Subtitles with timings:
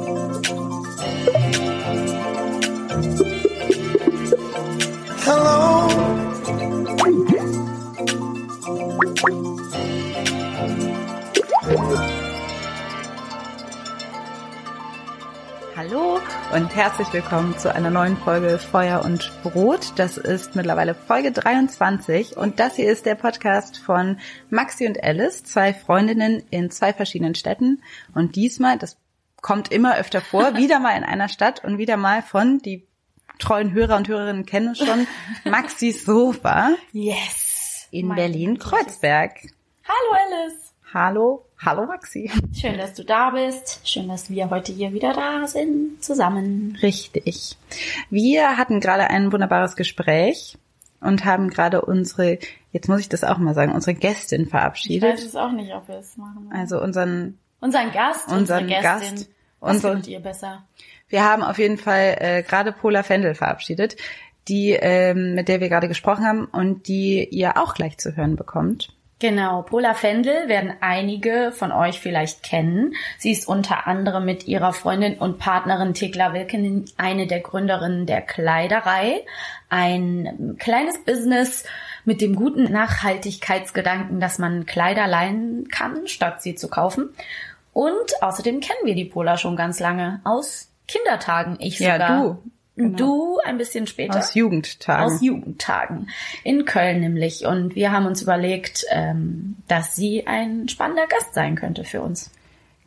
[0.00, 0.57] und
[16.78, 19.94] herzlich willkommen zu einer neuen Folge Feuer und Brot.
[19.96, 25.42] Das ist mittlerweile Folge 23 und das hier ist der Podcast von Maxi und Alice,
[25.42, 27.82] zwei Freundinnen in zwei verschiedenen Städten
[28.14, 28.96] und diesmal, das
[29.42, 32.86] kommt immer öfter vor, wieder mal in einer Stadt und wieder mal von, die
[33.40, 35.08] treuen Hörer und Hörerinnen kennen es schon,
[35.50, 36.76] Maxis Sofa.
[36.92, 37.88] Yes!
[37.90, 39.32] In Berlin-Kreuzberg.
[39.82, 40.74] Hallo Alice!
[40.94, 42.30] Hallo, hallo Maxi.
[42.54, 43.80] Schön, dass du da bist.
[43.86, 46.78] Schön, dass wir heute hier wieder da sind, zusammen.
[46.82, 47.56] Richtig.
[48.10, 50.56] Wir hatten gerade ein wunderbares Gespräch
[51.00, 52.38] und haben gerade unsere,
[52.72, 55.08] jetzt muss ich das auch mal sagen, unsere Gästin verabschiedet.
[55.08, 56.50] Ich weiß es auch nicht, ob wir es machen.
[56.52, 59.34] Also unseren, unseren Gast, unseren unsere Gast, Gästin.
[59.60, 60.64] Was unsere, findet ihr besser?
[61.08, 63.96] Wir haben auf jeden Fall äh, gerade Pola Fendel verabschiedet,
[64.46, 68.36] die, ähm, mit der wir gerade gesprochen haben und die ihr auch gleich zu hören
[68.36, 68.94] bekommt.
[69.20, 72.94] Genau, Pola Fendel werden einige von euch vielleicht kennen.
[73.18, 78.22] Sie ist unter anderem mit ihrer Freundin und Partnerin Thekla Wilken eine der Gründerinnen der
[78.22, 79.24] Kleiderei.
[79.68, 81.64] Ein kleines Business
[82.04, 87.10] mit dem guten Nachhaltigkeitsgedanken, dass man Kleider leihen kann, statt sie zu kaufen.
[87.72, 91.56] Und außerdem kennen wir die Pola schon ganz lange aus Kindertagen.
[91.58, 92.22] Ich Ja, sogar.
[92.22, 92.42] du.
[92.78, 92.96] Genau.
[92.96, 94.18] Du ein bisschen später.
[94.18, 95.04] Aus Jugendtagen.
[95.04, 96.08] Aus Jugendtagen.
[96.44, 97.44] In Köln nämlich.
[97.44, 102.30] Und wir haben uns überlegt, ähm, dass sie ein spannender Gast sein könnte für uns.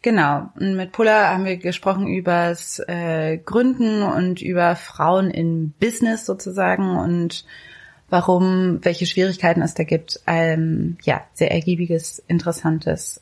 [0.02, 0.50] Genau.
[0.56, 6.98] Und mit Pulla haben wir gesprochen übers äh, Gründen und über Frauen in Business sozusagen
[6.98, 7.46] und
[8.10, 10.22] warum, welche Schwierigkeiten es da gibt.
[10.26, 13.20] Ähm, ja, sehr ergiebiges, interessantes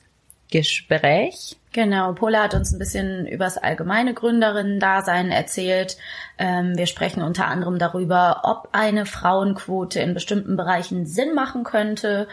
[0.52, 1.59] Gespräch.
[1.72, 5.98] Genau, Pola hat uns ein bisschen übers allgemeine Gründerinnen-Dasein erzählt.
[6.40, 12.28] Ähm, wir sprechen unter anderem darüber, ob eine Frauenquote in bestimmten Bereichen Sinn machen könnte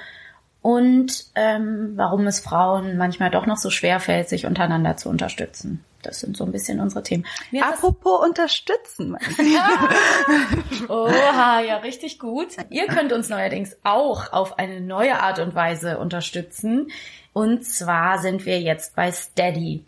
[0.62, 5.84] und ähm, warum es Frauen manchmal doch noch so schwer fällt, sich untereinander zu unterstützen.
[6.02, 7.26] Das sind so ein bisschen unsere Themen.
[7.50, 9.16] Mir Apropos unterstützen.
[10.88, 12.48] Oha, ja, richtig gut.
[12.70, 16.90] Ihr könnt uns neuerdings auch auf eine neue Art und Weise unterstützen.
[17.32, 19.84] Und zwar sind wir jetzt bei Steady.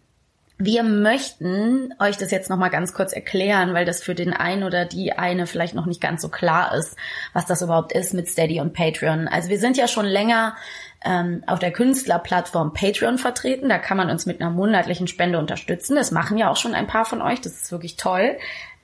[0.61, 4.87] Wir möchten euch das jetzt nochmal ganz kurz erklären, weil das für den einen oder
[4.87, 6.97] die eine vielleicht noch nicht ganz so klar ist,
[7.33, 9.29] was das überhaupt ist mit Steady und Patreon.
[9.29, 10.57] Also wir sind ja schon länger
[11.05, 13.69] ähm, auf der Künstlerplattform Patreon vertreten.
[13.69, 15.97] Da kann man uns mit einer monatlichen Spende unterstützen.
[15.97, 17.41] Das machen ja auch schon ein paar von euch.
[17.41, 18.37] Das ist wirklich toll.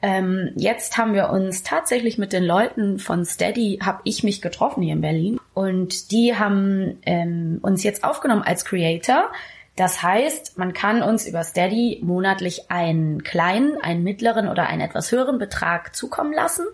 [0.03, 4.83] Ähm, jetzt haben wir uns tatsächlich mit den Leuten von Steady, habe ich mich getroffen
[4.83, 5.41] hier in Berlin.
[5.55, 9.31] Und die haben ähm, uns jetzt aufgenommen als Creator.
[9.77, 15.11] Das heißt, man kann uns über Steady monatlich einen kleinen, einen mittleren oder einen etwas
[15.11, 16.67] höheren Betrag zukommen lassen.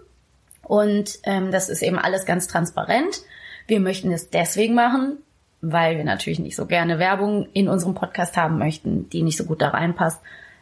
[0.62, 3.22] Und ähm, das ist eben alles ganz transparent.
[3.66, 5.18] Wir möchten es deswegen machen,
[5.62, 9.44] weil wir natürlich nicht so gerne Werbung in unserem Podcast haben möchten, die nicht so
[9.44, 10.21] gut da reinpasst.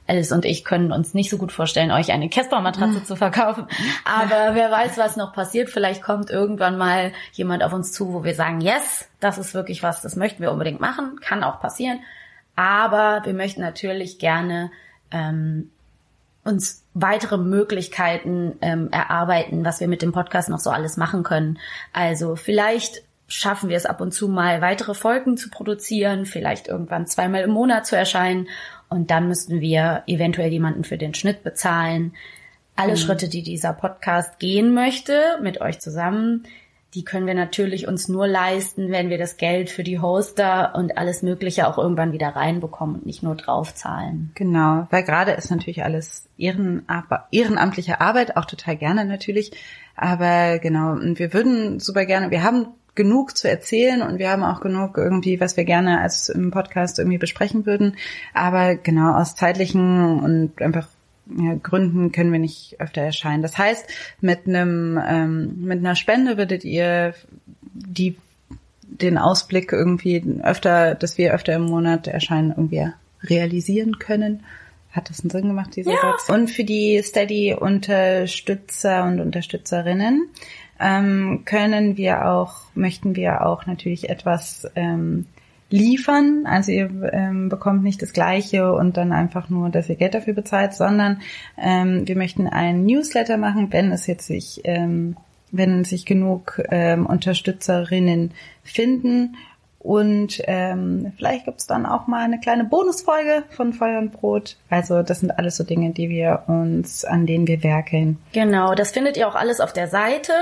[0.09, 3.67] Alice und ich können uns nicht so gut vorstellen, euch eine Casper-Matratze zu verkaufen.
[4.07, 5.69] Aber wer weiß, was noch passiert.
[5.69, 9.83] Vielleicht kommt irgendwann mal jemand auf uns zu, wo wir sagen, yes, das ist wirklich
[9.83, 11.21] was, das möchten wir unbedingt machen.
[11.21, 12.01] Kann auch passieren.
[12.57, 14.71] Aber wir möchten natürlich gerne
[15.11, 15.71] ähm,
[16.43, 21.59] uns weitere Möglichkeiten ähm, erarbeiten, was wir mit dem Podcast noch so alles machen können.
[21.93, 27.07] Also vielleicht schaffen wir es ab und zu mal weitere Folgen zu produzieren, vielleicht irgendwann
[27.07, 28.49] zweimal im Monat zu erscheinen
[28.89, 32.15] und dann müssten wir eventuell jemanden für den Schnitt bezahlen.
[32.75, 36.45] Alle Schritte, die dieser Podcast gehen möchte, mit euch zusammen,
[36.95, 40.97] die können wir natürlich uns nur leisten, wenn wir das Geld für die Hoster und
[40.97, 44.31] alles Mögliche auch irgendwann wieder reinbekommen und nicht nur draufzahlen.
[44.35, 49.53] Genau, weil gerade ist natürlich alles Ehrenab ehrenamtliche Arbeit, auch total gerne natürlich.
[49.97, 52.69] Aber genau, und wir würden super gerne, wir haben
[52.99, 56.99] genug zu erzählen und wir haben auch genug irgendwie, was wir gerne als im Podcast
[56.99, 57.97] irgendwie besprechen würden.
[58.35, 60.89] Aber genau, aus zeitlichen und einfach
[61.39, 63.43] ja, Gründen können wir nicht öfter erscheinen.
[63.43, 63.87] Das heißt,
[64.21, 67.15] mit einem ähm, mit einer Spende würdet ihr
[67.73, 68.17] die
[68.83, 72.89] den Ausblick irgendwie öfter, dass wir öfter im Monat erscheinen, irgendwie
[73.23, 74.43] realisieren können.
[74.91, 76.01] Hat das einen Sinn gemacht, dieser Ja.
[76.01, 76.31] Satz?
[76.31, 80.29] Und für die Steady-Unterstützer und Unterstützerinnen
[80.81, 85.27] ähm, können wir auch, möchten wir auch natürlich etwas ähm,
[85.71, 86.45] liefern.
[86.47, 90.35] Also ihr ähm, bekommt nicht das Gleiche und dann einfach nur, dass ihr Geld dafür
[90.35, 91.21] bezahlt, sondern
[91.57, 95.17] ähm, wir möchten einen Newsletter machen, wenn es jetzt sich ähm,
[95.51, 98.33] wenn sich genug ähm, Unterstützerinnen
[98.63, 99.37] finden.
[99.81, 104.57] Und ähm, vielleicht gibt's dann auch mal eine kleine Bonusfolge von Feuer und Brot.
[104.71, 108.19] Also das sind alles so Dinge, die wir uns, an denen wir werkeln.
[108.33, 110.33] Genau, das findet ihr auch alles auf der Seite.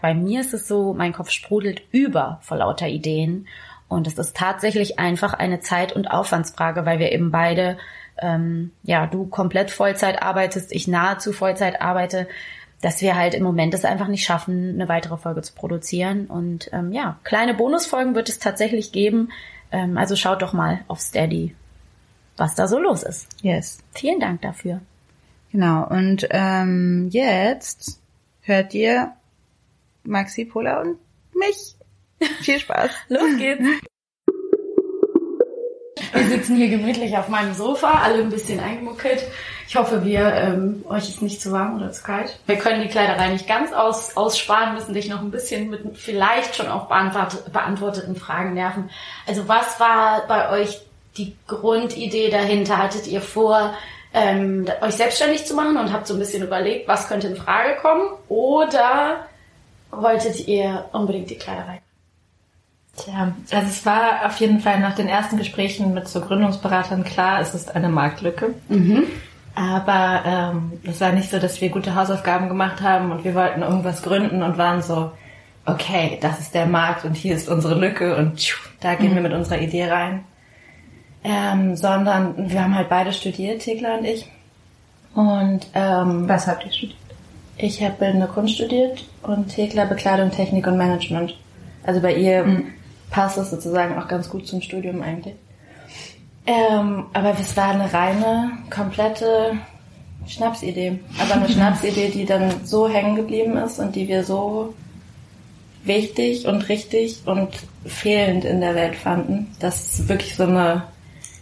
[0.00, 3.48] Bei mir ist es so, mein Kopf sprudelt über vor lauter Ideen.
[3.88, 7.76] Und es ist tatsächlich einfach eine Zeit- und Aufwandsfrage, weil wir eben beide,
[8.22, 12.28] ähm, ja, du komplett Vollzeit arbeitest, ich nahezu Vollzeit arbeite
[12.84, 16.26] dass wir halt im Moment es einfach nicht schaffen, eine weitere Folge zu produzieren.
[16.26, 19.30] Und ähm, ja, kleine Bonusfolgen wird es tatsächlich geben.
[19.72, 21.54] Ähm, also schaut doch mal auf Steady,
[22.36, 23.26] was da so los ist.
[23.40, 23.78] Yes.
[23.94, 24.82] Vielen Dank dafür.
[25.50, 25.88] Genau.
[25.88, 28.02] Und ähm, jetzt
[28.42, 29.12] hört ihr
[30.02, 30.98] Maxi, Pola und
[31.34, 31.76] mich.
[32.42, 32.90] Viel Spaß.
[33.08, 33.64] Los geht's.
[36.12, 39.24] Wir sitzen hier gemütlich auf meinem Sofa, alle ein bisschen eingemuckelt.
[39.66, 42.38] Ich hoffe, wir ähm, euch ist nicht zu warm oder zu kalt.
[42.46, 46.56] Wir können die Kleiderei nicht ganz aus, aussparen, müssen dich noch ein bisschen mit vielleicht
[46.56, 48.90] schon auch beantwort, beantworteten Fragen nerven.
[49.26, 50.80] Also was war bei euch
[51.16, 52.78] die Grundidee dahinter?
[52.78, 53.74] Hattet ihr vor,
[54.12, 57.76] ähm, euch selbstständig zu machen und habt so ein bisschen überlegt, was könnte in Frage
[57.80, 58.08] kommen?
[58.28, 59.26] Oder
[59.90, 61.80] wolltet ihr unbedingt die Kleiderei?
[62.96, 67.40] Tja, also es war auf jeden Fall nach den ersten Gesprächen mit so Gründungsberatern klar,
[67.40, 68.54] es ist eine Marktlücke.
[68.68, 69.04] Mhm.
[69.54, 73.62] Aber ähm, es war nicht so, dass wir gute Hausaufgaben gemacht haben und wir wollten
[73.62, 75.12] irgendwas gründen und waren so,
[75.64, 79.16] okay, das ist der Markt und hier ist unsere Lücke und tschuh, da gehen mhm.
[79.16, 80.24] wir mit unserer Idee rein.
[81.22, 84.28] Ähm, sondern wir haben halt beide studiert, Thekla und ich.
[85.14, 86.98] Und ähm, was habt ihr studiert?
[87.56, 91.38] Ich habe Bildende Kunst studiert und Thekla Bekleidung, Technik und Management.
[91.84, 92.72] Also bei ihr mhm.
[93.10, 95.36] passt es sozusagen auch ganz gut zum Studium eigentlich.
[96.46, 99.58] Ähm, aber es war eine reine, komplette
[100.26, 101.00] Schnapsidee.
[101.18, 104.74] Aber eine Schnapsidee, die dann so hängen geblieben ist und die wir so
[105.84, 107.50] wichtig und richtig und
[107.86, 110.84] fehlend in der Welt fanden, dass wirklich so eine,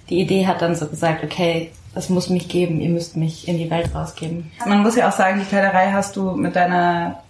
[0.09, 3.59] die Idee hat dann so gesagt, okay, das muss mich geben, ihr müsst mich in
[3.59, 4.51] die Welt rausgeben.
[4.67, 7.23] Man muss ja auch sagen, die Kleiderei hast du mit deiner,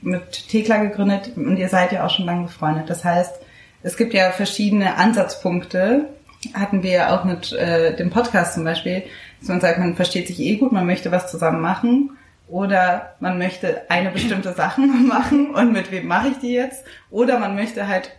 [0.00, 2.88] mit Thekla gegründet und ihr seid ja auch schon lange befreundet.
[2.88, 3.34] Das heißt,
[3.82, 6.08] es gibt ja verschiedene Ansatzpunkte,
[6.54, 9.02] hatten wir ja auch mit äh, dem Podcast zum Beispiel,
[9.40, 12.10] dass man sagt, man versteht sich eh gut, man möchte was zusammen machen
[12.48, 17.38] oder man möchte eine bestimmte Sachen machen und mit wem mache ich die jetzt oder
[17.38, 18.12] man möchte halt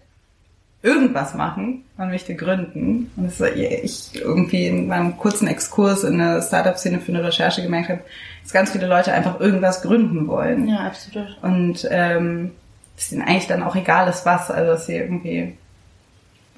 [0.81, 6.41] irgendwas machen, man möchte gründen und das ich irgendwie in meinem kurzen Exkurs in der
[6.41, 8.01] Startup-Szene für eine Recherche gemerkt habe,
[8.43, 10.69] dass ganz viele Leute einfach irgendwas gründen wollen.
[10.69, 11.37] Ja, absolut.
[11.41, 12.51] Und ähm,
[12.97, 15.57] es ihnen eigentlich dann auch egal ist was, also dass sie irgendwie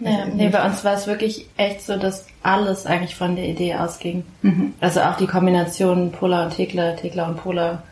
[0.03, 3.75] ja, nee, bei uns war es wirklich echt so, dass alles eigentlich von der Idee
[3.75, 4.23] ausging.
[4.41, 4.73] Mhm.
[4.79, 7.83] Also auch die Kombination Pola und Thekla, Thekla und Pola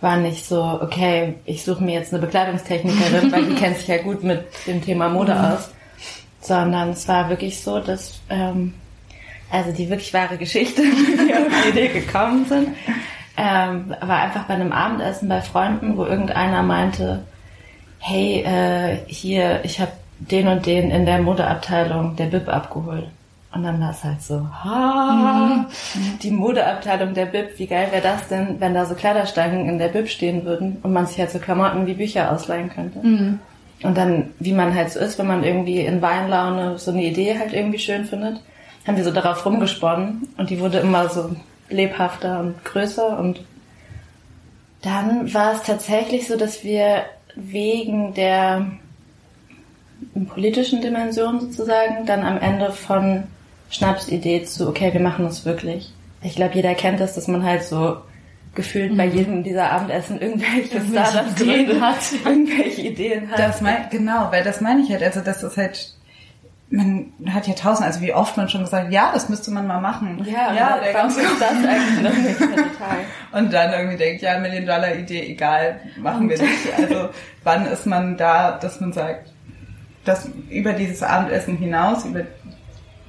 [0.00, 3.98] war nicht so, okay, ich suche mir jetzt eine Bekleidungstechnikerin, weil die kennt sich ja
[3.98, 5.40] gut mit dem Thema Mode mhm.
[5.40, 5.70] aus.
[6.40, 8.74] Sondern es war wirklich so, dass, ähm,
[9.50, 12.68] also die wirklich wahre Geschichte, wie wir auf die Idee gekommen sind,
[13.36, 17.24] ähm, war einfach bei einem Abendessen bei Freunden, wo irgendeiner meinte,
[17.98, 23.06] hey, äh, hier, ich habe den und den in der Modeabteilung der Bib abgeholt.
[23.52, 25.64] Und dann war es halt so, ha,
[25.94, 26.18] mhm.
[26.22, 29.88] die Modeabteilung der Bib, wie geil wäre das denn, wenn da so Kleiderstangen in der
[29.88, 32.98] Bib stehen würden und man sich halt so Klamotten wie Bücher ausleihen könnte.
[32.98, 33.38] Mhm.
[33.82, 37.38] Und dann, wie man halt so ist, wenn man irgendwie in Weinlaune so eine Idee
[37.38, 38.42] halt irgendwie schön findet,
[38.86, 41.34] haben wir so darauf rumgesponnen und die wurde immer so
[41.68, 43.40] lebhafter und größer und
[44.82, 48.66] dann war es tatsächlich so, dass wir wegen der
[50.24, 53.24] politischen Dimension sozusagen, dann am Ende von
[53.68, 55.92] Schnapsidee zu, okay, wir machen das wirklich.
[56.22, 57.98] Ich glaube, jeder kennt das, dass man halt so
[58.54, 58.96] gefühlt mhm.
[58.96, 63.38] bei jedem dieser Abendessen irgendwelche Startups Ideen hat, irgendwelche Ideen hat.
[63.38, 65.92] Das mein, genau, weil das meine ich halt, also das ist halt,
[66.70, 69.80] man hat ja tausend, also wie oft man schon gesagt, ja, das müsste man mal
[69.80, 70.26] machen.
[70.26, 72.98] Ja, ja der ganz ist das eigentlich noch nicht total.
[73.32, 76.52] Und dann irgendwie denkt, ja, Million Dollar Idee, egal, machen wir nicht.
[76.76, 77.10] Also
[77.44, 79.30] wann ist man da, dass man sagt,
[80.06, 82.22] das über dieses Abendessen hinaus, über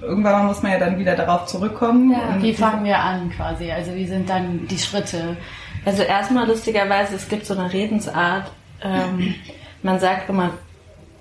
[0.01, 2.11] irgendwann muss man ja dann wieder darauf zurückkommen.
[2.11, 3.71] Ja, wie fangen wir an quasi?
[3.71, 5.37] Also wie sind dann die Schritte?
[5.85, 8.51] Also erstmal lustigerweise, es gibt so eine Redensart.
[8.81, 9.35] Ähm,
[9.81, 10.51] man sagt immer,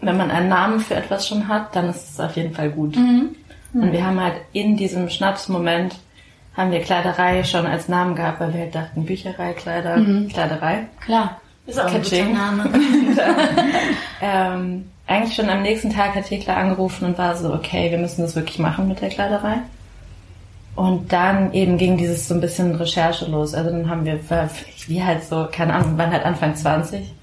[0.01, 2.97] wenn man einen Namen für etwas schon hat, dann ist es auf jeden Fall gut.
[2.97, 3.37] Mhm.
[3.73, 3.83] Mhm.
[3.83, 5.97] Und wir haben halt in diesem Schnapsmoment
[6.55, 10.29] haben wir Kleiderei schon als Namen gehabt, weil wir halt dachten, Bücherei, Kleider, mhm.
[10.29, 10.87] Kleiderei.
[11.05, 11.41] Klar.
[11.67, 12.37] Ist auch Catching.
[12.37, 12.81] ein guter Name.
[14.23, 18.23] ähm, eigentlich schon am nächsten Tag hat Thekla angerufen und war so, okay, wir müssen
[18.23, 19.59] das wirklich machen mit der Kleiderei.
[20.75, 23.55] Und dann eben ging dieses so ein bisschen Recherche los.
[23.55, 24.21] Also dann haben wir,
[24.89, 27.15] wie halt so, keine Ahnung, waren halt Anfang 20.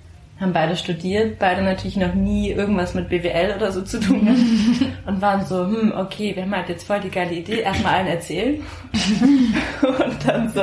[0.41, 4.27] haben beide studiert, beide natürlich noch nie irgendwas mit BWL oder so zu tun
[5.05, 8.07] und waren so, hm, okay, wir haben halt jetzt voll die geile Idee, erstmal allen
[8.07, 8.61] erzählen
[9.81, 10.61] und dann so,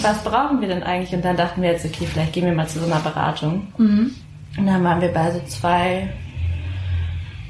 [0.00, 1.12] was brauchen wir denn eigentlich?
[1.12, 3.66] Und dann dachten wir jetzt, okay, vielleicht gehen wir mal zu so einer Beratung.
[3.76, 4.14] Mhm.
[4.60, 6.10] Und dann waren wir bei so zwei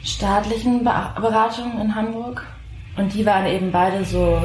[0.05, 2.47] staatlichen Beratungen in Hamburg
[2.97, 4.40] und die waren eben beide so,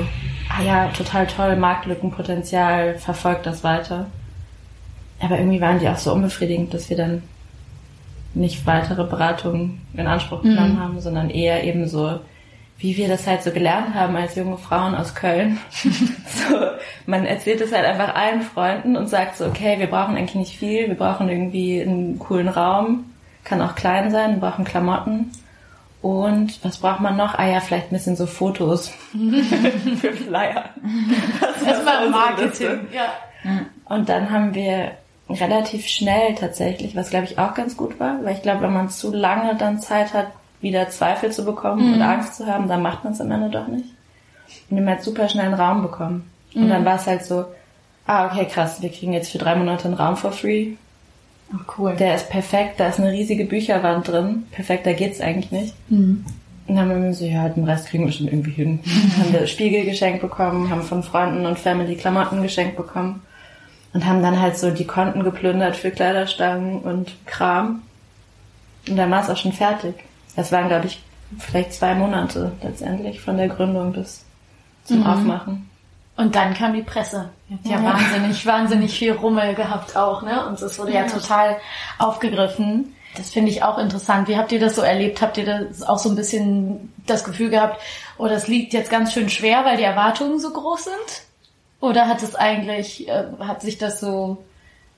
[0.49, 4.07] ah ja, total toll, Marktlückenpotenzial, verfolgt das weiter.
[5.19, 7.21] Aber irgendwie waren die auch so unbefriedigend, dass wir dann
[8.33, 10.79] nicht weitere Beratungen in Anspruch genommen mhm.
[10.79, 12.19] haben, sondern eher eben so,
[12.77, 15.59] wie wir das halt so gelernt haben als junge Frauen aus Köln.
[15.71, 16.55] so,
[17.05, 20.57] man erzählt es halt einfach allen Freunden und sagt so, okay, wir brauchen eigentlich nicht
[20.57, 23.05] viel, wir brauchen irgendwie einen coolen Raum,
[23.43, 25.31] kann auch klein sein, wir brauchen Klamotten.
[26.01, 27.33] Und was braucht man noch?
[27.33, 28.89] Ah ja, vielleicht ein bisschen so Fotos
[30.01, 30.69] für Flyer.
[31.65, 33.07] Das war Marketing, ja.
[33.85, 34.91] Und dann haben wir
[35.29, 38.89] relativ schnell tatsächlich, was glaube ich auch ganz gut war, weil ich glaube, wenn man
[38.89, 40.27] zu lange dann Zeit hat,
[40.65, 41.93] wieder Zweifel zu bekommen mhm.
[41.93, 43.85] und Angst zu haben, dann macht man es am Ende doch nicht.
[44.69, 46.29] Und wir haben halt super schnell einen Raum bekommen.
[46.53, 46.63] Mhm.
[46.63, 47.45] Und dann war es halt so,
[48.07, 50.71] ah, okay, krass, wir kriegen jetzt für drei Monate einen Raum for free.
[51.53, 51.95] Oh, cool.
[51.95, 54.47] Der ist perfekt, da ist eine riesige Bücherwand drin.
[54.51, 55.75] Perfekt, da geht's eigentlich nicht.
[55.89, 56.25] Mhm.
[56.67, 58.79] Und dann haben wir so, ja, den Rest kriegen wir schon irgendwie hin.
[59.19, 63.21] haben wir Spiegel geschenkt bekommen, haben von Freunden und Family Klamotten geschenkt bekommen
[63.93, 67.83] und haben dann halt so die Konten geplündert für Kleiderstangen und Kram.
[68.89, 69.93] Und dann war es auch schon fertig.
[70.35, 71.01] Das waren, glaube ich,
[71.39, 74.23] vielleicht zwei Monate letztendlich von der Gründung bis
[74.83, 75.07] zum mhm.
[75.07, 75.69] Aufmachen.
[76.17, 77.29] Und dann kam die Presse.
[77.63, 80.47] Ja, ja, wahnsinnig, wahnsinnig viel Rummel gehabt auch, ne?
[80.47, 81.57] Und es wurde ja, ja total
[81.99, 82.93] aufgegriffen.
[83.17, 84.27] Das finde ich auch interessant.
[84.27, 85.21] Wie habt ihr das so erlebt?
[85.21, 87.81] Habt ihr das auch so ein bisschen das Gefühl gehabt,
[88.17, 91.23] oh, das liegt jetzt ganz schön schwer, weil die Erwartungen so groß sind?
[91.81, 94.43] Oder hat es eigentlich, äh, hat sich das so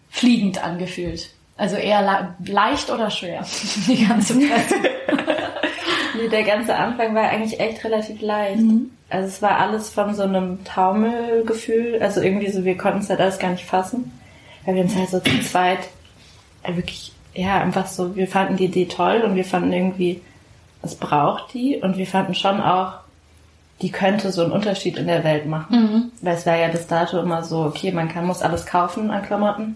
[0.10, 1.32] fliegend angefühlt?
[1.58, 3.44] Also eher leicht oder schwer?
[3.88, 4.76] Die ganze Presse.
[6.18, 8.62] nee, der ganze Anfang war eigentlich echt relativ leicht.
[8.62, 8.92] Mhm.
[9.10, 12.00] Also es war alles von so einem Taumelgefühl.
[12.02, 14.12] Also irgendwie so, wir konnten es halt alles gar nicht fassen.
[14.66, 15.80] Weil wir uns halt so zu zweit
[16.64, 20.22] äh, wirklich, ja, einfach so, wir fanden die Idee toll und wir fanden irgendwie,
[20.84, 23.00] es braucht die und wir fanden schon auch,
[23.82, 25.76] die könnte so einen Unterschied in der Welt machen.
[25.76, 26.12] Mhm.
[26.22, 29.24] Weil es war ja bis dato immer so, okay, man kann, muss alles kaufen an
[29.24, 29.76] Klamotten.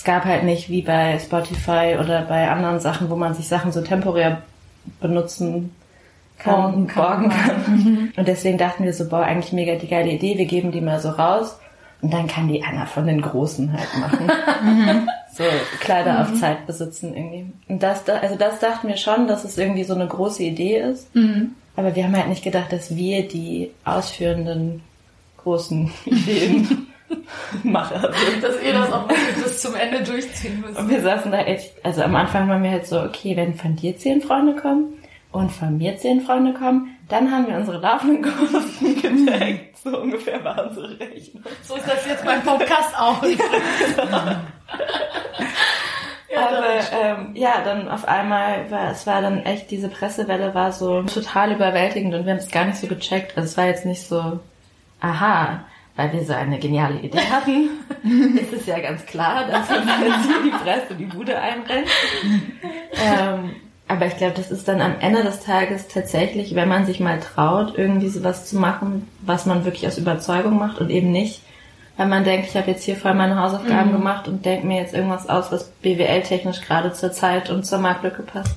[0.00, 3.70] Es gab halt nicht wie bei Spotify oder bei anderen Sachen, wo man sich Sachen
[3.70, 4.40] so temporär
[4.98, 5.76] benutzen
[6.38, 7.28] kann, borgen kann.
[7.28, 7.54] kann.
[7.66, 8.12] Mhm.
[8.16, 11.00] Und deswegen dachten wir so, boah, eigentlich mega die geile Idee, wir geben die mal
[11.00, 11.58] so raus.
[12.00, 14.30] Und dann kann die einer von den Großen halt machen.
[14.64, 15.08] Mhm.
[15.34, 15.44] so
[15.80, 16.18] Kleider mhm.
[16.20, 17.52] auf Zeit besitzen irgendwie.
[17.68, 21.14] Und das, also das dachten wir schon, dass es irgendwie so eine große Idee ist.
[21.14, 21.56] Mhm.
[21.76, 24.80] Aber wir haben halt nicht gedacht, dass wir die ausführenden
[25.36, 26.86] großen Ideen
[27.62, 28.42] Macher sind.
[28.42, 30.78] Dass ihr das auch bis zum Ende durchziehen müsst.
[30.78, 33.76] Und wir saßen da echt, also am Anfang waren wir halt so, okay, wenn von
[33.76, 34.94] dir zehn Freunde kommen
[35.32, 39.78] und von mir zehn Freunde kommen, dann haben wir unsere laufenden Kosten gedeckt.
[39.78, 41.42] So ungefähr war unsere Rechnung.
[41.62, 43.22] So ist das jetzt beim Podcast auch.
[46.32, 50.70] Ja, Aber ähm, ja, dann auf einmal war es war dann echt diese Pressewelle war
[50.70, 53.36] so total überwältigend und wir haben es gar nicht so gecheckt.
[53.36, 54.38] Also es war jetzt nicht so,
[55.00, 55.64] aha,
[56.00, 57.68] weil wir so eine geniale Idee hatten,
[58.38, 61.88] ist es ja ganz klar, dass uns jetzt hier die Presse die Bude einrennt.
[63.04, 67.00] ähm, aber ich glaube, das ist dann am Ende des Tages tatsächlich, wenn man sich
[67.00, 71.42] mal traut, irgendwie sowas zu machen, was man wirklich aus Überzeugung macht und eben nicht
[71.96, 73.96] weil man denkt, ich habe jetzt hier voll meine Hausaufgaben mhm.
[73.96, 78.22] gemacht und denke mir jetzt irgendwas aus, was BWL-technisch gerade zur Zeit und zur Marktlücke
[78.22, 78.56] passt.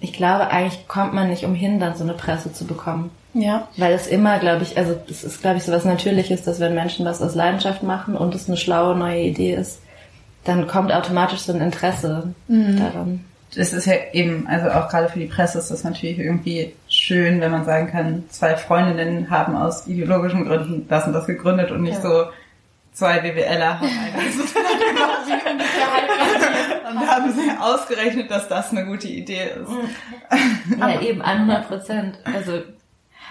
[0.00, 3.10] Ich glaube, eigentlich kommt man nicht umhin, dann so eine Presse zu bekommen.
[3.34, 3.68] Ja.
[3.76, 6.74] Weil es immer, glaube ich, also es ist, glaube ich, so was Natürliches, dass wenn
[6.74, 9.80] Menschen was aus Leidenschaft machen und es eine schlaue neue Idee ist,
[10.44, 12.78] dann kommt automatisch so ein Interesse mhm.
[12.78, 13.24] daran.
[13.54, 17.40] Das ist ja eben, also auch gerade für die Presse ist das natürlich irgendwie schön,
[17.40, 21.82] wenn man sagen kann, zwei Freundinnen haben aus ideologischen Gründen das und das gegründet und
[21.82, 22.02] nicht ja.
[22.02, 22.24] so,
[22.92, 23.88] zwei BWLer haben
[25.46, 25.64] eine
[26.90, 30.78] Und haben sie ausgerechnet, dass das eine gute Idee ist.
[30.78, 32.18] Ja, eben 100 Prozent.
[32.24, 32.62] Also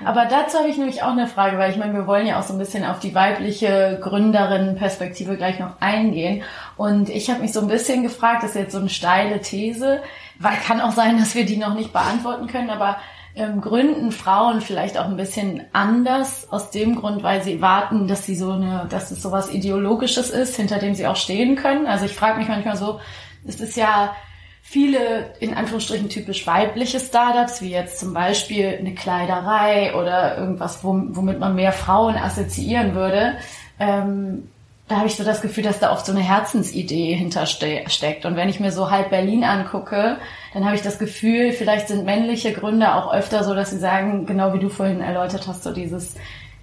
[0.05, 2.43] aber dazu habe ich nämlich auch eine Frage, weil ich meine, wir wollen ja auch
[2.43, 6.43] so ein bisschen auf die weibliche Gründerinnenperspektive gleich noch eingehen.
[6.77, 10.01] Und ich habe mich so ein bisschen gefragt, das ist jetzt so eine steile These,
[10.39, 12.97] weil kann auch sein, dass wir die noch nicht beantworten können, aber
[13.35, 18.25] ähm, gründen Frauen vielleicht auch ein bisschen anders aus dem Grund, weil sie warten, dass
[18.25, 21.87] sie so eine, dass es sowas ideologisches ist, hinter dem sie auch stehen können.
[21.87, 22.99] Also ich frage mich manchmal so,
[23.45, 24.15] es ist ja
[24.61, 31.39] viele in Anführungsstrichen typisch weibliche Startups, wie jetzt zum Beispiel eine Kleiderei oder irgendwas, womit
[31.39, 33.37] man mehr Frauen assoziieren würde.
[33.79, 34.49] Ähm,
[34.87, 38.25] da habe ich so das Gefühl, dass da oft so eine Herzensidee hintersteckt.
[38.25, 40.17] Und wenn ich mir so halb Berlin angucke,
[40.53, 44.25] dann habe ich das Gefühl, vielleicht sind männliche Gründer auch öfter so, dass sie sagen,
[44.25, 46.15] genau wie du vorhin erläutert hast, so dieses,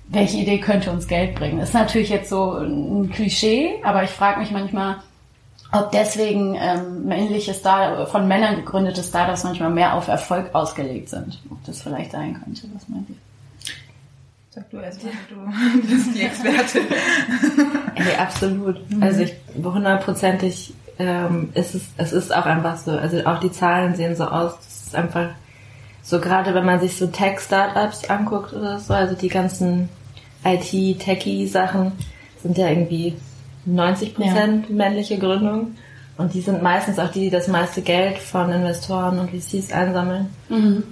[0.08, 1.60] welche Idee könnte uns Geld bringen?
[1.60, 4.96] Ist natürlich jetzt so ein Klischee, aber ich frage mich manchmal,
[5.76, 11.40] ob deswegen ähm, männliche Star von Männern gegründete Startups manchmal mehr auf Erfolg ausgelegt sind.
[11.50, 13.16] Ob das vielleicht sein könnte, was meint ihr?
[14.50, 16.82] Sag du erst mal, du bist die Expertin.
[17.94, 18.90] Ey, absolut.
[18.90, 19.02] Mhm.
[19.02, 22.92] Also ich hundertprozentig ähm, ist es, es ist auch einfach so.
[22.92, 24.56] Also auch die Zahlen sehen so aus.
[24.56, 25.28] Das ist einfach
[26.02, 29.88] so gerade, wenn man sich so Tech-Startups anguckt oder so, also die ganzen
[30.44, 31.92] IT-Techie-Sachen
[32.42, 33.16] sind ja irgendwie
[33.66, 34.74] 90 Prozent ja.
[34.74, 35.74] männliche Gründung.
[36.18, 40.30] Und die sind meistens auch die, die das meiste Geld von Investoren und VCs einsammeln.
[40.48, 40.82] Mhm.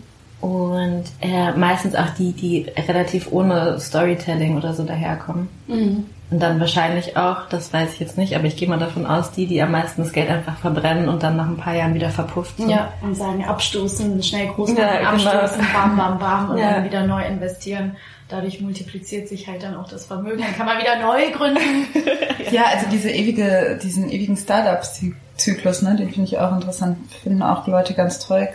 [0.41, 5.49] Und äh, meistens auch die, die relativ ohne Storytelling oder so daherkommen.
[5.67, 6.05] Mhm.
[6.31, 9.31] Und dann wahrscheinlich auch, das weiß ich jetzt nicht, aber ich gehe mal davon aus,
[9.31, 12.11] die, die am meisten das Geld einfach verbrennen und dann nach ein paar Jahren wieder
[12.11, 12.71] verpufft sind.
[12.71, 15.31] Ja, und sagen abstoßen, schnell groß machen, ja, genau.
[15.31, 16.73] abstoßen, bam, bam, bam und ja.
[16.73, 17.97] dann wieder neu investieren.
[18.35, 20.43] Dadurch multipliziert sich halt dann auch das Vermögen.
[20.43, 21.87] Dann kann man wieder neu gründen.
[22.51, 26.99] ja, also diese ewige, diesen ewigen Startup-Zyklus, ne, den finde ich auch interessant.
[27.23, 28.49] Finden auch die Leute ganz toll.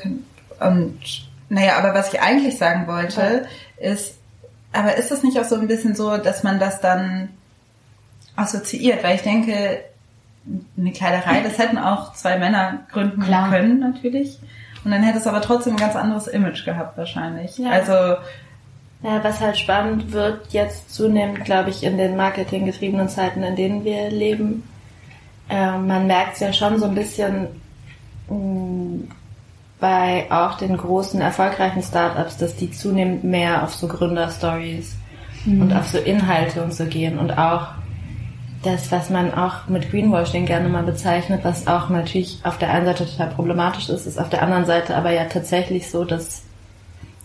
[0.59, 0.99] Und
[1.47, 3.47] naja, aber was ich eigentlich sagen wollte,
[3.79, 3.89] ja.
[3.89, 4.15] ist,
[4.73, 7.29] aber ist es nicht auch so ein bisschen so, dass man das dann
[8.35, 9.01] assoziiert?
[9.01, 9.79] Weil ich denke,
[10.77, 13.49] eine Kleiderei, das hätten auch zwei Männer gründen Klar.
[13.49, 14.39] können, natürlich.
[14.83, 17.57] Und dann hätte es aber trotzdem ein ganz anderes Image gehabt, wahrscheinlich.
[17.57, 17.69] Ja.
[17.69, 18.17] Also,
[19.01, 23.83] ja, was halt spannend wird jetzt zunehmend, glaube ich, in den marketinggetriebenen Zeiten, in denen
[23.85, 24.63] wir leben.
[25.49, 27.47] Äh, man merkt es ja schon so ein bisschen,
[28.29, 29.11] mh, mm,
[29.79, 34.95] bei auch den großen, erfolgreichen Startups, dass die zunehmend mehr auf so Gründerstories
[35.45, 35.61] mhm.
[35.61, 37.67] und auf so Inhalte und so gehen und auch
[38.61, 42.85] das, was man auch mit Greenwashing gerne mal bezeichnet, was auch natürlich auf der einen
[42.87, 46.43] Seite total problematisch ist, ist auf der anderen Seite aber ja tatsächlich so, dass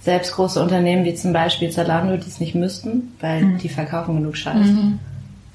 [0.05, 3.59] selbst große Unternehmen wie zum Beispiel Zalando, die es nicht müssten, weil mhm.
[3.59, 4.67] die verkaufen genug Scheiß.
[4.67, 4.99] Mhm.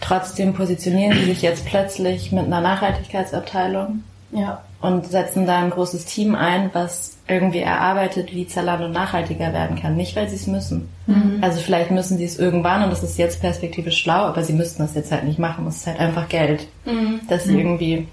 [0.01, 4.62] Trotzdem positionieren die sich jetzt plötzlich mit einer Nachhaltigkeitsabteilung ja.
[4.81, 9.97] Und setzen da ein großes Team ein, was irgendwie erarbeitet, wie Zalando nachhaltiger werden kann.
[9.97, 10.88] Nicht, weil sie es müssen.
[11.05, 11.39] Mhm.
[11.41, 14.81] Also vielleicht müssen sie es irgendwann und das ist jetzt perspektivisch schlau, aber sie müssten
[14.81, 15.67] das jetzt halt nicht machen.
[15.67, 17.19] Es ist halt einfach Geld, mhm.
[17.27, 17.59] das sie mhm.
[17.59, 18.07] irgendwie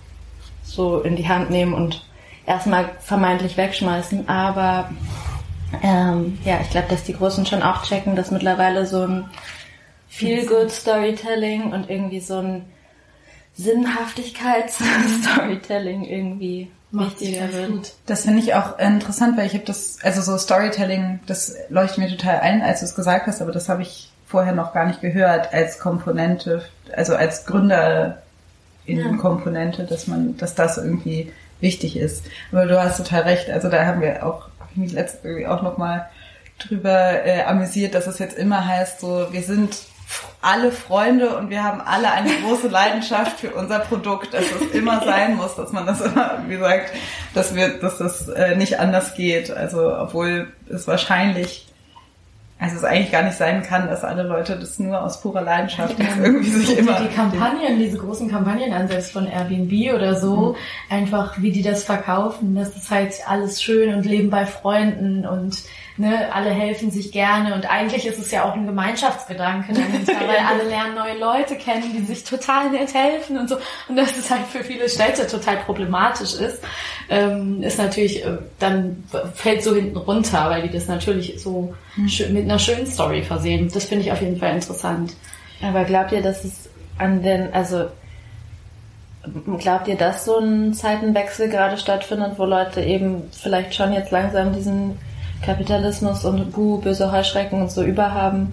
[0.64, 2.04] so in die Hand nehmen und
[2.46, 4.28] erstmal vermeintlich wegschmeißen.
[4.28, 4.90] Aber
[5.82, 9.28] ähm, ja, ich glaube, dass die Großen schon auch checken, dass mittlerweile so ein
[10.08, 12.64] Feel-Good Storytelling und irgendwie so ein
[13.54, 17.92] Sinnhaftigkeits-Storytelling irgendwie wichtiger wird.
[18.06, 22.08] Das finde ich auch interessant, weil ich habe das, also so Storytelling, das leuchtet mir
[22.08, 25.00] total ein, als du es gesagt hast, aber das habe ich vorher noch gar nicht
[25.00, 28.22] gehört als Komponente, also als Gründer
[28.84, 29.16] in ja.
[29.16, 32.24] Komponente, dass man, dass das irgendwie wichtig ist.
[32.52, 33.50] Aber du hast total recht.
[33.50, 36.08] Also da haben wir auch, ich mich letztens irgendwie auch noch mal
[36.58, 39.76] drüber äh, amüsiert, dass es jetzt immer heißt, so wir sind
[40.40, 45.00] alle Freunde und wir haben alle eine große Leidenschaft für unser Produkt, dass es immer
[45.04, 46.92] sein muss, dass man das immer, wie gesagt,
[47.34, 49.50] dass wir, dass das äh, nicht anders geht.
[49.50, 51.65] Also, obwohl es wahrscheinlich,
[52.58, 55.98] also es eigentlich gar nicht sein kann, dass alle Leute das nur aus purer Leidenschaft
[55.98, 57.00] ja, irgendwie sich immer.
[57.00, 60.56] Die Kampagnen, diese großen Kampagnen ansetzt von Airbnb oder so, mhm.
[60.88, 65.64] einfach wie die das verkaufen, das ist halt alles schön und Leben bei Freunden und
[65.96, 70.38] ne, alle helfen sich gerne und eigentlich ist es ja auch ein Gemeinschaftsgedanke dahinter, weil
[70.48, 73.56] alle lernen neue Leute kennen, die sich total nett helfen und so
[73.88, 76.62] und das ist halt für viele Städte total problematisch ist,
[77.08, 79.04] ähm, ist natürlich äh, dann
[79.34, 82.32] fällt so hinten runter, weil die das natürlich so hm.
[82.32, 83.70] mit einer schönen Story versehen.
[83.72, 85.14] Das finde ich auf jeden Fall interessant.
[85.62, 87.86] Aber glaubt ihr, dass es an den, also
[89.58, 94.52] Glaubt ihr, dass so ein Zeitenwechsel gerade stattfindet, wo Leute eben vielleicht schon jetzt langsam
[94.52, 94.98] diesen
[95.42, 98.52] Kapitalismus und Buh, böse Heuschrecken und so überhaben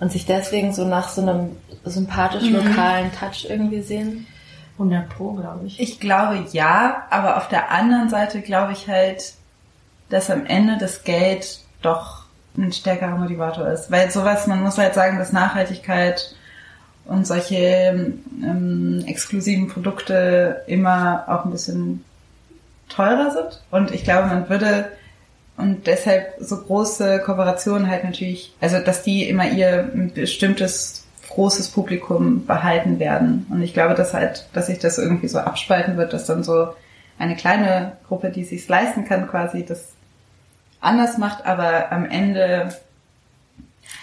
[0.00, 2.56] und sich deswegen so nach so einem sympathisch mhm.
[2.56, 3.12] lokalen mhm.
[3.12, 4.26] Touch irgendwie sehen?
[4.74, 5.80] 100 Pro, glaube ich.
[5.80, 9.34] Ich glaube ja, aber auf der anderen Seite glaube ich halt,
[10.08, 12.22] dass am Ende das Geld doch
[12.56, 13.90] ein stärkerer Motivator ist.
[13.90, 16.34] Weil sowas, man muss halt sagen, dass Nachhaltigkeit
[17.04, 22.04] und solche ähm, exklusiven Produkte immer auch ein bisschen
[22.88, 23.62] teurer sind.
[23.70, 24.90] Und ich glaube, man würde
[25.56, 32.46] und deshalb so große Kooperationen halt natürlich, also dass die immer ihr bestimmtes großes Publikum
[32.46, 33.46] behalten werden.
[33.50, 36.68] Und ich glaube, dass halt, dass sich das irgendwie so abspalten wird, dass dann so
[37.18, 39.88] eine kleine Gruppe, die sich leisten kann, quasi das
[40.80, 42.74] anders macht, aber am Ende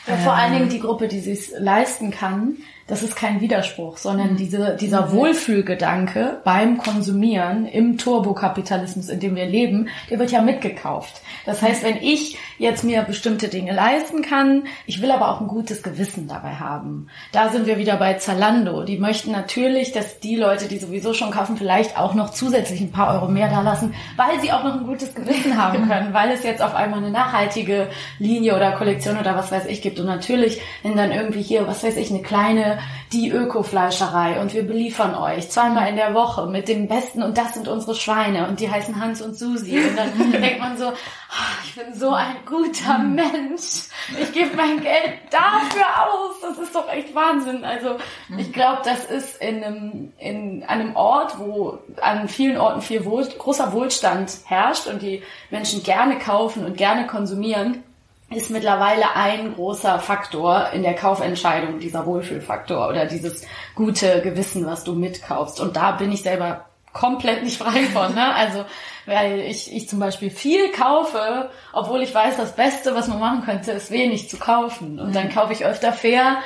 [0.08, 2.58] ja, vor allen Dingen die Gruppe, die sich leisten kann,
[2.90, 9.46] das ist kein Widerspruch, sondern diese, dieser Wohlfühlgedanke beim Konsumieren im Turbokapitalismus, in dem wir
[9.46, 11.22] leben, der wird ja mitgekauft.
[11.46, 15.48] Das heißt, wenn ich jetzt mir bestimmte Dinge leisten kann, ich will aber auch ein
[15.48, 17.08] gutes Gewissen dabei haben.
[17.32, 18.84] Da sind wir wieder bei Zalando.
[18.84, 22.92] Die möchten natürlich, dass die Leute, die sowieso schon kaufen, vielleicht auch noch zusätzlich ein
[22.92, 26.32] paar Euro mehr da lassen, weil sie auch noch ein gutes Gewissen haben können, weil
[26.32, 30.00] es jetzt auf einmal eine nachhaltige Linie oder Kollektion oder was weiß ich gibt.
[30.00, 32.79] Und natürlich, wenn dann irgendwie hier, was weiß ich, eine kleine,
[33.12, 37.54] die Öko-Fleischerei und wir beliefern euch zweimal in der Woche mit dem Besten und das
[37.54, 39.80] sind unsere Schweine und die heißen Hans und Susi.
[39.80, 43.90] Und dann denkt man so, oh, ich bin so ein guter Mensch.
[44.20, 46.36] Ich gebe mein Geld dafür aus.
[46.42, 47.64] Das ist doch echt Wahnsinn.
[47.64, 47.98] Also
[48.38, 53.26] ich glaube, das ist in einem, in einem Ort, wo an vielen Orten viel Wohl,
[53.26, 57.84] großer Wohlstand herrscht und die Menschen gerne kaufen und gerne konsumieren,
[58.32, 63.44] ist mittlerweile ein großer Faktor in der Kaufentscheidung, dieser Wohlfühlfaktor oder dieses
[63.76, 65.60] gute Gewissen, was du mitkaufst.
[65.60, 68.14] Und da bin ich selber komplett nicht frei von.
[68.14, 68.36] Ne?
[68.36, 68.66] Also
[69.06, 73.44] weil ich, ich zum Beispiel viel kaufe, obwohl ich weiß, das Beste, was man machen
[73.44, 75.00] könnte, ist wenig zu kaufen.
[75.00, 75.34] Und dann mhm.
[75.34, 76.38] kaufe ich öfter fair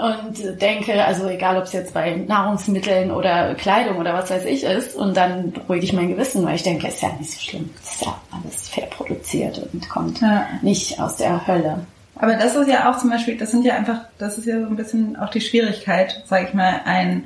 [0.00, 4.64] und denke, also egal ob es jetzt bei Nahrungsmitteln oder Kleidung oder was weiß ich
[4.64, 7.70] ist, und dann beruhige ich mein Gewissen, weil ich denke, ist ja nicht so schlimm,
[7.82, 10.46] ist ja alles fair produziert und kommt ja.
[10.62, 11.80] nicht aus der Hölle.
[12.16, 14.66] Aber das ist ja auch zum Beispiel, das sind ja einfach, das ist ja so
[14.66, 17.24] ein bisschen auch die Schwierigkeit, sage ich mal, ein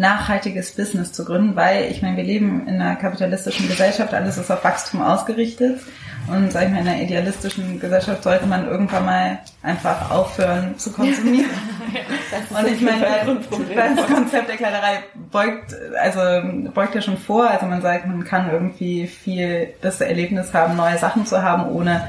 [0.00, 4.50] nachhaltiges Business zu gründen, weil ich meine, wir leben in einer kapitalistischen Gesellschaft, alles ist
[4.50, 5.78] auf Wachstum ausgerichtet
[6.26, 10.90] und sag ich mal, in einer idealistischen Gesellschaft sollte man irgendwann mal einfach aufhören zu
[10.90, 11.50] konsumieren.
[12.50, 16.20] und ich meine, weil das Konzept der Kleiderei beugt, also
[16.72, 20.96] beugt ja schon vor, also man sagt, man kann irgendwie viel das Erlebnis haben, neue
[20.96, 22.08] Sachen zu haben, ohne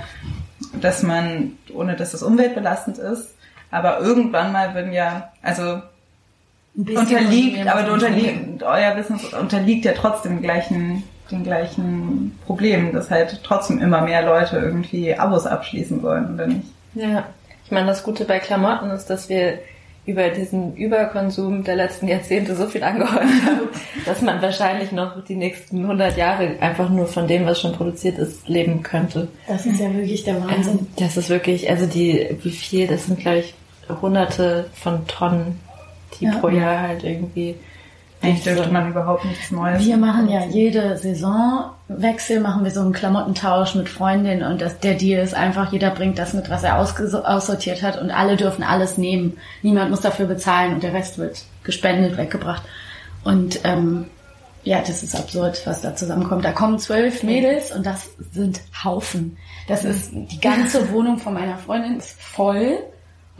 [0.79, 3.35] dass man, ohne dass es umweltbelastend ist.
[3.69, 5.81] Aber irgendwann mal würden ja, also
[6.75, 13.41] unterliegt, aber du unterliegt, euer Business unterliegt ja trotzdem gleichen, den gleichen Problemen, dass halt
[13.43, 16.67] trotzdem immer mehr Leute irgendwie Abos abschließen wollen, oder nicht?
[16.95, 17.25] Ja.
[17.65, 19.59] Ich meine, das Gute bei Klamotten ist, dass wir
[20.05, 23.69] über diesen Überkonsum der letzten Jahrzehnte so viel angehäuft haben,
[24.05, 28.17] dass man wahrscheinlich noch die nächsten 100 Jahre einfach nur von dem, was schon produziert
[28.17, 29.27] ist, leben könnte.
[29.47, 30.87] Das ist ja wirklich der Wahnsinn.
[30.97, 33.53] Das ist wirklich, also die, wie viel, das sind glaube ich
[34.01, 35.59] hunderte von Tonnen
[36.19, 36.37] die ja.
[36.37, 37.55] pro Jahr halt irgendwie.
[38.21, 39.83] Eigentlich dürfte man überhaupt nichts Neues.
[39.83, 44.93] Wir machen ja jede Saisonwechsel, machen wir so einen Klamottentausch mit Freundinnen und das, der
[44.93, 48.99] Deal ist einfach, jeder bringt das mit, was er aussortiert hat und alle dürfen alles
[48.99, 49.37] nehmen.
[49.63, 52.61] Niemand muss dafür bezahlen und der Rest wird gespendet, weggebracht.
[53.23, 54.05] Und ähm,
[54.63, 56.45] ja, das ist absurd, was da zusammenkommt.
[56.45, 59.37] Da kommen zwölf Mädels und das sind Haufen.
[59.67, 62.77] Das ist die ganze Wohnung von meiner Freundin ist voll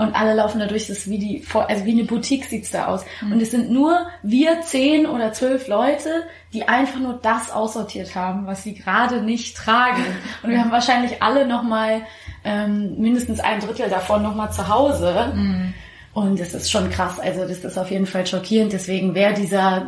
[0.02, 0.88] und alle laufen da durch.
[0.88, 3.06] Das ist wie die, also wie eine Boutique sieht's da aus.
[3.22, 3.34] Mhm.
[3.34, 8.48] Und es sind nur wir zehn oder zwölf Leute, die einfach nur das aussortiert haben,
[8.48, 10.04] was sie gerade nicht tragen.
[10.42, 12.02] Und wir haben wahrscheinlich alle nochmal
[12.44, 15.34] ähm, mindestens ein Drittel davon nochmal zu Hause.
[15.36, 15.74] Mhm.
[16.14, 17.20] Und das ist schon krass.
[17.20, 18.74] Also das ist auf jeden Fall schockierend.
[18.74, 19.86] Deswegen wäre dieser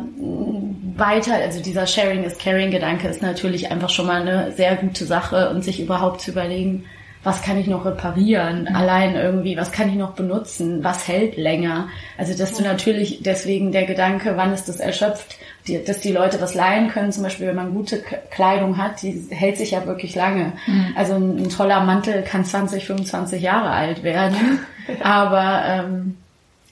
[0.96, 5.06] weiter, also dieser Sharing is Caring Gedanke ist natürlich einfach schon mal eine sehr gute
[5.06, 6.84] Sache und sich überhaupt zu überlegen,
[7.24, 8.76] was kann ich noch reparieren, mhm.
[8.76, 11.88] allein irgendwie, was kann ich noch benutzen, was hält länger.
[12.18, 16.40] Also dass du natürlich deswegen der Gedanke, wann ist das erschöpft, die, dass die Leute
[16.40, 20.14] was leihen können, zum Beispiel wenn man gute Kleidung hat, die hält sich ja wirklich
[20.14, 20.52] lange.
[20.66, 20.94] Mhm.
[20.94, 24.60] Also ein, ein, toller Mantel kann 20, 25 Jahre alt werden,
[25.02, 26.18] aber ähm,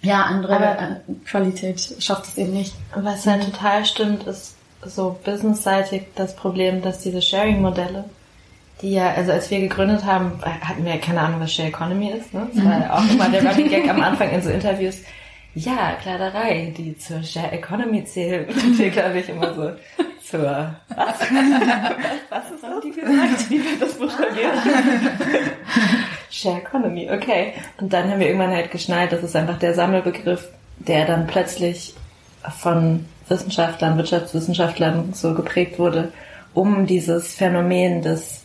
[0.03, 2.75] ja, andere aber, äh, Qualität schafft es eben nicht.
[2.95, 8.05] Was halt total stimmt, ist so businessseitig das Problem, dass diese Sharing-Modelle
[8.83, 12.11] die ja, also als wir gegründet haben, hatten wir ja keine Ahnung, was Share Economy
[12.11, 12.35] ist.
[12.35, 12.49] Ne?
[12.53, 14.99] Das war ja auch immer der Running Gag am Anfang in so Interviews.
[15.55, 18.49] Ja, Kleiderei, die zur Share Economy zählt.
[18.65, 19.73] Und wir, glaube ich, immer so
[20.25, 20.75] zur...
[20.89, 21.21] Was?
[22.31, 22.81] was ist das?
[22.83, 23.51] Die gesagt?
[23.51, 24.55] Wie wird das buchstabiert?
[26.31, 27.53] Share Economy, okay.
[27.79, 31.95] Und dann haben wir irgendwann halt geschnallt, das ist einfach der Sammelbegriff, der dann plötzlich
[32.59, 36.13] von Wissenschaftlern, Wirtschaftswissenschaftlern so geprägt wurde,
[36.55, 38.42] um dieses Phänomen des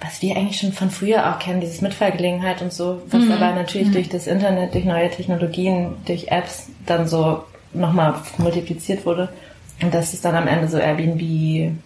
[0.00, 3.32] was wir eigentlich schon von früher auch kennen, dieses Mitfahrgelegenheit und so, was mhm.
[3.32, 3.92] aber natürlich mhm.
[3.92, 9.28] durch das Internet, durch neue Technologien, durch Apps dann so nochmal multipliziert wurde.
[9.82, 11.20] Und das ist dann am Ende so Airbnb,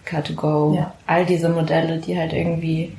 [0.07, 0.93] Car2Go, ja.
[1.07, 2.93] all diese Modelle, die halt irgendwie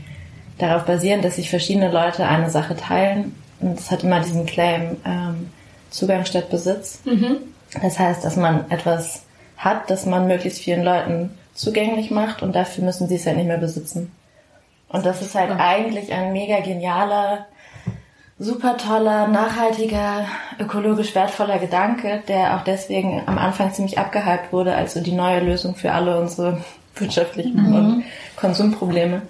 [0.59, 3.35] darauf basieren, dass sich verschiedene Leute eine Sache teilen.
[3.61, 5.51] Und es hat immer diesen Claim, ähm,
[5.91, 7.01] Zugang statt Besitz.
[7.05, 7.37] Mhm.
[7.81, 9.23] Das heißt, dass man etwas
[9.57, 13.47] hat, das man möglichst vielen Leuten zugänglich macht und dafür müssen sie es halt nicht
[13.47, 14.11] mehr besitzen.
[14.93, 15.57] Und das ist halt ja.
[15.57, 17.47] eigentlich ein mega genialer
[18.43, 20.27] super toller, nachhaltiger,
[20.59, 25.41] ökologisch wertvoller Gedanke, der auch deswegen am Anfang ziemlich abgehypt wurde, als so die neue
[25.41, 26.59] Lösung für alle unsere
[26.97, 27.75] wirtschaftlichen mhm.
[27.75, 28.05] und
[28.37, 29.23] Konsumprobleme.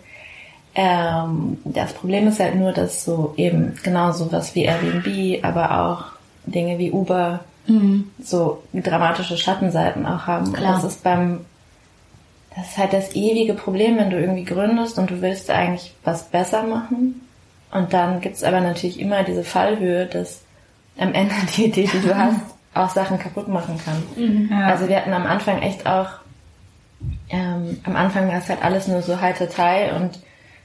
[0.74, 6.04] Ähm, das Problem ist halt nur, dass so eben genau sowas wie Airbnb, aber auch
[6.46, 8.10] Dinge wie Uber mhm.
[8.22, 10.54] so dramatische Schattenseiten auch haben.
[10.54, 10.76] Klar.
[10.76, 11.40] Und das ist beim
[12.54, 16.24] das ist halt das ewige Problem, wenn du irgendwie gründest und du willst eigentlich was
[16.28, 17.26] besser machen.
[17.70, 20.42] Und dann gibt's aber natürlich immer diese Fallhöhe, dass
[20.98, 22.40] am Ende die Idee, die du hast,
[22.74, 24.02] auch Sachen kaputt machen kann.
[24.16, 24.66] Mhm, ja.
[24.66, 26.08] Also wir hatten am Anfang echt auch,
[27.30, 30.20] ähm, am Anfang war es halt alles nur so heiter Teil und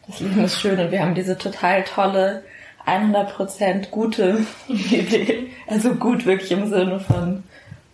[0.07, 2.43] das Leben ist schön und wir haben diese total tolle,
[2.85, 5.47] 100% gute Idee.
[5.67, 7.43] Also gut wirklich im Sinne von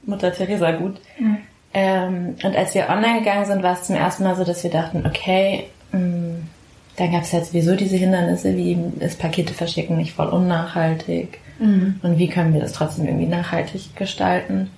[0.04, 1.00] Mutter Teresa gut.
[1.18, 1.40] Mhm.
[1.74, 4.70] Ähm, und als wir online gegangen sind, war es zum ersten Mal so, dass wir
[4.70, 6.50] dachten, okay, mh, mm,
[6.96, 12.00] dann gab es ja sowieso diese Hindernisse, wie ist Pakete verschicken nicht voll unnachhaltig mhm.
[12.04, 14.70] und wie können wir das trotzdem irgendwie nachhaltig gestalten.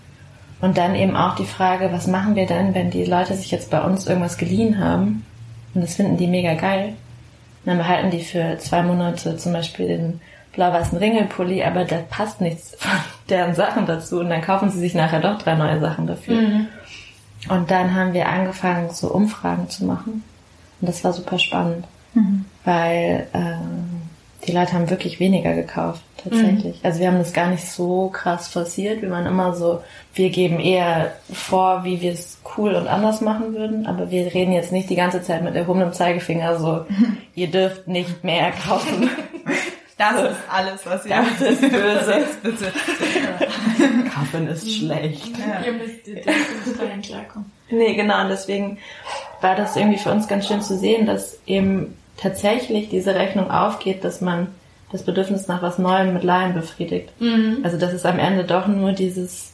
[0.62, 3.70] Und dann eben auch die Frage, was machen wir denn, wenn die Leute sich jetzt
[3.70, 5.26] bei uns irgendwas geliehen haben
[5.74, 6.94] und das finden die mega geil.
[7.66, 10.22] Und dann behalten die für zwei Monate zum Beispiel den
[10.54, 12.98] blau-weißen Ringelpulli, aber da passt nichts von
[13.30, 16.40] deren Sachen dazu und dann kaufen sie sich nachher doch drei neue Sachen dafür.
[16.40, 16.68] Mhm.
[17.50, 20.24] Und dann haben wir angefangen, so Umfragen zu machen.
[20.82, 22.46] Und das war super spannend, mhm.
[22.64, 24.02] weil ähm,
[24.46, 26.76] die Leute haben wirklich weniger gekauft, tatsächlich.
[26.76, 26.86] Mhm.
[26.86, 29.82] Also wir haben das gar nicht so krass forciert, wie man immer so,
[30.14, 34.52] wir geben eher vor, wie wir es cool und anders machen würden, aber wir reden
[34.52, 36.86] jetzt nicht die ganze Zeit mit erhobenem Zeigefinger so,
[37.36, 39.10] ihr dürft nicht mehr kaufen.
[39.98, 42.26] Das ist alles, was ihr Das ist böse.
[42.44, 42.66] bitte.
[44.14, 45.32] Kaffee ist schlecht.
[45.38, 45.66] Ja.
[45.66, 47.52] Ihr müsst total klarkommen.
[47.70, 48.22] Nee, genau.
[48.24, 48.78] Und deswegen
[49.42, 54.04] war das irgendwie für uns ganz schön zu sehen, dass eben tatsächlich diese Rechnung aufgeht,
[54.04, 54.48] dass man
[54.92, 57.10] das Bedürfnis nach was Neuem mit Laien befriedigt.
[57.22, 57.60] Mhm.
[57.64, 59.54] Also dass es am Ende doch nur dieses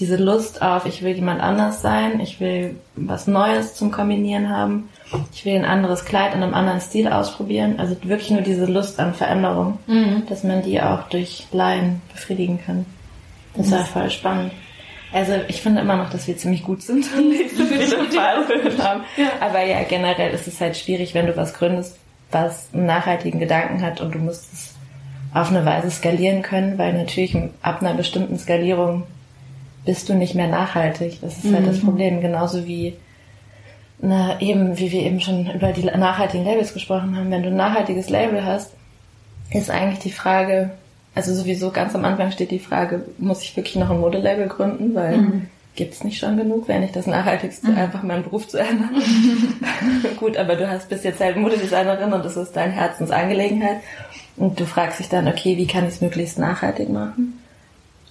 [0.00, 4.88] diese Lust auf, ich will jemand anders sein, ich will was Neues zum Kombinieren haben
[5.32, 7.78] ich will ein anderes Kleid in einem anderen Stil ausprobieren.
[7.78, 10.24] Also wirklich nur diese Lust an Veränderung, mhm.
[10.28, 12.86] dass man die auch durch Laien befriedigen kann.
[13.54, 13.72] Das mhm.
[13.72, 14.52] war voll spannend.
[15.12, 19.02] Also ich finde immer noch, dass wir ziemlich gut sind und nicht so viele haben.
[19.16, 19.30] Ja.
[19.40, 21.98] Aber ja, generell ist es halt schwierig, wenn du was gründest,
[22.30, 24.74] was einen nachhaltigen Gedanken hat und du musst es
[25.34, 29.04] auf eine Weise skalieren können, weil natürlich ab einer bestimmten Skalierung
[29.84, 31.18] bist du nicht mehr nachhaltig.
[31.20, 31.86] Das ist halt das mhm.
[31.86, 32.20] Problem.
[32.20, 32.96] Genauso wie
[34.02, 37.56] na, eben, wie wir eben schon über die nachhaltigen Labels gesprochen haben, wenn du ein
[37.56, 38.72] nachhaltiges Label hast,
[39.52, 40.70] ist eigentlich die Frage,
[41.14, 44.94] also sowieso ganz am Anfang steht die Frage, muss ich wirklich noch ein Modelabel gründen,
[44.94, 45.46] weil mhm.
[45.74, 47.78] gibt's nicht schon genug, wäre nicht das Nachhaltigste, mhm.
[47.78, 48.90] einfach meinen Beruf zu ändern.
[50.16, 53.80] Gut, aber du hast bis jetzt halt Modedesignerin und das ist deine Herzensangelegenheit
[54.36, 57.38] und du fragst dich dann, okay, wie kann ich es möglichst nachhaltig machen?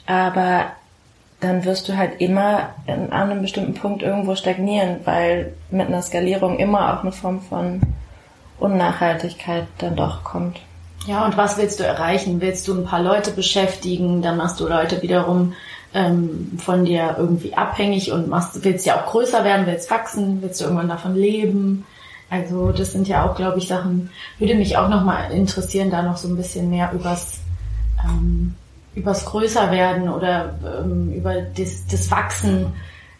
[0.05, 0.73] Aber
[1.39, 6.58] dann wirst du halt immer an einem bestimmten Punkt irgendwo stagnieren, weil mit einer Skalierung
[6.60, 7.82] immer auch eine Form von
[8.60, 10.60] Unnachhaltigkeit dann doch kommt.
[11.08, 12.41] Ja, und was willst du erreichen?
[12.41, 14.21] Willst du ein paar Leute beschäftigen?
[14.21, 15.54] Dann machst du Leute wiederum
[15.93, 20.60] ähm, von dir irgendwie abhängig und machst, willst ja auch größer werden, willst wachsen, willst
[20.60, 21.86] du irgendwann davon leben?
[22.30, 26.17] Also das sind ja auch, glaube ich, Sachen, würde mich auch nochmal interessieren, da noch
[26.17, 27.39] so ein bisschen mehr übers
[28.04, 28.56] ähm,
[28.95, 32.73] übers Größerwerden oder ähm, über das, das Wachsen,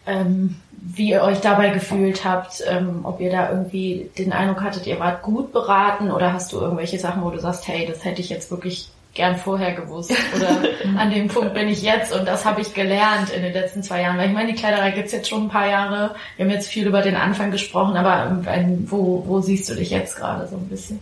[0.06, 4.88] ähm, wie ihr euch dabei gefühlt habt, ähm, ob ihr da irgendwie den Eindruck hattet,
[4.88, 8.22] ihr wart gut beraten oder hast du irgendwelche Sachen, wo du sagst, hey, das hätte
[8.22, 10.62] ich jetzt wirklich gern vorher gewusst oder
[10.98, 14.02] an dem Punkt bin ich jetzt und das habe ich gelernt in den letzten zwei
[14.02, 14.18] Jahren.
[14.18, 16.16] Weil ich meine, die Kleiderei gibt's jetzt schon ein paar Jahre.
[16.38, 19.90] Wir haben jetzt viel über den Anfang gesprochen, aber ähm, wo, wo siehst du dich
[19.90, 21.00] jetzt gerade so ein bisschen?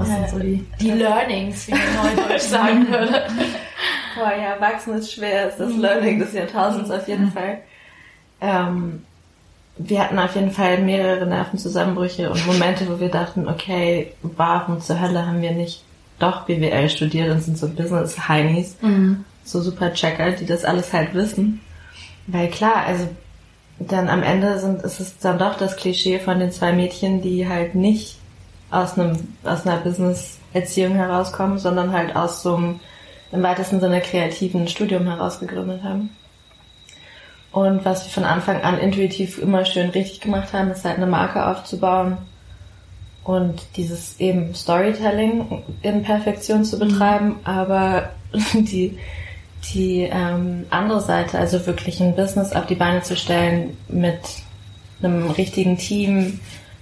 [0.00, 3.22] Was ja, sind so die, die Learnings, wie man Neudeutsch sagen würde?
[4.16, 5.80] Boah, ja, wachsen ist schwer, ist das mhm.
[5.80, 7.32] Learning des Jahrtausends auf jeden mhm.
[7.32, 7.58] Fall.
[8.40, 9.02] Ähm,
[9.76, 15.00] wir hatten auf jeden Fall mehrere Nervenzusammenbrüche und Momente, wo wir dachten, okay, warum zur
[15.00, 15.84] Hölle haben wir nicht
[16.18, 19.24] doch BWL studiert und sind so Business-Heinis, mhm.
[19.44, 21.60] so super Checker, die das alles halt wissen.
[22.26, 23.06] Weil klar, also
[23.78, 27.46] dann am Ende sind, ist es dann doch das Klischee von den zwei Mädchen, die
[27.48, 28.19] halt nicht
[28.70, 32.80] aus einem, aus einer Business-Erziehung herauskommen, sondern halt aus so einem
[33.32, 36.10] im weitesten Sinne kreativen Studium herausgegründet haben.
[37.52, 41.06] Und was wir von Anfang an intuitiv immer schön richtig gemacht haben, ist halt eine
[41.06, 42.18] Marke aufzubauen
[43.24, 47.36] und dieses eben Storytelling in Perfektion zu betreiben, mhm.
[47.44, 48.10] aber
[48.54, 48.98] die,
[49.74, 54.20] die ähm, andere Seite, also wirklich ein Business auf die Beine zu stellen mit
[55.02, 56.40] einem richtigen Team,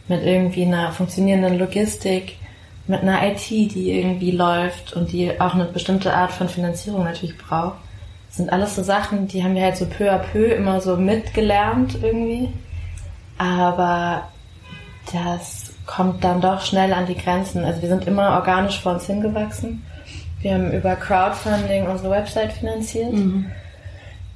[0.09, 2.37] mit irgendwie einer funktionierenden Logistik,
[2.87, 7.37] mit einer IT, die irgendwie läuft und die auch eine bestimmte Art von Finanzierung natürlich
[7.37, 7.77] braucht.
[8.29, 10.97] Das sind alles so Sachen, die haben wir halt so peu à peu immer so
[10.97, 12.49] mitgelernt irgendwie.
[13.37, 14.29] Aber
[15.13, 17.65] das kommt dann doch schnell an die Grenzen.
[17.65, 19.85] Also wir sind immer organisch vor uns hingewachsen.
[20.41, 23.13] Wir haben über Crowdfunding unsere Website finanziert.
[23.13, 23.47] Mhm.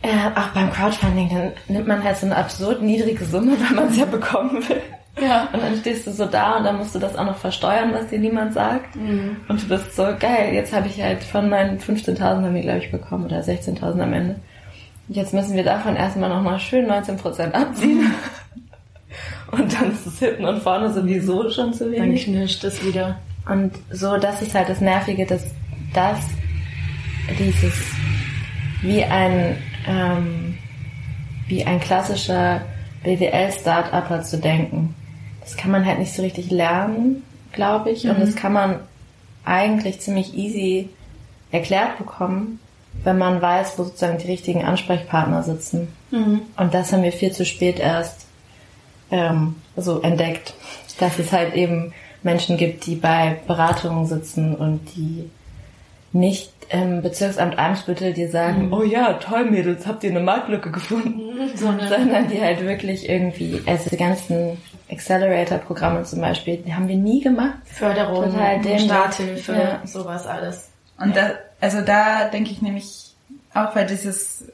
[0.03, 3.89] Äh, auch beim Crowdfunding, dann nimmt man halt so eine absurd niedrige Summe, weil man
[3.89, 4.83] es ja bekommen will.
[5.20, 5.48] Ja.
[5.53, 8.09] Und dann stehst du so da und dann musst du das auch noch versteuern, was
[8.09, 8.96] dir niemand sagt.
[8.96, 9.37] Mhm.
[9.48, 12.79] Und du bist so, geil, jetzt habe ich halt von meinen 15.000 haben wir, glaube
[12.79, 14.37] ich, bekommen oder 16.000 am Ende.
[15.09, 18.14] Jetzt müssen wir davon erstmal nochmal schön 19% abziehen.
[19.51, 22.25] und dann ist es hinten und vorne sowieso schon zu wenig.
[22.25, 23.16] Dann knirscht es wieder.
[23.46, 25.44] Und so, das ist halt das Nervige, dass
[25.92, 26.20] das
[27.38, 27.75] dieses
[28.81, 30.57] wie ein ähm,
[31.48, 32.62] wie ein klassischer
[33.05, 34.94] BWL-Startupper zu denken
[35.42, 38.05] das kann man halt nicht so richtig lernen, glaube ich.
[38.05, 38.11] Mhm.
[38.11, 38.81] Und das kann man
[39.44, 40.88] eigentlich ziemlich easy
[41.50, 42.61] erklärt bekommen,
[43.05, 45.88] wenn man weiß, wo sozusagen die richtigen Ansprechpartner sitzen.
[46.11, 46.42] Mhm.
[46.57, 48.26] Und das haben wir viel zu spät erst
[49.11, 50.55] ähm, so entdeckt,
[50.98, 55.28] dass es halt eben Menschen gibt, die bei Beratungen sitzen und die
[56.12, 58.72] nicht im Bezirksamt Eimsbüttel die sagen, mhm.
[58.72, 63.61] oh ja, toll Mädels, habt ihr eine Marktlücke gefunden, mhm, sondern die halt wirklich irgendwie,
[63.66, 64.59] also die ganzen
[64.92, 67.59] Accelerator-Programme zum Beispiel, die haben wir nie gemacht.
[67.64, 68.33] Förderung,
[68.78, 69.87] Starthilfe, ja.
[69.87, 70.68] sowas alles.
[70.98, 71.28] Und ja.
[71.28, 73.14] da, also da denke ich nämlich
[73.55, 74.44] auch, weil dieses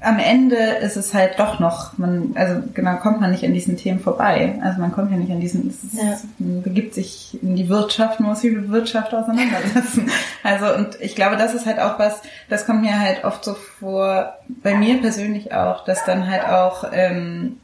[0.00, 3.76] am Ende ist es halt doch noch, man, also genau, kommt man nicht an diesen
[3.76, 4.58] Themen vorbei.
[4.62, 6.18] Also man kommt ja nicht an diesen, es ist, ja.
[6.38, 10.10] man begibt sich in die Wirtschaft, man muss sich mit Wirtschaft auseinandersetzen.
[10.42, 13.54] also und ich glaube, das ist halt auch was, das kommt mir halt oft so
[13.54, 17.58] vor, bei mir persönlich auch, dass dann halt auch ähm,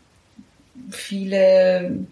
[0.90, 2.06] viele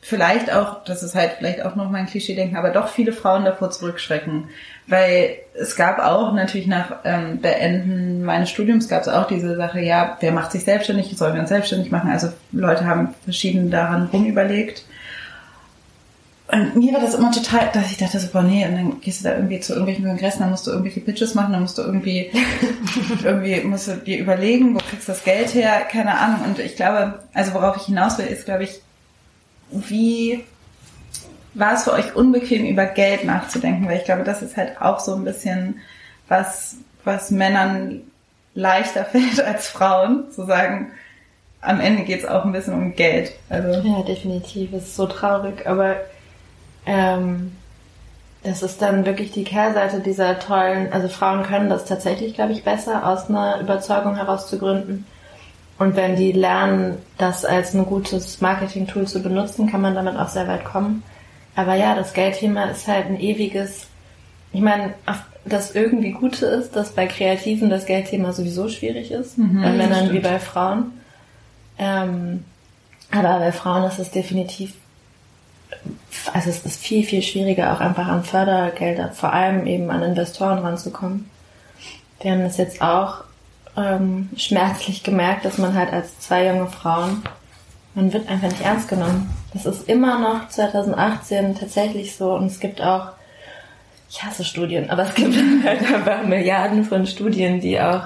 [0.00, 3.70] vielleicht auch, das ist halt vielleicht auch noch mein Klischee-Denken, aber doch viele Frauen davor
[3.70, 4.44] zurückschrecken.
[4.86, 9.80] Weil es gab auch natürlich nach ähm, Beenden meines Studiums gab es auch diese Sache,
[9.80, 12.10] ja, wer macht sich selbstständig, sollen wir uns selbstständig machen?
[12.10, 14.84] Also Leute haben verschieden daran rumüberlegt.
[16.50, 19.20] Und mir war das immer total, dass ich dachte so, boah, nee, und dann gehst
[19.20, 21.82] du da irgendwie zu irgendwelchen Kongressen, dann musst du irgendwelche Pitches machen, dann musst du
[21.82, 22.30] irgendwie,
[23.22, 26.40] irgendwie musst du dir überlegen, wo kriegst du das Geld her, keine Ahnung.
[26.46, 28.80] Und ich glaube, also worauf ich hinaus will, ist, glaube ich,
[29.70, 30.42] wie
[31.52, 33.86] war es für euch unbequem, über Geld nachzudenken?
[33.86, 35.80] Weil ich glaube, das ist halt auch so ein bisschen
[36.28, 38.00] was, was Männern
[38.54, 40.92] leichter fällt als Frauen, zu sagen,
[41.60, 43.32] am Ende geht es auch ein bisschen um Geld.
[43.50, 44.72] Also ja, definitiv.
[44.72, 45.96] Es ist so traurig, aber
[46.88, 47.52] ähm,
[48.42, 52.64] das ist dann wirklich die Kehrseite dieser tollen, also Frauen können das tatsächlich, glaube ich,
[52.64, 55.04] besser aus einer Überzeugung heraus zu gründen.
[55.78, 60.28] Und wenn die lernen, das als ein gutes Marketing-Tool zu benutzen, kann man damit auch
[60.28, 61.02] sehr weit kommen.
[61.54, 63.86] Aber ja, das Geldthema ist halt ein ewiges,
[64.52, 64.94] ich meine,
[65.44, 70.12] das irgendwie Gute ist, dass bei Kreativen das Geldthema sowieso schwierig ist, mhm, bei Männern
[70.12, 70.92] wie bei Frauen.
[71.78, 72.44] Ähm,
[73.10, 74.72] aber bei Frauen ist es definitiv,
[76.32, 80.58] also es ist viel, viel schwieriger, auch einfach an Fördergelder, vor allem eben an Investoren
[80.58, 81.30] ranzukommen.
[82.20, 83.24] Wir haben das jetzt auch
[83.76, 87.22] ähm, schmerzlich gemerkt, dass man halt als zwei junge Frauen,
[87.94, 89.34] man wird einfach nicht ernst genommen.
[89.52, 93.08] Das ist immer noch 2018 tatsächlich so und es gibt auch,
[94.10, 98.04] ich hasse Studien, aber es gibt halt einfach Milliarden von Studien, die auch,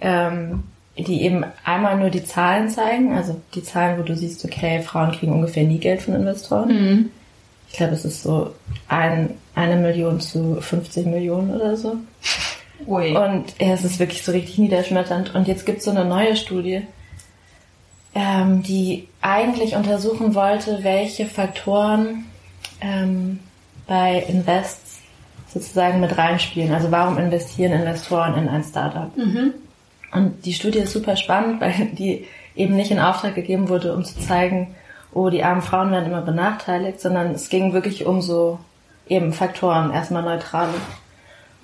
[0.00, 0.64] ähm,
[0.98, 5.12] die eben einmal nur die Zahlen zeigen, also die Zahlen, wo du siehst, okay, Frauen
[5.12, 6.68] kriegen ungefähr nie Geld von Investoren.
[6.68, 7.10] Mhm.
[7.70, 8.54] Ich glaube, es ist so
[8.88, 11.96] ein, eine Million zu 50 Millionen oder so.
[12.86, 13.16] Ui.
[13.16, 15.34] Und ja, es ist wirklich so richtig niederschmetternd.
[15.34, 16.82] Und jetzt gibt es so eine neue Studie,
[18.14, 22.24] ähm, die eigentlich untersuchen wollte, welche Faktoren
[22.80, 23.40] ähm,
[23.86, 25.00] bei Invests
[25.52, 26.72] sozusagen mit reinspielen.
[26.72, 29.14] Also warum investieren Investoren in ein Startup?
[29.16, 29.54] Mhm.
[30.12, 34.04] Und die Studie ist super spannend, weil die eben nicht in Auftrag gegeben wurde, um
[34.04, 34.74] zu zeigen,
[35.12, 38.58] oh, die armen Frauen werden immer benachteiligt, sondern es ging wirklich um so
[39.08, 40.74] eben Faktoren, erstmal neutrale.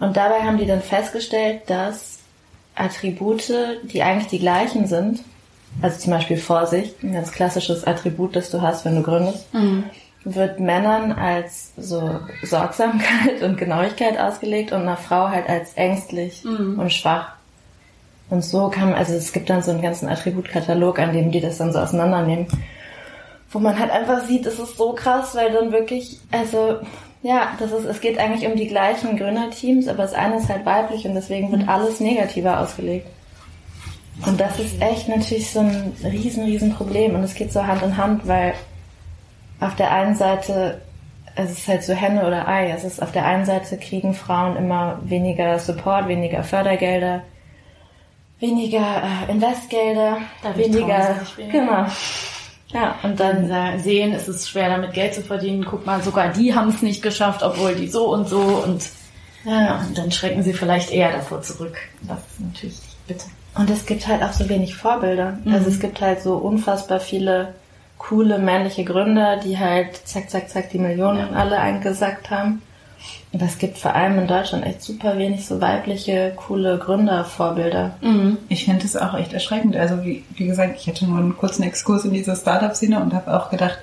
[0.01, 2.19] Und dabei haben die dann festgestellt, dass
[2.75, 3.53] Attribute,
[3.85, 5.21] die eigentlich die gleichen sind,
[5.83, 9.85] also zum Beispiel Vorsicht, ein ganz klassisches Attribut, das du hast, wenn du gründest, mhm.
[10.25, 16.79] wird Männern als so Sorgsamkeit und Genauigkeit ausgelegt und einer Frau halt als ängstlich mhm.
[16.79, 17.34] und schwach.
[18.31, 21.59] Und so kann, also es gibt dann so einen ganzen Attributkatalog, an dem die das
[21.59, 22.47] dann so auseinandernehmen,
[23.51, 26.79] wo man halt einfach sieht, es ist so krass, weil dann wirklich, also
[27.23, 30.67] ja, das ist, es geht eigentlich um die gleichen Gründerteams, aber das eine ist halt
[30.67, 31.69] weiblich und deswegen wird mhm.
[31.69, 33.07] alles negativer ausgelegt.
[34.27, 37.83] Und das ist echt natürlich so ein riesen, riesen Problem und es geht so Hand
[37.83, 38.55] in Hand, weil
[39.61, 40.81] auf der einen Seite
[41.37, 42.71] es ist halt so Henne oder Ei.
[42.71, 47.23] Es ist auf der einen Seite kriegen Frauen immer weniger Support, weniger Fördergelder,
[48.49, 51.59] weniger äh, Investgelder, Da weniger, weniger.
[51.59, 51.87] genau.
[52.69, 55.65] Ja, und dann Dann sehen, es ist schwer damit Geld zu verdienen.
[55.65, 58.83] Guck mal, sogar die haben es nicht geschafft, obwohl die so und so und
[59.45, 61.77] ja, und dann schrecken sie vielleicht eher davor zurück.
[62.03, 63.27] Das ist natürlich bitter.
[63.57, 65.39] Und es gibt halt auch so wenig Vorbilder.
[65.47, 67.55] Also es gibt halt so unfassbar viele
[67.99, 72.63] coole männliche Gründer, die halt zack, zack, zack die Millionen alle eingesackt haben.
[73.35, 77.97] Und es gibt vor allem in Deutschland echt super wenig so weibliche, coole Gründervorbilder.
[78.49, 79.75] Ich finde es auch echt erschreckend.
[79.75, 83.37] Also wie, wie gesagt, ich hatte nur einen kurzen Exkurs in diese Startup-Szene und habe
[83.37, 83.81] auch gedacht,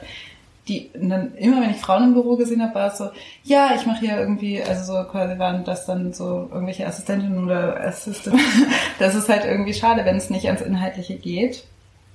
[0.69, 3.09] die und dann immer wenn ich Frauen im Büro gesehen habe, war es so,
[3.43, 7.77] ja, ich mache hier irgendwie, also so quasi waren das dann so irgendwelche Assistentinnen oder
[7.85, 8.39] Assistenten.
[8.99, 11.65] das ist halt irgendwie schade, wenn es nicht ans Inhaltliche geht.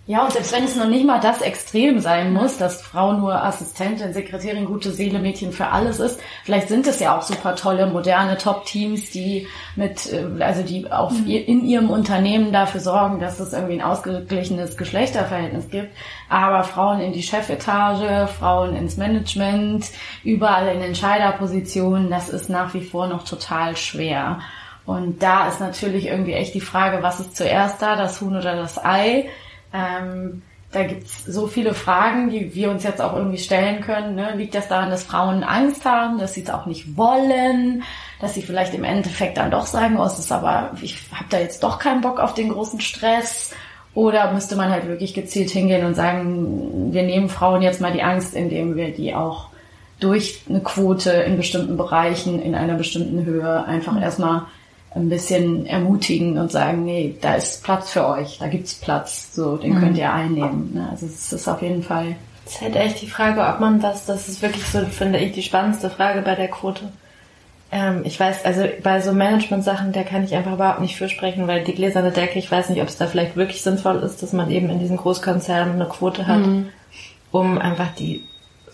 [0.08, 3.42] Ja, und selbst wenn es noch nicht mal das Extrem sein muss, dass Frau nur
[3.42, 7.88] Assistentin, Sekretärin, gute Seele, Mädchen für alles ist, vielleicht sind es ja auch super tolle,
[7.88, 13.40] moderne Top-Teams, die mit, äh, also die auf ihr, in ihrem Unternehmen dafür sorgen, dass
[13.40, 15.90] es irgendwie ein ausgeglichenes Geschlechterverhältnis gibt.
[16.28, 19.86] Aber Frauen in die Chefetage, Frauen ins Management,
[20.22, 24.38] überall in Entscheiderpositionen, das ist nach wie vor noch total schwer.
[24.84, 28.54] Und da ist natürlich irgendwie echt die Frage, was ist zuerst da, das Huhn oder
[28.54, 29.28] das Ei?
[29.76, 34.14] Ähm, da gibt's so viele Fragen, die wir uns jetzt auch irgendwie stellen können.
[34.14, 34.34] Ne?
[34.36, 37.82] Liegt das daran, dass Frauen Angst haben, dass sie es auch nicht wollen,
[38.20, 41.38] dass sie vielleicht im Endeffekt dann doch sagen, oh, es ist aber, ich habe da
[41.38, 43.54] jetzt doch keinen Bock auf den großen Stress.
[43.94, 48.02] Oder müsste man halt wirklich gezielt hingehen und sagen, wir nehmen Frauen jetzt mal die
[48.02, 49.48] Angst, indem wir die auch
[50.00, 54.42] durch eine Quote in bestimmten Bereichen, in einer bestimmten Höhe einfach erstmal
[54.96, 59.56] ein bisschen ermutigen und sagen, nee, da ist Platz für euch, da gibt's Platz, so,
[59.56, 60.72] den könnt ihr einnehmen.
[60.74, 60.88] Ne?
[60.90, 62.16] Also es ist auf jeden Fall.
[62.46, 65.32] Es ist halt echt die Frage, ob man was, das ist wirklich so, finde ich,
[65.32, 66.88] die spannendste Frage bei der Quote.
[67.70, 71.46] Ähm, ich weiß, also bei so Management-Sachen, da kann ich einfach überhaupt nicht für sprechen,
[71.46, 74.32] weil die gläserne Decke, ich weiß nicht, ob es da vielleicht wirklich sinnvoll ist, dass
[74.32, 76.42] man eben in diesen Großkonzernen eine Quote hat,
[77.32, 78.24] um einfach die,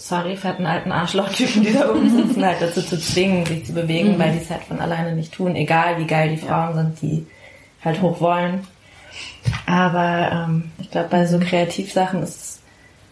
[0.02, 4.18] sorry, fetten alten Arschlochtypen, die da oben sitzen, halt dazu zu zwingen, sich zu bewegen,
[4.18, 7.26] weil die es halt von alleine nicht tun, egal wie geil die Frauen sind, die
[7.84, 8.66] halt hoch wollen.
[9.66, 12.60] Aber ähm, ich glaube, bei so Kreativsachen ist es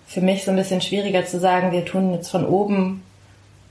[0.07, 3.03] für mich so ein bisschen schwieriger zu sagen, wir tun jetzt von oben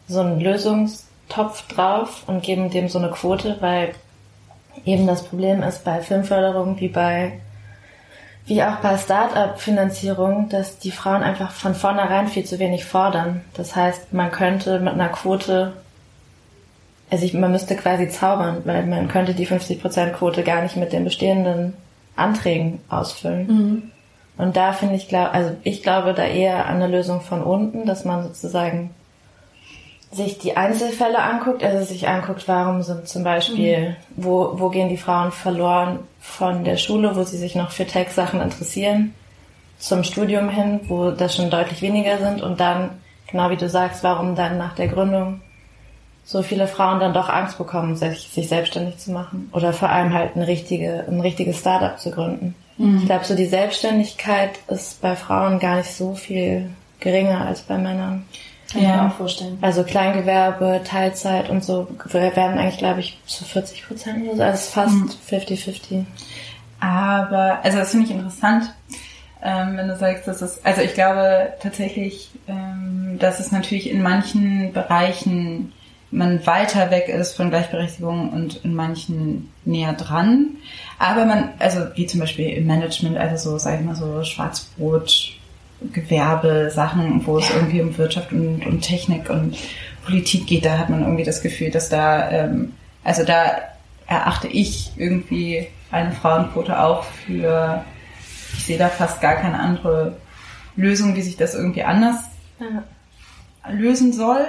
[0.07, 3.93] so einen Lösungstopf drauf und geben dem so eine Quote, weil
[4.86, 7.39] eben das Problem ist bei Filmförderung wie bei
[8.50, 13.41] wie auch bei Start-up-Finanzierung, dass die Frauen einfach von vornherein viel zu wenig fordern.
[13.54, 15.74] Das heißt, man könnte mit einer Quote,
[17.12, 21.04] also ich, man müsste quasi zaubern, weil man könnte die 50%-Quote gar nicht mit den
[21.04, 21.74] bestehenden
[22.16, 23.47] Anträgen ausfüllen.
[24.38, 27.86] Und da finde ich, glaub, also ich glaube da eher an eine Lösung von unten,
[27.86, 28.89] dass man sozusagen
[30.12, 34.97] sich die Einzelfälle anguckt, also sich anguckt, warum sind zum Beispiel, wo, wo gehen die
[34.97, 39.14] Frauen verloren von der Schule, wo sie sich noch für Tech-Sachen interessieren,
[39.78, 42.89] zum Studium hin, wo das schon deutlich weniger sind und dann,
[43.30, 45.41] genau wie du sagst, warum dann nach der Gründung
[46.26, 50.14] so viele Frauen dann doch Angst bekommen, sich, sich selbstständig zu machen oder vor allem
[50.14, 52.55] halt eine richtige, ein richtiges Startup zu gründen.
[52.99, 57.78] Ich glaube, so die Selbstständigkeit ist bei Frauen gar nicht so viel geringer als bei
[57.78, 58.26] Männern.
[58.72, 59.57] Kann ich mir auch vorstellen.
[59.61, 64.43] Also Kleingewerbe, Teilzeit und so werden eigentlich, glaube ich, zu 40 Prozent oder so.
[64.43, 66.05] Also es ist fast 50-50.
[66.80, 68.74] Aber, also das finde ich interessant,
[69.41, 74.01] ähm, wenn du sagst, dass es, also ich glaube tatsächlich, ähm, dass es natürlich in
[74.01, 75.74] manchen Bereichen
[76.11, 80.57] man weiter weg ist von Gleichberechtigung und in manchen näher dran.
[80.97, 85.34] Aber man, also wie zum Beispiel im Management, also so, sag ich mal, so Schwarzbrot,
[85.94, 89.58] Gewerbe, Sachen, wo es irgendwie um Wirtschaft und, und Technik und
[90.06, 92.74] Politik geht, da hat man irgendwie das Gefühl, dass da, ähm,
[93.04, 93.52] also da
[94.08, 97.84] erachte ich irgendwie eine Frauenquote auch für,
[98.58, 100.18] ich sehe da fast gar keine andere
[100.76, 102.18] Lösung, wie sich das irgendwie anders
[102.60, 102.84] Ja.
[103.72, 104.46] lösen soll.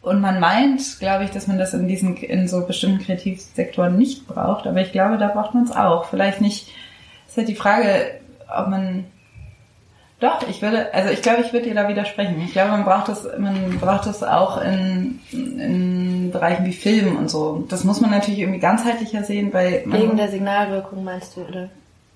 [0.00, 4.26] Und man meint, glaube ich, dass man das in diesen, in so bestimmten Kreativsektoren nicht
[4.28, 4.66] braucht.
[4.66, 6.06] Aber ich glaube, da braucht man es auch.
[6.08, 6.68] Vielleicht nicht,
[7.26, 8.12] ist halt die Frage,
[8.56, 9.04] ob man,
[10.20, 12.40] doch, ich würde, also ich glaube, ich würde dir da widersprechen.
[12.44, 17.30] Ich glaube, man braucht das, man braucht das auch in, in Bereichen wie Film und
[17.30, 17.64] so.
[17.68, 21.70] Das muss man natürlich irgendwie ganzheitlicher sehen, weil Wegen der Signalwirkung meinst du, oder?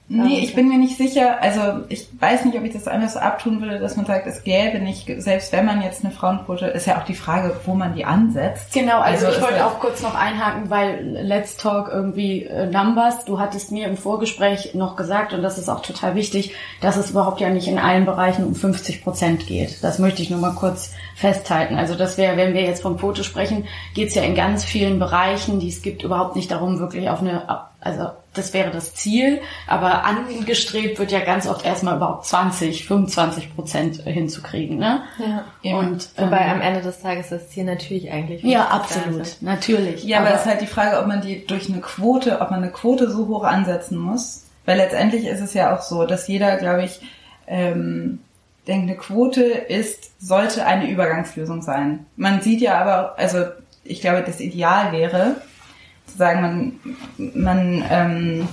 [0.08, 1.40] Nee, ich bin mir nicht sicher.
[1.40, 4.78] Also ich weiß nicht, ob ich das so abtun würde, dass man sagt, es gäbe
[4.78, 8.04] nicht, selbst wenn man jetzt eine Frauenquote, ist ja auch die Frage, wo man die
[8.04, 8.74] ansetzt.
[8.74, 13.24] Genau, also, also ich wollte auch kurz noch einhaken, weil Let's Talk irgendwie äh, Numbers,
[13.24, 17.12] du hattest mir im Vorgespräch noch gesagt, und das ist auch total wichtig, dass es
[17.12, 19.82] überhaupt ja nicht in allen Bereichen um 50 Prozent geht.
[19.82, 21.76] Das möchte ich nur mal kurz festhalten.
[21.76, 24.98] Also das wäre, wenn wir jetzt vom Quote sprechen, geht es ja in ganz vielen
[24.98, 27.48] Bereichen, die es gibt, überhaupt nicht darum, wirklich auf eine
[27.84, 33.54] also das wäre das Ziel, aber angestrebt wird ja ganz oft erstmal überhaupt 20, 25
[33.54, 34.78] Prozent hinzukriegen.
[34.78, 35.02] Ne?
[35.62, 35.76] Ja.
[35.76, 38.42] Und wobei ähm, am Ende des Tages das Ziel natürlich eigentlich.
[38.42, 39.36] Ja, absolut, sein.
[39.40, 40.04] natürlich.
[40.04, 42.62] Ja, aber es ist halt die Frage, ob man die durch eine Quote, ob man
[42.62, 46.56] eine Quote so hoch ansetzen muss, weil letztendlich ist es ja auch so, dass jeder,
[46.56, 47.00] glaube ich,
[47.48, 48.20] ähm,
[48.68, 52.06] denkt, eine Quote ist, sollte eine Übergangslösung sein.
[52.16, 53.44] Man sieht ja aber, also
[53.84, 55.34] ich glaube, das Ideal wäre,
[56.06, 56.40] zu sagen,
[57.16, 58.48] man, man ähm,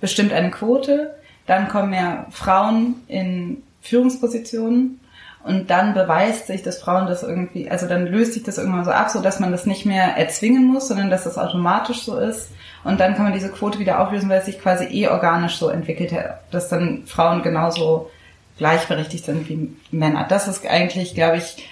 [0.00, 1.14] bestimmt eine Quote,
[1.46, 5.00] dann kommen mehr Frauen in Führungspositionen
[5.44, 8.92] und dann beweist sich, dass Frauen das irgendwie, also dann löst sich das irgendwann so
[8.92, 12.50] ab, so dass man das nicht mehr erzwingen muss, sondern dass das automatisch so ist.
[12.84, 15.68] Und dann kann man diese Quote wieder auflösen, weil es sich quasi eh organisch so
[15.68, 18.10] entwickelt hat, dass dann Frauen genauso
[18.58, 20.26] gleichberechtigt sind wie Männer.
[20.28, 21.68] Das ist eigentlich, glaube ich,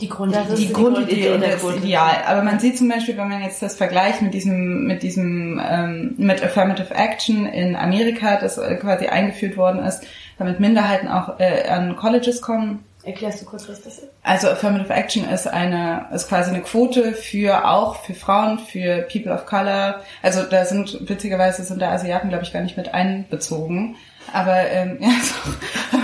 [0.00, 2.22] die Grund, die, die Grundidee und das Ideal.
[2.26, 6.14] Aber man sieht zum Beispiel, wenn man jetzt das vergleicht mit diesem, mit diesem, ähm,
[6.16, 10.04] mit Affirmative Action in Amerika, das äh, quasi eingeführt worden ist,
[10.38, 12.84] damit Minderheiten auch äh, an Colleges kommen.
[13.02, 14.08] Erklärst du kurz, was das ist?
[14.22, 19.32] Also Affirmative Action ist eine, ist quasi eine Quote für auch für Frauen, für People
[19.32, 20.00] of Color.
[20.22, 23.96] Also da sind witzigerweise sind da Asiaten, glaube ich, gar nicht mit einbezogen.
[24.32, 25.98] Aber ähm, ja, so,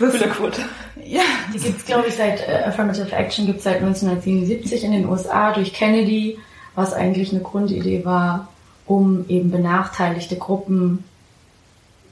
[0.00, 0.62] also, Coole Quote.
[1.10, 1.22] Ja.
[1.52, 5.72] Die gibt's glaube ich, seit äh, Affirmative Action gibt's seit 1977 in den USA durch
[5.72, 6.38] Kennedy,
[6.76, 8.48] was eigentlich eine Grundidee war,
[8.86, 11.02] um eben benachteiligte Gruppen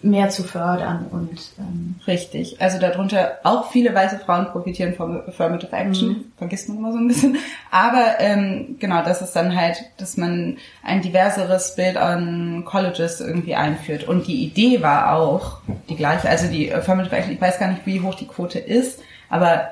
[0.03, 2.61] mehr zu fördern und ähm richtig.
[2.61, 6.25] Also darunter auch viele weiße Frauen profitieren vom Affirmative Action, mhm.
[6.37, 7.37] vergisst man immer so ein bisschen.
[7.71, 13.55] Aber ähm, genau, das ist dann halt, dass man ein diverseres Bild an Colleges irgendwie
[13.55, 14.05] einführt.
[14.05, 16.29] Und die Idee war auch die gleiche.
[16.29, 19.69] Also die Affirmative Action, ich weiß gar nicht, wie hoch die Quote ist, aber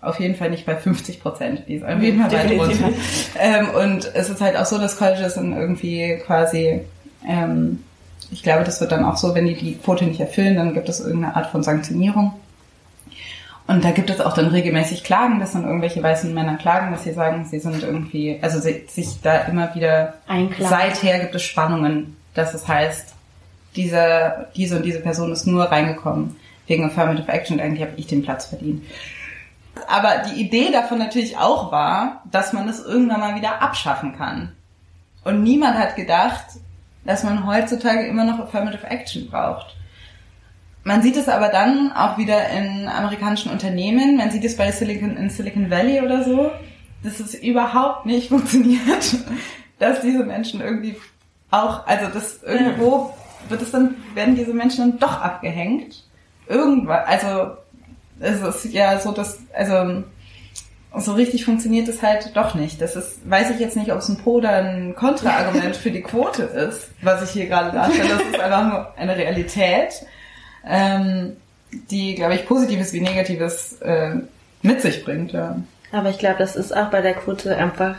[0.00, 1.62] auf jeden Fall nicht bei 50 Prozent.
[1.68, 2.88] Die ist auf jeden Fall weit runter.
[3.38, 6.80] Ähm, und es ist halt auch so, dass Colleges dann irgendwie quasi
[7.26, 7.84] ähm,
[8.32, 10.88] ich glaube, das wird dann auch so, wenn die die Quote nicht erfüllen, dann gibt
[10.88, 12.32] es irgendeine Art von Sanktionierung.
[13.66, 17.04] Und da gibt es auch dann regelmäßig Klagen, dass dann irgendwelche weißen Männer klagen, dass
[17.04, 20.68] sie sagen, sie sind irgendwie, also sie, sich da immer wieder, Einklagen.
[20.68, 23.14] seither gibt es Spannungen, dass es heißt,
[23.76, 28.22] diese, diese und diese Person ist nur reingekommen wegen Affirmative Action, eigentlich habe ich den
[28.22, 28.84] Platz verdient.
[29.88, 34.52] Aber die Idee davon natürlich auch war, dass man es irgendwann mal wieder abschaffen kann.
[35.24, 36.44] Und niemand hat gedacht,
[37.04, 39.76] dass man heutzutage immer noch Affirmative Action braucht.
[40.84, 45.16] Man sieht es aber dann auch wieder in amerikanischen Unternehmen, man sieht es bei Silicon,
[45.16, 46.50] in Silicon Valley oder so,
[47.04, 49.16] dass es überhaupt nicht funktioniert,
[49.78, 50.96] dass diese Menschen irgendwie
[51.50, 53.14] auch, also das irgendwo
[53.48, 56.04] wird es dann, werden diese Menschen dann doch abgehängt.
[56.48, 57.56] Irgendwann, also
[58.18, 60.04] es ist ja so, dass, also
[60.98, 62.80] so richtig funktioniert es halt doch nicht.
[62.80, 66.02] Das ist, weiß ich jetzt nicht, ob es ein Pro oder ein Kontraargument für die
[66.02, 68.10] Quote ist, was ich hier gerade darstelle.
[68.10, 70.04] Das ist einfach nur eine Realität,
[70.66, 71.36] ähm,
[71.90, 74.16] die, glaube ich, Positives wie Negatives äh,
[74.60, 75.32] mit sich bringt.
[75.32, 75.56] Ja.
[75.92, 77.96] Aber ich glaube, das ist auch bei der Quote einfach,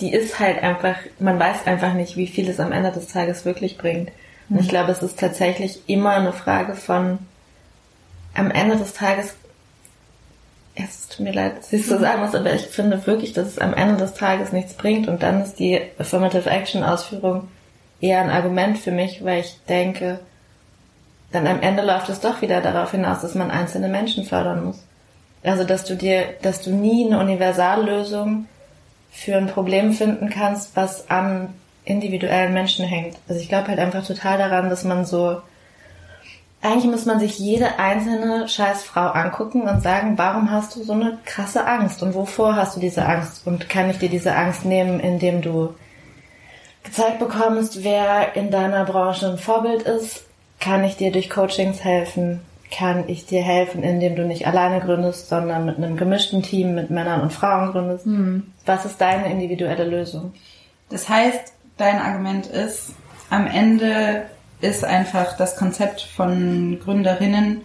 [0.00, 3.44] die ist halt einfach, man weiß einfach nicht, wie viel es am Ende des Tages
[3.44, 4.10] wirklich bringt.
[4.48, 4.70] Und ich mhm.
[4.70, 7.18] glaube, es ist tatsächlich immer eine Frage von,
[8.34, 9.34] am Ende des Tages
[10.88, 13.74] es tut mir leid, ich so sagen muss, aber ich finde wirklich, dass es am
[13.74, 17.48] Ende des Tages nichts bringt und dann ist die Affirmative Action Ausführung
[18.00, 20.20] eher ein Argument für mich, weil ich denke,
[21.32, 24.82] dann am Ende läuft es doch wieder darauf hinaus, dass man einzelne Menschen fördern muss.
[25.42, 28.46] Also, dass du dir, dass du nie eine Universallösung
[29.10, 31.54] für ein Problem finden kannst, was an
[31.84, 33.16] individuellen Menschen hängt.
[33.28, 35.40] Also ich glaube halt einfach total daran, dass man so
[36.62, 40.92] eigentlich muss man sich jede einzelne scheiß Frau angucken und sagen, warum hast du so
[40.92, 44.64] eine krasse Angst und wovor hast du diese Angst und kann ich dir diese Angst
[44.66, 45.74] nehmen, indem du
[46.82, 50.24] gezeigt bekommst, wer in deiner Branche ein Vorbild ist,
[50.58, 52.40] kann ich dir durch Coachings helfen,
[52.70, 56.90] kann ich dir helfen, indem du nicht alleine gründest, sondern mit einem gemischten Team mit
[56.90, 58.06] Männern und Frauen gründest.
[58.06, 58.52] Mhm.
[58.66, 60.34] Was ist deine individuelle Lösung?
[60.90, 62.90] Das heißt, dein Argument ist,
[63.30, 64.26] am Ende
[64.60, 67.64] ist einfach das Konzept von Gründerinnen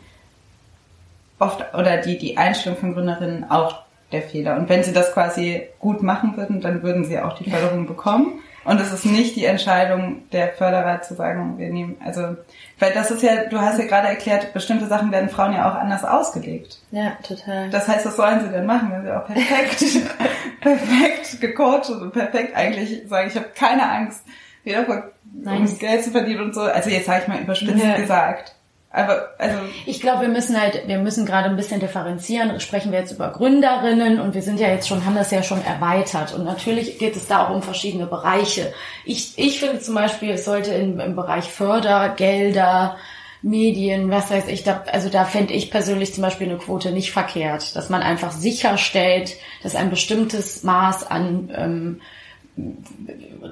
[1.40, 4.56] oft oder die, die Einstellung von Gründerinnen auch der Fehler.
[4.56, 8.40] Und wenn sie das quasi gut machen würden, dann würden sie auch die Förderung bekommen.
[8.64, 12.36] Und es ist nicht die Entscheidung der Förderer zu sagen, wir nehmen, also,
[12.80, 15.76] weil das ist ja, du hast ja gerade erklärt, bestimmte Sachen werden Frauen ja auch
[15.76, 16.80] anders ausgelegt.
[16.90, 17.70] Ja, total.
[17.70, 19.84] Das heißt, was sollen sie denn machen, wenn sie auch perfekt,
[20.62, 24.24] perfekt gecoacht und perfekt eigentlich sagen, ich habe keine Angst,
[24.66, 25.12] weder vor
[25.46, 26.62] ums Geld zu verdienen und so.
[26.62, 27.96] Also jetzt sage ich mal überspitzt ja.
[27.96, 28.56] gesagt.
[28.96, 32.58] Aber also ich glaube, wir müssen halt, wir müssen gerade ein bisschen differenzieren.
[32.62, 35.64] Sprechen wir jetzt über Gründerinnen und wir sind ja jetzt schon, haben das ja schon
[35.66, 36.34] erweitert.
[36.34, 38.74] Und natürlich geht es da auch um verschiedene Bereiche.
[39.04, 42.96] Ich, ich finde zum Beispiel, es sollte in, im Bereich Fördergelder,
[43.42, 47.12] Medien, was weiß ich, da, also da fände ich persönlich zum Beispiel eine Quote nicht
[47.12, 52.02] verkehrt, dass man einfach sicherstellt, dass ein bestimmtes Maß an ähm,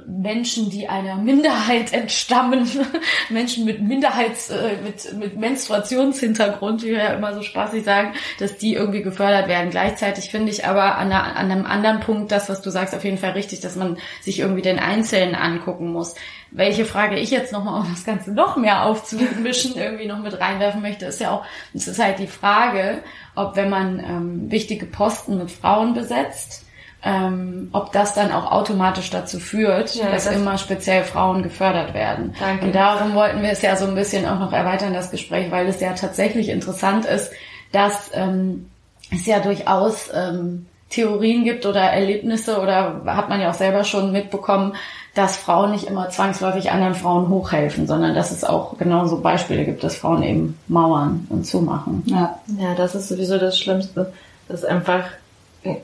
[0.08, 2.70] Menschen, die einer Minderheit entstammen,
[3.30, 8.58] Menschen mit Minderheits, äh, mit, mit Menstruationshintergrund, wie wir ja immer so spaßig sagen, dass
[8.58, 9.72] die irgendwie gefördert werden.
[9.72, 13.04] Gleichzeitig finde ich aber an, einer, an einem anderen Punkt das, was du sagst, auf
[13.04, 16.16] jeden Fall richtig, dass man sich irgendwie den Einzelnen angucken muss.
[16.52, 20.82] Welche Frage ich jetzt nochmal, um das Ganze noch mehr aufzumischen, irgendwie noch mit reinwerfen
[20.82, 23.04] möchte, ist ja auch, es ist halt die Frage,
[23.36, 26.63] ob wenn man ähm, wichtige Posten mit Frauen besetzt,
[27.06, 31.94] ähm, ob das dann auch automatisch dazu führt, ja, dass das immer speziell Frauen gefördert
[31.94, 32.34] werden.
[32.40, 32.66] Danke.
[32.66, 35.68] Und darum wollten wir es ja so ein bisschen auch noch erweitern, das Gespräch, weil
[35.68, 37.32] es ja tatsächlich interessant ist,
[37.74, 38.70] dass ähm,
[39.12, 44.12] es ja durchaus ähm, Theorien gibt oder Erlebnisse oder hat man ja auch selber schon
[44.12, 44.76] mitbekommen,
[45.14, 49.84] dass Frauen nicht immer zwangsläufig anderen Frauen hochhelfen, sondern dass es auch genauso Beispiele gibt,
[49.84, 52.04] dass Frauen eben mauern und zumachen.
[52.06, 54.14] Ja, ja das ist sowieso das Schlimmste,
[54.48, 55.04] dass einfach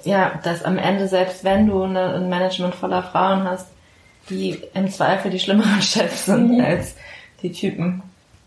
[0.04, 3.68] ja, dass am Ende, selbst wenn du eine, ein Management voller Frauen hast,
[4.30, 6.64] die im Zweifel die schlimmeren Chefs sind mhm.
[6.64, 6.96] als
[7.42, 8.04] die Typen.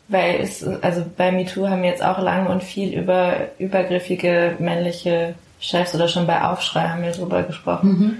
[0.09, 5.35] Weil es, also bei MeToo haben wir jetzt auch lange und viel über übergriffige männliche
[5.59, 7.89] Chefs oder schon bei Aufschrei haben wir drüber gesprochen.
[7.89, 8.17] Mhm.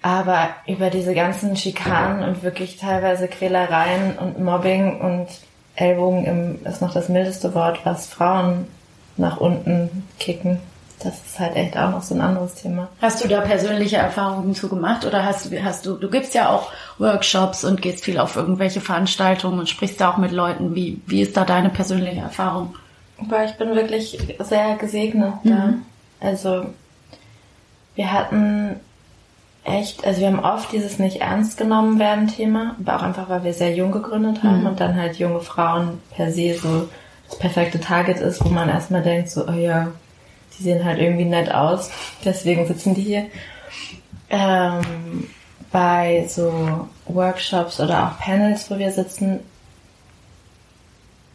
[0.00, 5.28] Aber über diese ganzen Schikanen und wirklich teilweise Quälereien und Mobbing und
[5.76, 8.66] Ellbogen im, ist noch das mildeste Wort, was Frauen
[9.16, 10.58] nach unten kicken
[11.04, 12.88] das ist halt echt auch noch so ein anderes Thema.
[13.00, 16.72] Hast du da persönliche Erfahrungen zu gemacht oder hast, hast du, du gibst ja auch
[16.98, 20.74] Workshops und gehst viel auf irgendwelche Veranstaltungen und sprichst da auch mit Leuten.
[20.74, 22.74] Wie, wie ist da deine persönliche Erfahrung?
[23.18, 25.50] Weil ich bin wirklich sehr gesegnet da.
[25.50, 25.82] Mhm.
[26.20, 26.66] Also,
[27.94, 28.76] wir hatten
[29.64, 33.44] echt, also wir haben oft dieses nicht ernst genommen werden Thema, aber auch einfach, weil
[33.44, 34.66] wir sehr jung gegründet haben mhm.
[34.66, 36.88] und dann halt junge Frauen per se so
[37.28, 39.88] das perfekte Target ist, wo man erstmal denkt so, oh ja,
[40.58, 41.90] die sehen halt irgendwie nett aus,
[42.24, 43.26] deswegen sitzen die hier.
[44.30, 45.28] Ähm,
[45.72, 49.40] bei so Workshops oder auch Panels, wo wir sitzen,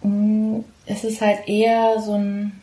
[0.03, 2.61] mm, ist es halt eher so ein,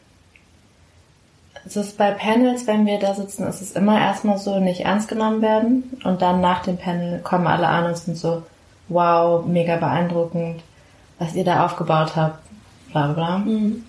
[1.67, 5.09] es ist bei Panels, wenn wir da sitzen, ist es immer erstmal so nicht ernst
[5.09, 8.43] genommen werden und dann nach dem Panel kommen alle an und sind so,
[8.89, 10.63] wow, mega beeindruckend,
[11.19, 12.39] was ihr da aufgebaut habt,
[12.93, 13.39] bla bla bla.
[13.39, 13.85] Mhm.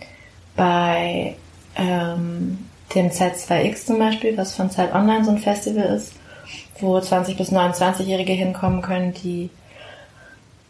[0.56, 1.36] Bei
[1.76, 2.60] ähm,
[2.94, 6.14] dem Z2X zum Beispiel, was von Zeit Online so ein Festival ist,
[6.80, 9.50] wo 20 bis 29-Jährige hinkommen können, die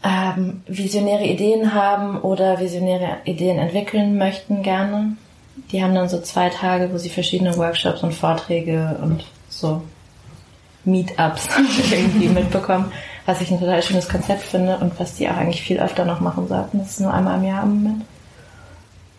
[0.03, 5.17] ähm, visionäre Ideen haben oder visionäre Ideen entwickeln möchten gerne.
[5.71, 9.81] Die haben dann so zwei Tage, wo sie verschiedene Workshops und Vorträge und so
[10.83, 11.47] Meetups
[11.91, 12.91] irgendwie mitbekommen,
[13.25, 16.19] was ich ein total schönes Konzept finde und was die auch eigentlich viel öfter noch
[16.19, 16.79] machen sollten.
[16.79, 18.05] Das ist nur einmal im Jahr im Moment.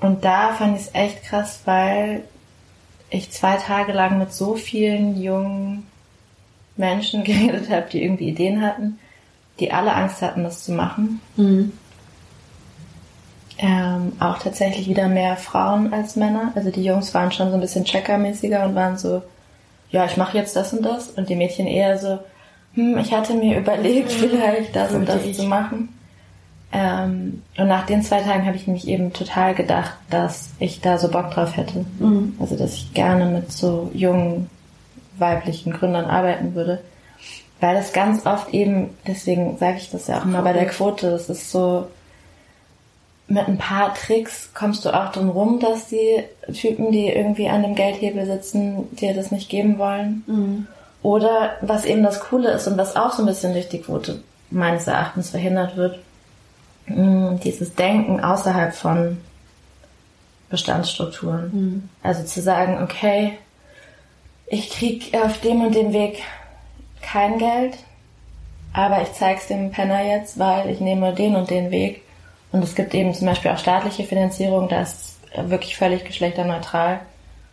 [0.06, 2.22] Und da fand ich es echt krass, weil
[3.10, 5.86] ich zwei Tage lang mit so vielen jungen
[6.76, 8.98] Menschen geredet habe, die irgendwie Ideen hatten,
[9.58, 11.20] die alle Angst hatten, das zu machen.
[11.36, 11.72] Mhm.
[13.58, 16.52] Ähm, auch tatsächlich wieder mehr Frauen als Männer.
[16.54, 19.22] Also die Jungs waren schon so ein bisschen checkermäßiger und waren so,
[19.90, 21.08] ja, ich mache jetzt das und das.
[21.08, 22.20] Und die Mädchen eher so,
[22.74, 24.28] hm, ich hatte mir überlegt, mhm.
[24.28, 25.95] vielleicht das und das zu machen.
[26.72, 30.98] Ähm, und nach den zwei Tagen habe ich nämlich eben total gedacht, dass ich da
[30.98, 31.84] so Bock drauf hätte.
[31.98, 32.34] Mhm.
[32.40, 34.50] Also, dass ich gerne mit so jungen
[35.18, 36.80] weiblichen Gründern arbeiten würde.
[37.60, 41.10] Weil das ganz oft eben, deswegen sage ich das ja auch immer bei der Quote,
[41.10, 41.86] das ist so,
[43.28, 47.62] mit ein paar Tricks kommst du auch drum rum, dass die Typen, die irgendwie an
[47.62, 50.22] dem Geldhebel sitzen, dir das nicht geben wollen.
[50.26, 50.66] Mhm.
[51.02, 54.20] Oder was eben das Coole ist und was auch so ein bisschen durch die Quote
[54.50, 55.98] meines Erachtens verhindert wird,
[56.88, 59.18] dieses Denken außerhalb von
[60.48, 61.50] Bestandsstrukturen.
[61.52, 61.88] Mhm.
[62.02, 63.38] Also zu sagen, okay,
[64.46, 66.22] ich krieg auf dem und dem Weg
[67.02, 67.76] kein Geld,
[68.72, 72.02] aber ich zeig's dem Penner jetzt, weil ich nehme den und den Weg.
[72.52, 77.00] Und es gibt eben zum Beispiel auch staatliche Finanzierung, das ist wirklich völlig geschlechterneutral.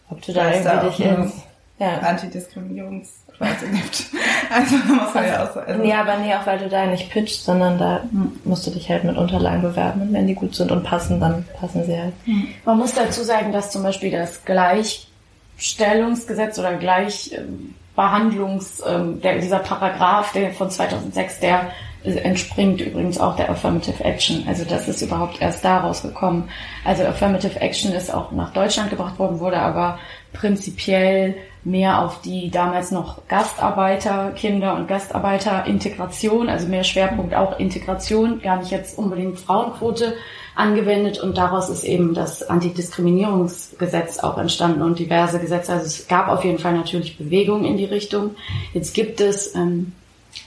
[0.10, 1.34] Ob du da irgendwie dich ins
[1.80, 1.98] ja.
[2.00, 4.06] Antidiskriminierungsklausel gibt.
[4.54, 5.62] Also muss man ja auch so.
[5.62, 8.40] Also nee, aber nee, auch weil du da nicht pitcht, sondern da hm.
[8.44, 11.44] musst du dich halt mit Unterlagen bewerben und wenn die gut sind und passen, dann
[11.60, 12.14] passen sie halt.
[12.26, 12.50] Hm.
[12.66, 20.34] Man muss dazu sagen, dass zum Beispiel das Gleichstellungsgesetz oder Gleichbehandlungs, ähm, der, dieser Paragraph
[20.34, 21.72] der von 2006, der
[22.04, 24.46] entspringt übrigens auch der Affirmative Action.
[24.48, 26.50] Also das ist überhaupt erst daraus gekommen.
[26.84, 29.98] Also Affirmative Action ist auch nach Deutschland gebracht worden, wurde aber
[30.34, 31.36] prinzipiell
[31.66, 38.58] mehr auf die damals noch Gastarbeiter, Kinder und Gastarbeiter-Integration, also mehr Schwerpunkt auch Integration, gar
[38.58, 40.16] nicht jetzt unbedingt Frauenquote
[40.56, 45.74] angewendet und daraus ist eben das Antidiskriminierungsgesetz auch entstanden und diverse Gesetze.
[45.74, 48.36] Also es gab auf jeden Fall natürlich Bewegungen in die Richtung.
[48.74, 49.94] Jetzt gibt es ähm,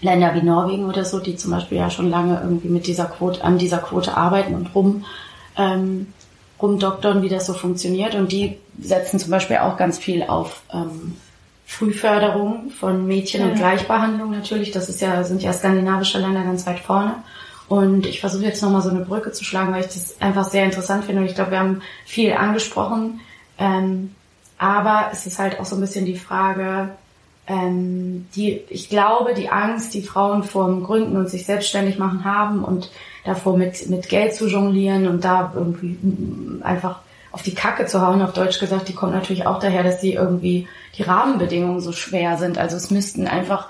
[0.00, 3.42] Länder wie Norwegen oder so, die zum Beispiel ja schon lange irgendwie mit dieser Quote,
[3.42, 5.04] an dieser Quote arbeiten und rum,
[5.56, 6.08] ähm,
[6.60, 8.14] rumdoktern, wie das so funktioniert.
[8.14, 11.16] Und die setzen zum Beispiel auch ganz viel auf ähm,
[11.66, 13.48] Frühförderung von Mädchen ja.
[13.48, 14.70] und Gleichbehandlung natürlich.
[14.70, 17.16] Das ist ja, sind ja skandinavische Länder ganz weit vorne.
[17.68, 20.64] Und ich versuche jetzt nochmal so eine Brücke zu schlagen, weil ich das einfach sehr
[20.64, 21.22] interessant finde.
[21.22, 23.20] Und ich glaube, wir haben viel angesprochen.
[23.58, 24.14] Ähm,
[24.58, 26.90] aber es ist halt auch so ein bisschen die Frage,
[27.46, 32.24] ähm, die, ich glaube, die Angst, die Frauen vor dem Gründen und sich selbstständig machen
[32.24, 32.90] haben und
[33.26, 35.98] davor mit, mit Geld zu jonglieren und da irgendwie
[36.62, 37.00] einfach
[37.32, 40.14] auf die Kacke zu hauen, auf Deutsch gesagt, die kommt natürlich auch daher, dass die
[40.14, 42.56] irgendwie die Rahmenbedingungen so schwer sind.
[42.56, 43.68] Also es müssten einfach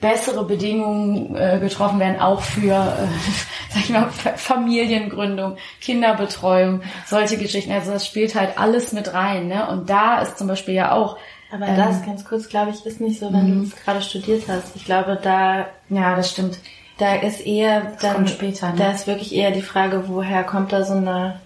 [0.00, 3.06] bessere Bedingungen äh, getroffen werden, auch für, äh,
[3.70, 7.72] sag ich mal, Familiengründung, Kinderbetreuung, solche Geschichten.
[7.72, 9.46] Also das spielt halt alles mit rein.
[9.46, 9.68] Ne?
[9.68, 11.16] Und da ist zum Beispiel ja auch
[11.54, 13.62] aber ähm, das, ganz kurz, glaube ich, ist nicht so, wenn du mhm.
[13.62, 14.74] es gerade studiert hast.
[14.74, 15.66] Ich glaube, da...
[15.88, 16.58] Ja, das stimmt.
[16.98, 18.28] Da ist eher dann...
[18.28, 18.76] später, ne?
[18.78, 21.40] Da ist wirklich eher die Frage, woher kommt da so eine...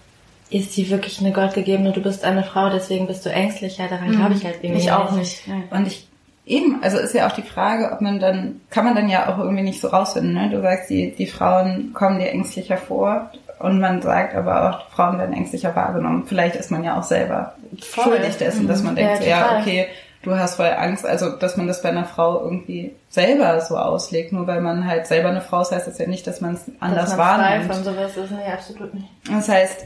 [0.51, 4.15] Ist sie wirklich eine gottgegebene, du bist eine Frau, deswegen bist du ängstlicher, daran mhm.
[4.15, 5.43] glaube ich halt irgendwie Ich auch nicht.
[5.69, 6.09] Und ich
[6.49, 9.37] Eben, also ist ja auch die Frage, ob man dann, kann man dann ja auch
[9.37, 10.49] irgendwie nicht so rausfinden, ne?
[10.49, 13.29] Du sagst, die, die Frauen kommen dir ängstlicher vor
[13.59, 16.23] und man sagt aber auch, Frauen werden ängstlicher wahrgenommen.
[16.25, 18.05] Vielleicht ist man ja auch selber Voll.
[18.05, 18.97] schuldig dessen, dass man mhm.
[18.97, 19.87] denkt, ja, so, ja, okay,
[20.23, 24.33] du hast voll Angst, also dass man das bei einer Frau irgendwie selber so auslegt,
[24.33, 26.63] nur weil man halt selber eine Frau ist, heißt das ja nicht, dass man es
[26.79, 27.73] anders dass wahrnimmt.
[27.73, 29.07] Von sowas ist, nee, absolut nicht.
[29.29, 29.85] Das heißt,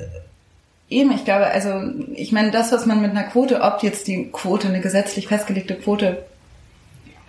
[0.89, 1.81] eben, ich glaube, also
[2.13, 5.75] ich meine, das, was man mit einer Quote, ob jetzt die Quote, eine gesetzlich festgelegte
[5.75, 6.25] Quote,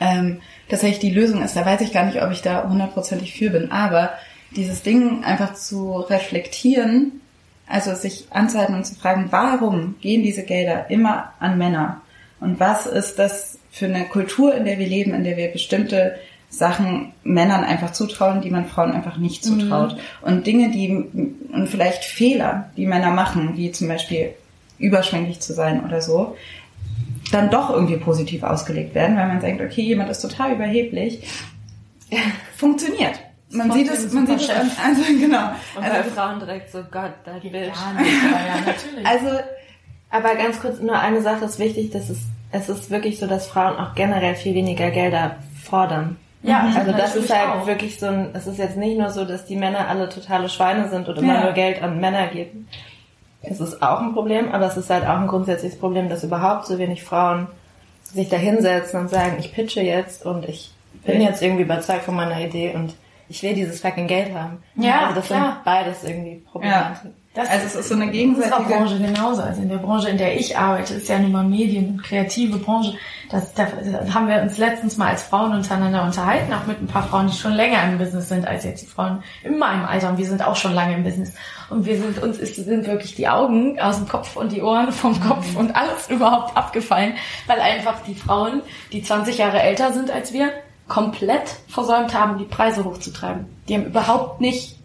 [0.00, 3.50] ähm, tatsächlich die Lösung ist, da weiß ich gar nicht, ob ich da hundertprozentig für
[3.50, 4.10] bin, aber
[4.56, 7.20] dieses Ding einfach zu reflektieren,
[7.66, 12.00] also sich anzuhalten und zu fragen, warum gehen diese Gelder immer an Männer?
[12.44, 16.16] Und was ist das für eine Kultur, in der wir leben, in der wir bestimmte
[16.48, 19.60] Sachen Männern einfach zutrauen, die man Frauen einfach nicht mhm.
[19.60, 19.94] zutraut.
[19.94, 19.98] Mhm.
[20.22, 20.90] Und Dinge, die,
[21.52, 24.34] und vielleicht Fehler, die Männer machen, wie zum Beispiel
[24.78, 26.36] überschwänglich zu sein oder so,
[27.32, 31.26] dann doch irgendwie positiv ausgelegt werden, weil man denkt, okay, jemand ist total überheblich.
[32.56, 33.18] Funktioniert.
[33.50, 35.50] Man sieht es, man sieht es an, also genau.
[35.76, 37.54] Und also, bei Frauen direkt so, Gott, das Bild.
[37.54, 37.92] Ja,
[38.64, 39.04] natürlich.
[39.04, 39.40] Also,
[40.10, 42.18] aber ganz kurz nur eine Sache ist wichtig, dass es
[42.54, 46.16] es ist wirklich so, dass Frauen auch generell viel weniger Gelder fordern.
[46.42, 46.76] Ja, mhm.
[46.76, 47.66] also das ist halt auch.
[47.66, 50.88] wirklich so ein, es ist jetzt nicht nur so, dass die Männer alle totale Schweine
[50.88, 51.44] sind oder immer ja.
[51.44, 52.68] nur Geld an Männer geben.
[53.42, 56.66] Es ist auch ein Problem, aber es ist halt auch ein grundsätzliches Problem, dass überhaupt
[56.66, 57.48] so wenig Frauen
[58.04, 60.70] sich da hinsetzen und sagen, ich pitche jetzt und ich
[61.04, 62.94] bin jetzt irgendwie überzeugt von meiner Idee und
[63.28, 64.62] ich will dieses fucking Geld haben.
[64.76, 65.54] Ja, also das klar.
[65.54, 66.72] sind beides irgendwie Probleme.
[66.72, 66.96] Ja.
[67.34, 68.54] Das also es ist so eine gegenseitige...
[68.54, 69.42] In unserer Branche genauso.
[69.42, 72.58] Also in der Branche, in der ich arbeite, ist ja nun mal Medien- und kreative
[72.58, 72.94] Branche.
[73.28, 73.66] Das, da
[74.14, 77.36] haben wir uns letztens mal als Frauen untereinander unterhalten, auch mit ein paar Frauen, die
[77.36, 80.10] schon länger im Business sind als jetzt die Frauen in meinem Alter.
[80.10, 81.32] Und wir sind auch schon lange im Business.
[81.70, 84.92] Und wir sind, uns ist, sind wirklich die Augen aus dem Kopf und die Ohren
[84.92, 85.58] vom Kopf mhm.
[85.58, 87.14] und alles überhaupt abgefallen,
[87.48, 88.62] weil einfach die Frauen,
[88.92, 90.52] die 20 Jahre älter sind als wir,
[90.86, 93.46] komplett versäumt haben, die Preise hochzutreiben.
[93.68, 94.78] Die haben überhaupt nicht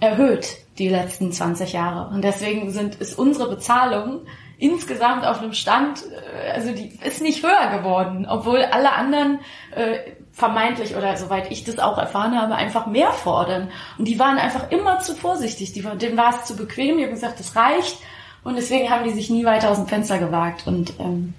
[0.00, 2.12] erhöht die letzten 20 Jahre.
[2.14, 4.20] Und deswegen sind, ist unsere Bezahlung
[4.58, 9.40] insgesamt auf einem Stand, äh, also die ist nicht höher geworden, obwohl alle anderen
[9.74, 9.98] äh,
[10.32, 13.70] vermeintlich oder soweit ich das auch erfahren habe, einfach mehr fordern.
[13.98, 15.72] Und die waren einfach immer zu vorsichtig.
[15.72, 17.98] Die, denen war es zu bequem, die haben gesagt, das reicht.
[18.42, 20.66] Und deswegen haben die sich nie weiter aus dem Fenster gewagt.
[20.66, 21.34] Und ähm,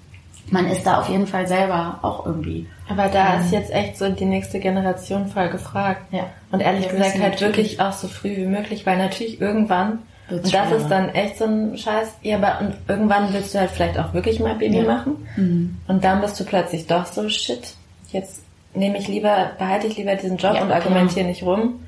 [0.50, 2.66] man ist da auf jeden Fall selber auch irgendwie.
[2.88, 6.02] Aber da ähm, ist jetzt echt so die nächste Generation voll gefragt.
[6.12, 6.26] Ja.
[6.52, 10.72] Und ehrlich gesagt halt wirklich auch so früh wie möglich, weil natürlich irgendwann, und das
[10.72, 14.12] ist dann echt so ein Scheiß, ja, aber und irgendwann willst du halt vielleicht auch
[14.12, 14.82] wirklich mal Baby ja.
[14.82, 15.26] machen.
[15.36, 15.78] Mhm.
[15.86, 17.74] Und dann bist du plötzlich doch so, shit,
[18.10, 18.42] jetzt
[18.74, 21.80] nehme ich lieber, behalte ich lieber diesen Job ja, und argumentiere nicht rum.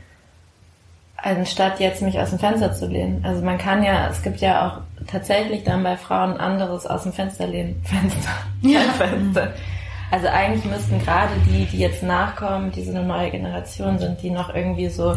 [1.17, 3.25] anstatt jetzt mich aus dem Fenster zu lehnen.
[3.25, 7.13] Also man kann ja, es gibt ja auch tatsächlich dann bei Frauen anderes aus dem
[7.13, 7.81] Fenster lehnen.
[7.85, 8.31] Fenster.
[8.63, 8.81] Ja.
[8.81, 9.53] Fenster.
[10.11, 14.31] Also eigentlich müssten gerade die, die jetzt nachkommen, die so eine neue Generation sind, die
[14.31, 15.17] noch irgendwie so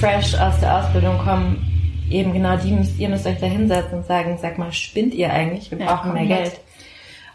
[0.00, 4.06] fresh aus der Ausbildung kommen, eben genau die müsst, ihr müsst euch da hinsetzen und
[4.06, 5.70] sagen, sag mal, spinnt ihr eigentlich?
[5.70, 6.60] Wir brauchen ja, mehr Geld.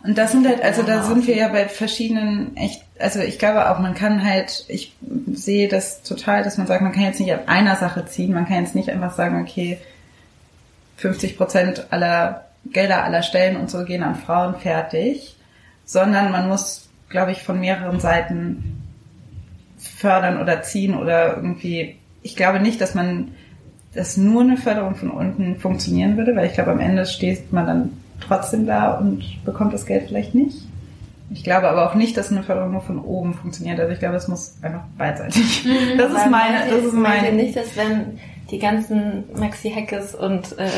[0.03, 3.69] Und das sind halt, also da sind wir ja bei verschiedenen echt, also ich glaube
[3.69, 4.93] auch, man kann halt, ich
[5.33, 8.47] sehe das total, dass man sagt, man kann jetzt nicht an einer Sache ziehen, man
[8.47, 9.77] kann jetzt nicht einfach sagen, okay,
[10.97, 15.35] 50 Prozent aller Gelder aller Stellen und so gehen an Frauen fertig,
[15.89, 18.79] sondern man muss, glaube ich, von mehreren Seiten
[19.79, 23.29] fördern oder ziehen oder irgendwie, ich glaube nicht, dass man,
[23.95, 27.65] dass nur eine Förderung von unten funktionieren würde, weil ich glaube, am Ende steht man
[27.65, 30.57] dann trotzdem da und bekommt das Geld vielleicht nicht.
[31.31, 33.79] Ich glaube aber auch nicht, dass eine Förderung nur von oben funktioniert.
[33.79, 35.65] Also ich glaube, es muss einfach beidseitig.
[35.65, 37.31] Mhm, das ist meine, das ist meine.
[37.31, 38.19] nicht, dass wenn
[38.51, 40.69] die ganzen Maxi Hackes und äh,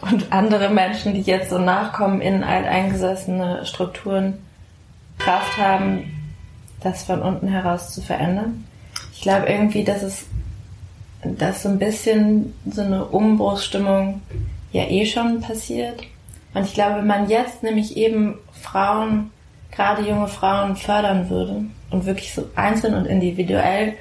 [0.00, 4.34] und andere Menschen, die jetzt so nachkommen in alteingesessene Strukturen,
[5.18, 6.12] Kraft haben,
[6.82, 8.64] das von unten heraus zu verändern.
[9.12, 10.26] Ich glaube irgendwie, dass es
[11.22, 14.20] dass so ein bisschen so eine Umbruchsstimmung
[14.72, 16.02] ja eh schon passiert
[16.54, 19.30] und ich glaube, wenn man jetzt nämlich eben Frauen,
[19.72, 23.94] gerade junge Frauen fördern würde und wirklich so einzeln und individuell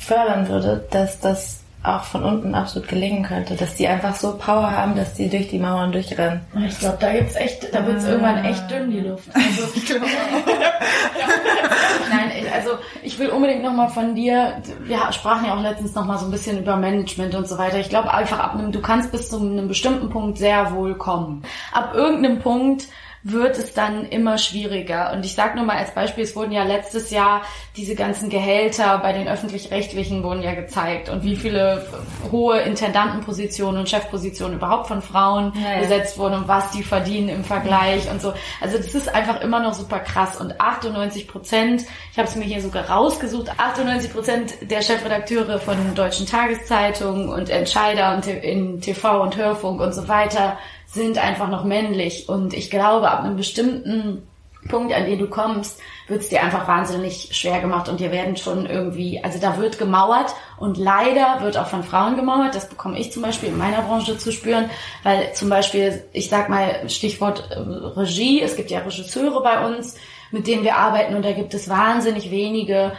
[0.00, 4.70] fördern würde, dass das auch von unten absolut gelingen könnte, dass die einfach so Power
[4.70, 6.40] haben, dass die durch die Mauern durchrennen.
[6.68, 9.28] Ich glaube, da gibt's echt, da wird's irgendwann echt dünn die Luft.
[9.32, 10.04] Also, ich glaube
[12.10, 12.72] Nein, also
[13.02, 16.58] ich will unbedingt nochmal von dir, wir sprachen ja auch letztens nochmal so ein bisschen
[16.58, 17.78] über Management und so weiter.
[17.78, 21.44] Ich glaube einfach ab einem, du kannst bis zu einem bestimmten Punkt sehr wohl kommen.
[21.72, 22.88] Ab irgendeinem Punkt
[23.22, 25.12] wird es dann immer schwieriger.
[25.12, 27.42] Und ich sage nur mal als Beispiel, es wurden ja letztes Jahr
[27.76, 31.86] diese ganzen Gehälter bei den öffentlich-rechtlichen wurden ja gezeigt und wie viele
[32.32, 35.80] hohe Intendantenpositionen und Chefpositionen überhaupt von Frauen ja, ja.
[35.80, 38.32] besetzt wurden und was die verdienen im Vergleich und so.
[38.60, 40.36] Also das ist einfach immer noch super krass.
[40.40, 45.94] Und 98 Prozent, ich habe es mir hier sogar rausgesucht, 98 Prozent der Chefredakteure von
[45.94, 50.58] deutschen Tageszeitungen und Entscheider in TV und Hörfunk und so weiter
[50.92, 52.28] sind einfach noch männlich.
[52.28, 54.26] Und ich glaube, ab einem bestimmten
[54.68, 58.36] Punkt, an den du kommst, wird es dir einfach wahnsinnig schwer gemacht und dir werden
[58.36, 62.54] schon irgendwie, also da wird gemauert und leider wird auch von Frauen gemauert.
[62.54, 64.68] Das bekomme ich zum Beispiel in meiner Branche zu spüren,
[65.02, 69.96] weil zum Beispiel, ich sag mal Stichwort äh, Regie, es gibt ja Regisseure bei uns,
[70.30, 72.92] mit denen wir arbeiten und da gibt es wahnsinnig wenige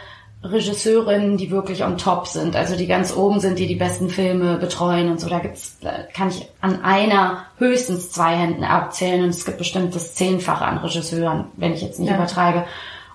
[0.44, 4.56] Regisseurinnen, die wirklich on top sind, also die ganz oben sind, die die besten Filme
[4.56, 5.28] betreuen und so.
[5.28, 5.76] Da gibt's,
[6.14, 10.78] kann ich an einer höchstens zwei Händen abzählen und es gibt bestimmt das Zehnfache an
[10.78, 12.16] Regisseuren, wenn ich jetzt nicht ja.
[12.16, 12.64] übertreibe.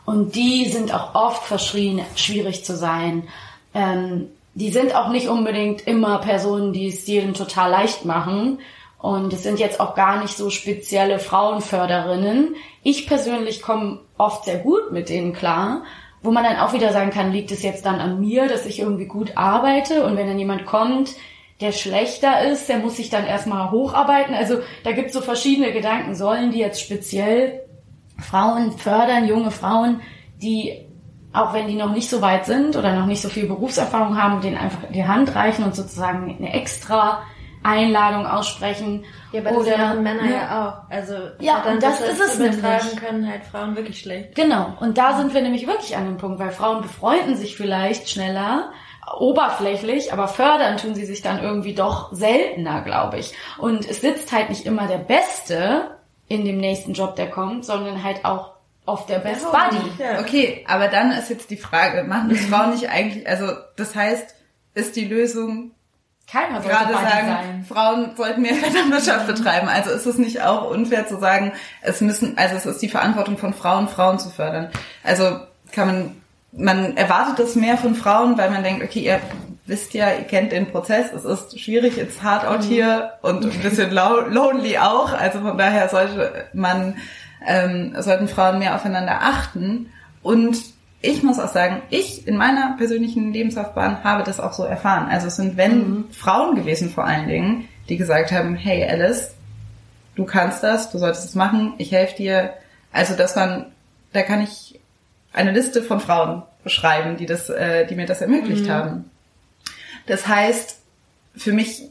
[0.06, 3.24] Und die sind auch oft verschrien, schwierig zu sein.
[3.74, 8.60] Ähm, die sind auch nicht unbedingt immer Personen, die es jedem total leicht machen.
[9.00, 12.56] Und es sind jetzt auch gar nicht so spezielle Frauenförderinnen.
[12.84, 15.84] Ich persönlich komme oft sehr gut mit denen klar
[16.22, 18.80] wo man dann auch wieder sagen kann, liegt es jetzt dann an mir, dass ich
[18.80, 21.12] irgendwie gut arbeite und wenn dann jemand kommt,
[21.62, 24.36] der schlechter ist, der muss sich dann erstmal hocharbeiten.
[24.36, 26.16] Also da gibt es so verschiedene Gedanken.
[26.16, 27.62] Sollen die jetzt speziell
[28.20, 30.02] Frauen fördern, junge Frauen,
[30.42, 30.86] die,
[31.34, 34.42] auch wenn die noch nicht so weit sind oder noch nicht so viel Berufserfahrung haben,
[34.42, 37.24] denen einfach die Hand reichen und sozusagen eine extra
[37.68, 39.06] Einladung aussprechen.
[39.32, 40.34] Ja, aber oder, das machen Männer ne?
[40.34, 40.92] ja auch.
[40.92, 42.96] Also ja, und das, das ist es nämlich.
[42.96, 44.36] können halt Frauen wirklich schlecht.
[44.36, 44.74] Genau.
[44.80, 48.72] Und da sind wir nämlich wirklich an dem Punkt, weil Frauen befreunden sich vielleicht schneller,
[49.20, 53.34] oberflächlich, aber fördern tun sie sich dann irgendwie doch seltener, glaube ich.
[53.58, 55.98] Und es sitzt halt nicht immer der Beste
[56.28, 58.54] in dem nächsten Job, der kommt, sondern halt auch
[58.86, 59.92] auf der Best Buddy.
[60.02, 60.22] Ja.
[60.22, 64.36] Okay, aber dann ist jetzt die Frage, machen das Frauen nicht eigentlich, also das heißt,
[64.74, 65.72] ist die Lösung
[66.32, 67.66] keiner sollte gerade sagen, sein.
[67.68, 69.68] Frauen sollten mehr Vetternwirtschaft betreiben.
[69.70, 73.38] Also ist es nicht auch unfair zu sagen, es müssen, also es ist die Verantwortung
[73.38, 74.70] von Frauen, Frauen zu fördern.
[75.04, 75.40] Also
[75.72, 76.22] kann man,
[76.52, 79.22] man erwartet das mehr von Frauen, weil man denkt, okay, ihr
[79.66, 82.70] wisst ja, ihr kennt den Prozess, es ist schwierig, it's hard out mhm.
[82.70, 85.14] here und ein bisschen lonely auch.
[85.14, 86.96] Also von daher sollte man,
[87.46, 89.92] ähm, sollten Frauen mehr aufeinander achten
[90.24, 90.58] und
[91.02, 95.10] ich muss auch sagen, ich in meiner persönlichen Lebenslaufbahn habe das auch so erfahren.
[95.10, 96.12] Also es sind wenn mhm.
[96.12, 99.36] Frauen gewesen vor allen Dingen, die gesagt haben, hey Alice,
[100.16, 102.54] du kannst das, du solltest es machen, ich helfe dir.
[102.92, 103.68] Also das waren,
[104.14, 104.80] da kann ich
[105.34, 108.72] eine Liste von Frauen beschreiben, die das, äh, die mir das ermöglicht mhm.
[108.72, 109.12] haben.
[110.08, 110.80] Das heißt,
[111.36, 111.84] für mich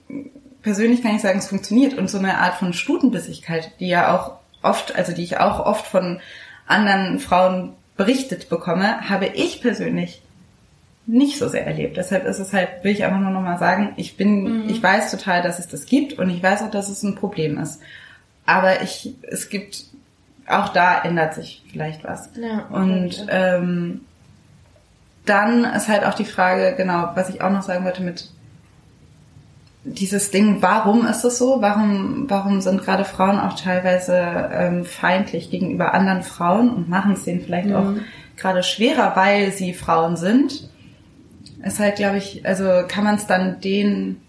[0.63, 4.39] persönlich kann ich sagen, es funktioniert und so eine Art von Stutenbissigkeit, die ja auch
[4.63, 6.21] oft, also die ich auch oft von
[6.67, 10.23] anderen Frauen berichtet bekomme, habe ich persönlich
[11.07, 11.97] nicht so sehr erlebt.
[11.97, 14.69] Deshalb ist es halt, will ich einfach nur nochmal sagen, ich bin, mhm.
[14.69, 17.59] ich weiß total, dass es das gibt und ich weiß auch, dass es ein Problem
[17.59, 17.81] ist.
[18.45, 19.85] Aber ich, es gibt,
[20.49, 22.31] auch da ändert sich vielleicht was.
[22.37, 24.01] Ja, und ähm,
[25.25, 28.31] dann ist halt auch die Frage, genau, was ich auch noch sagen wollte mit
[29.87, 31.63] dieses Ding, warum ist es so?
[31.63, 37.25] Warum, warum sind gerade Frauen auch teilweise ähm, feindlich gegenüber anderen Frauen und machen es
[37.25, 37.75] denen vielleicht mhm.
[37.75, 37.93] auch
[38.37, 40.69] gerade schwerer, weil sie Frauen sind?
[41.65, 44.21] Ist halt, glaube ich, also kann man es dann den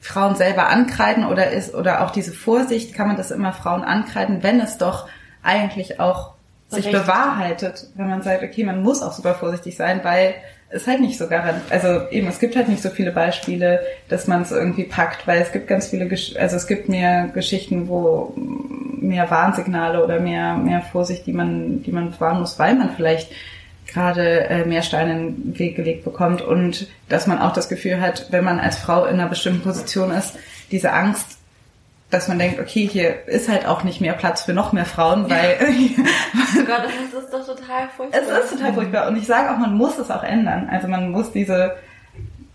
[0.00, 4.42] Frauen selber ankreiden oder ist, oder auch diese Vorsicht, kann man das immer Frauen ankreiden,
[4.42, 5.08] wenn es doch
[5.42, 6.34] eigentlich auch
[6.68, 10.34] sich bewahrheitet, wenn man sagt, okay, man muss auch super vorsichtig sein, weil
[10.70, 11.62] ist halt nicht so garant.
[11.70, 15.40] Also eben, es gibt halt nicht so viele Beispiele, dass man es irgendwie packt, weil
[15.40, 20.56] es gibt ganz viele, Gesch also es gibt mehr Geschichten, wo mehr Warnsignale oder mehr
[20.56, 23.30] mehr Vorsicht, die man die man fahren muss, weil man vielleicht
[23.86, 28.02] gerade äh, mehr Steine in den Weg gelegt bekommt und dass man auch das Gefühl
[28.02, 30.34] hat, wenn man als Frau in einer bestimmten Position ist,
[30.70, 31.37] diese Angst
[32.10, 35.28] dass man denkt, okay, hier ist halt auch nicht mehr Platz für noch mehr Frauen,
[35.28, 38.20] weil oh Gott, das ist doch total furchtbar.
[38.20, 40.68] Es ist total furchtbar und ich sage auch, man muss es auch ändern.
[40.70, 41.76] Also man muss diese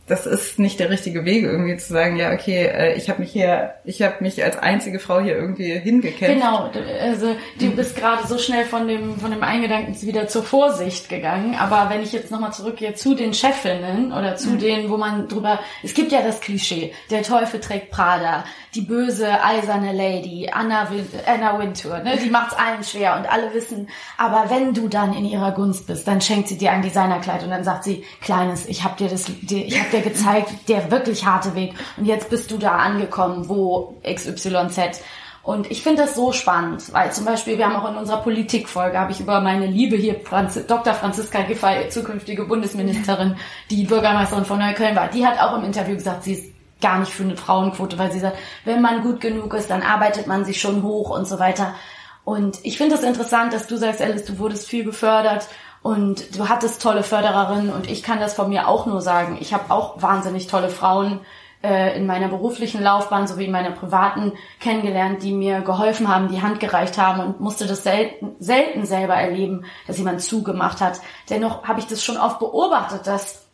[0.06, 3.32] das ist nicht der richtige Weg, irgendwie zu sagen, ja, okay, äh, ich habe mich
[3.32, 6.36] hier, ich habe mich als einzige Frau hier irgendwie hingekämpft.
[6.36, 11.08] Genau, also du bist gerade so schnell von dem von dem Eingedanken wieder zur Vorsicht
[11.08, 11.56] gegangen.
[11.56, 14.60] Aber wenn ich jetzt nochmal zurückgehe zu den Chefinnen oder zu mhm.
[14.60, 18.44] denen, wo man drüber, es gibt ja das Klischee, der Teufel trägt Prada,
[18.76, 20.90] die böse eiserne Lady, Anna,
[21.26, 23.88] Anna Wintour, ne, die macht's allen schwer und alle wissen.
[24.18, 27.52] Aber wenn du dann in ihrer Gunst bist, dann schenkt sie dir ein Designerkleid und
[27.52, 31.56] dann sagt sie, Kleines, ich habe dir das, ich habe dir gezeigt, der wirklich harte
[31.56, 31.74] Weg.
[31.98, 35.02] Und jetzt bist du da angekommen, wo XYZ.
[35.44, 38.98] Und ich finde das so spannend, weil zum Beispiel, wir haben auch in unserer Politikfolge,
[38.98, 40.94] habe ich über meine Liebe hier, Franz Dr.
[40.94, 43.36] Franziska Giffey, zukünftige Bundesministerin,
[43.70, 47.12] die Bürgermeisterin von Neukölln war, die hat auch im Interview gesagt, sie ist gar nicht
[47.12, 50.62] für eine Frauenquote, weil sie sagt, wenn man gut genug ist, dann arbeitet man sich
[50.62, 51.76] schon hoch und so weiter.
[52.24, 55.48] Und ich finde es das interessant, dass du sagst, Alice, du wurdest viel gefördert
[55.84, 59.38] und du hattest tolle Fördererinnen und ich kann das von mir auch nur sagen.
[59.40, 61.20] Ich habe auch wahnsinnig tolle Frauen
[61.62, 64.32] äh, in meiner beruflichen Laufbahn sowie in meiner privaten
[64.62, 69.16] kennengelernt, die mir geholfen haben, die Hand gereicht haben und musste das selten, selten selber
[69.16, 71.02] erleben, dass jemand zugemacht hat.
[71.30, 73.46] Dennoch habe ich das schon oft beobachtet, dass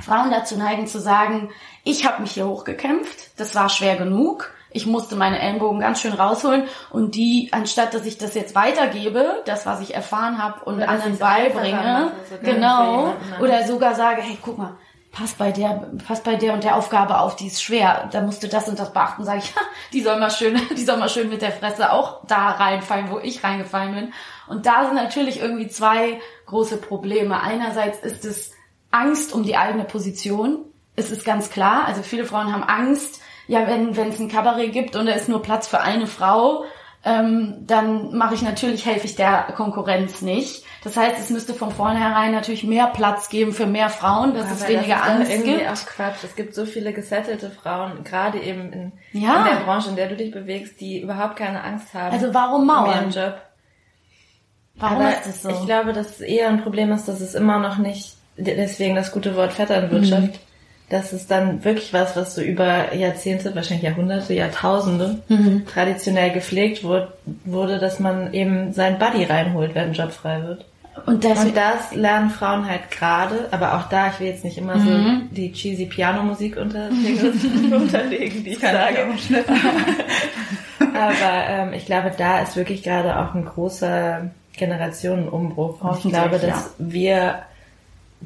[0.00, 1.50] Frauen dazu neigen zu sagen,
[1.84, 6.12] ich habe mich hier hochgekämpft, das war schwer genug ich musste meine Ellenbogen ganz schön
[6.12, 10.76] rausholen und die, anstatt dass ich das jetzt weitergebe, das, was ich erfahren habe und
[10.76, 12.10] oder anderen beibringe,
[12.42, 14.76] genau, oder sogar sage, hey, guck mal,
[15.12, 18.42] pass bei der, pass bei der und der Aufgabe auf, die ist schwer, da musst
[18.42, 19.62] du das und das beachten, sage ich, ja,
[19.92, 23.18] die soll mal schön, die soll mal schön mit der Fresse auch da reinfallen, wo
[23.20, 24.12] ich reingefallen bin.
[24.48, 27.40] Und da sind natürlich irgendwie zwei große Probleme.
[27.40, 28.52] Einerseits ist es
[28.90, 30.64] Angst um die eigene Position.
[30.96, 34.72] Es ist ganz klar, also viele Frauen haben Angst, ja, wenn wenn es ein Kabarett
[34.72, 36.64] gibt und da ist nur Platz für eine Frau,
[37.04, 40.64] ähm, dann mache ich natürlich, helfe ich der Konkurrenz nicht.
[40.82, 44.54] Das heißt, es müsste von vornherein natürlich mehr Platz geben für mehr Frauen, dass Aber
[44.54, 45.68] es weniger das ist Angst irgendwie gibt.
[45.68, 46.24] Auch Quatsch.
[46.24, 49.38] Es gibt so viele gesettelte Frauen, gerade eben in, ja.
[49.38, 52.14] in der Branche, in der du dich bewegst, die überhaupt keine Angst haben.
[52.14, 53.10] Also warum mauern?
[53.10, 53.34] Job.
[54.76, 55.50] Warum Aber ist das so?
[55.50, 59.12] Ich glaube, dass es eher ein Problem ist, dass es immer noch nicht, deswegen das
[59.12, 60.53] gute Wort Vetternwirtschaft, mhm
[60.94, 65.66] das ist dann wirklich was, was so über Jahrzehnte, wahrscheinlich Jahrhunderte, Jahrtausende mhm.
[65.66, 67.12] traditionell gepflegt wurde,
[67.44, 70.64] wurde, dass man eben seinen Buddy reinholt, wenn ein Job frei wird.
[71.04, 74.56] Und das, und das lernen Frauen halt gerade, aber auch da, ich will jetzt nicht
[74.56, 74.84] immer mhm.
[74.84, 76.88] so die cheesy Piano-Musik unter,
[77.76, 78.98] unterlegen, die ich sage.
[80.78, 85.98] aber ähm, ich glaube, da ist wirklich gerade auch ein großer Generationenumbruch.
[85.98, 87.40] ich glaube, dass wir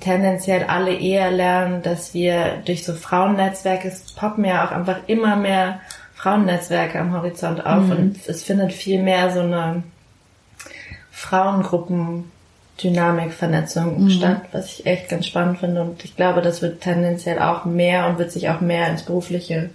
[0.01, 5.37] tendenziell alle eher lernen, dass wir durch so Frauennetzwerke, es poppen ja auch einfach immer
[5.37, 5.81] mehr
[6.15, 7.93] Frauennetzwerke am Horizont auf mhm.
[7.93, 9.83] und es findet viel mehr so eine
[11.11, 14.11] Frauengruppen-Dynamik, Vernetzung mhm.
[14.11, 18.09] statt, was ich echt ganz spannend finde und ich glaube, das wird tendenziell auch mehr
[18.09, 19.71] und wird sich auch mehr ins Berufliche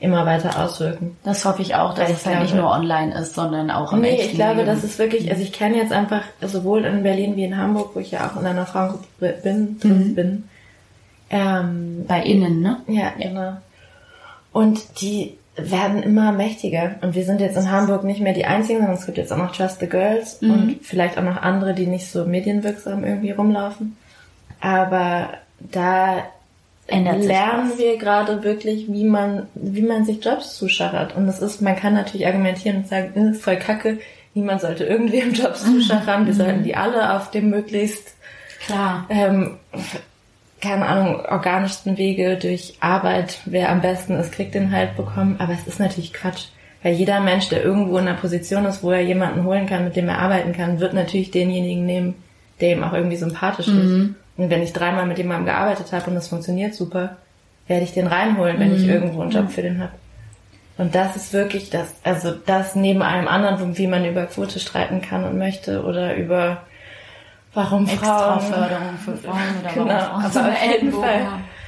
[0.00, 1.16] immer weiter auswirken.
[1.24, 4.00] Das hoffe ich auch, dass Weil es halt nicht nur online ist, sondern auch im
[4.00, 4.66] Nee, ich glaube, Leben.
[4.66, 8.00] das ist wirklich, also ich kenne jetzt einfach sowohl in Berlin wie in Hamburg, wo
[8.00, 10.14] ich ja auch in einer Frauengruppe bin, mhm.
[10.14, 10.44] bin.
[11.30, 12.80] Ähm, Bei Innen, ne?
[12.86, 13.56] Ja, genau.
[14.52, 16.94] Und die werden immer mächtiger.
[17.00, 19.36] Und wir sind jetzt in Hamburg nicht mehr die Einzigen, sondern es gibt jetzt auch
[19.36, 20.50] noch Trust the Girls mhm.
[20.50, 23.96] und vielleicht auch noch andere, die nicht so medienwirksam irgendwie rumlaufen.
[24.60, 26.22] Aber da
[26.88, 27.78] ändert lernen was.
[27.78, 31.16] wir gerade wirklich, wie man, wie man sich Jobs zuschachert.
[31.16, 33.98] Und das ist, man kann natürlich argumentieren und sagen, äh, voll kacke,
[34.34, 38.16] niemand sollte irgendwem Jobs zuschachern, wir sollten die alle auf dem möglichst
[38.66, 39.58] klar ähm,
[40.60, 45.36] keine Ahnung, organischsten Wege durch Arbeit, wer am besten ist, kriegt den halt bekommen.
[45.38, 46.46] Aber es ist natürlich Quatsch.
[46.82, 49.96] Weil jeder Mensch, der irgendwo in einer Position ist, wo er jemanden holen kann, mit
[49.96, 52.14] dem er arbeiten kann, wird natürlich denjenigen nehmen,
[52.60, 53.80] der ihm auch irgendwie sympathisch mhm.
[53.80, 54.14] ist.
[54.38, 57.16] Und wenn ich dreimal mit jemandem gearbeitet habe und das funktioniert super,
[57.66, 58.76] werde ich den reinholen, wenn mhm.
[58.76, 59.92] ich irgendwo einen Job für den habe.
[60.78, 65.02] Und das ist wirklich das, also das neben allem anderen, wie man über Quote streiten
[65.02, 66.62] kann und möchte oder über
[67.52, 71.26] warum Frauen Förderung für Frauen oder genau, warum Frauen aber auf jeden Fall,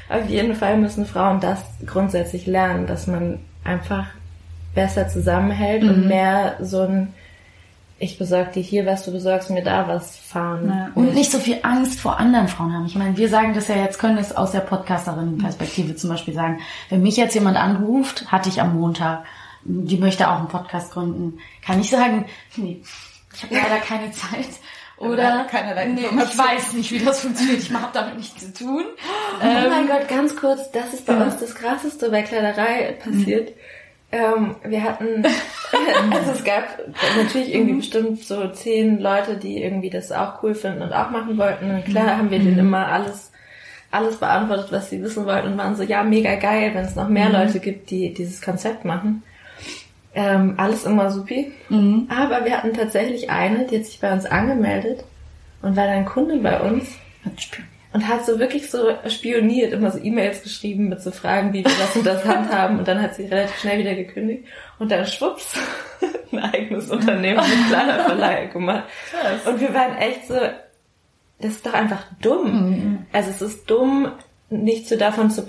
[0.09, 4.07] auf jeden Fall müssen Frauen das grundsätzlich lernen, dass man einfach
[4.77, 5.89] besser zusammenhält mhm.
[5.89, 7.12] und mehr so ein
[8.03, 10.69] ich besorge dir hier was, du besorgst mir da was fahren.
[10.69, 10.91] Ja.
[10.95, 12.87] Und nicht so viel Angst vor anderen Frauen haben.
[12.87, 16.61] Ich meine, wir sagen das ja jetzt, können es aus der Podcasterin-Perspektive zum Beispiel sagen.
[16.89, 19.25] Wenn mich jetzt jemand anruft, hatte ich am Montag,
[19.65, 22.25] die möchte auch einen Podcast gründen, kann ich sagen,
[22.57, 22.81] nee,
[23.35, 24.49] ich habe leider keine Zeit.
[24.97, 25.47] Oder
[25.87, 27.59] nee, ich weiß nicht, wie das funktioniert.
[27.59, 28.85] Ich habe damit nichts zu tun.
[29.41, 31.25] Oh ähm, mein Gott, ganz kurz, das ist bei ja.
[31.25, 33.51] uns das Krasseste bei Kleiderei passiert.
[33.51, 33.61] Mhm
[34.13, 35.25] ähm, wir hatten,
[36.13, 36.65] also es gab
[37.17, 37.79] natürlich irgendwie mhm.
[37.79, 41.71] bestimmt so zehn Leute, die irgendwie das auch cool finden und auch machen wollten.
[41.71, 42.61] Und klar haben wir denen mhm.
[42.61, 43.33] immer alles,
[43.91, 47.09] alles beantwortet, was sie wissen wollten und waren so, ja, mega geil, wenn es noch
[47.09, 47.35] mehr mhm.
[47.35, 49.23] Leute gibt, die dieses Konzept machen.
[50.13, 51.53] Ähm, alles immer supi.
[51.69, 52.09] Mhm.
[52.09, 55.05] Aber wir hatten tatsächlich eine, die hat sich bei uns angemeldet
[55.63, 56.97] und war dann Kunde bei uns
[57.93, 58.78] und hat so wirklich so
[59.09, 62.86] spioniert, immer so E-Mails geschrieben mit so Fragen, wie wir das und das handhaben und
[62.86, 64.45] dann hat sie relativ schnell wieder gekündigt
[64.78, 65.55] und dann schwupps
[66.32, 68.84] ein eigenes Unternehmen mit kleiner Verleih gemacht.
[69.47, 70.34] Und wir waren echt so,
[71.41, 72.53] das ist doch einfach dumm.
[72.53, 72.99] Mhm.
[73.12, 74.12] Also es ist dumm,
[74.51, 75.47] nicht so davon zu,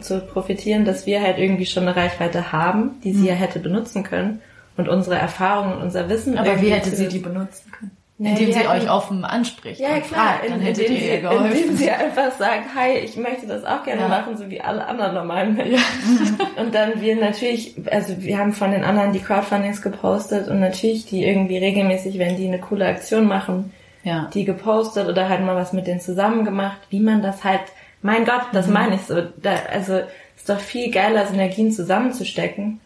[0.00, 3.26] zu profitieren, dass wir halt irgendwie schon eine Reichweite haben, die sie mhm.
[3.26, 4.40] ja hätte benutzen können
[4.76, 6.38] und unsere Erfahrungen und unser Wissen.
[6.38, 7.96] Aber wie hätte sie die benutzen können?
[8.24, 9.80] Indem ja, sie euch offen anspricht.
[9.80, 10.34] Ja, klar.
[10.34, 11.46] Fragt, dann in, hättet ihr ihr geholfen.
[11.46, 14.08] Indem sie einfach sagt, hi, ich möchte das auch gerne ja.
[14.08, 15.74] machen, so wie alle anderen normalen Menschen.
[15.74, 16.62] Ja.
[16.62, 21.06] und dann wir natürlich, also wir haben von den anderen die Crowdfundings gepostet und natürlich
[21.06, 23.72] die irgendwie regelmäßig, wenn die eine coole Aktion machen,
[24.04, 24.28] ja.
[24.32, 27.62] die gepostet oder halt mal was mit denen zusammen gemacht, wie man das halt,
[28.02, 28.72] mein Gott, das mhm.
[28.72, 29.20] meine ich so.
[29.38, 30.00] Da, also
[30.36, 32.80] ist doch viel geiler, Synergien zusammenzustecken.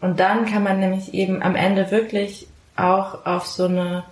[0.00, 4.04] Und dann kann man nämlich eben am Ende wirklich auch auf so eine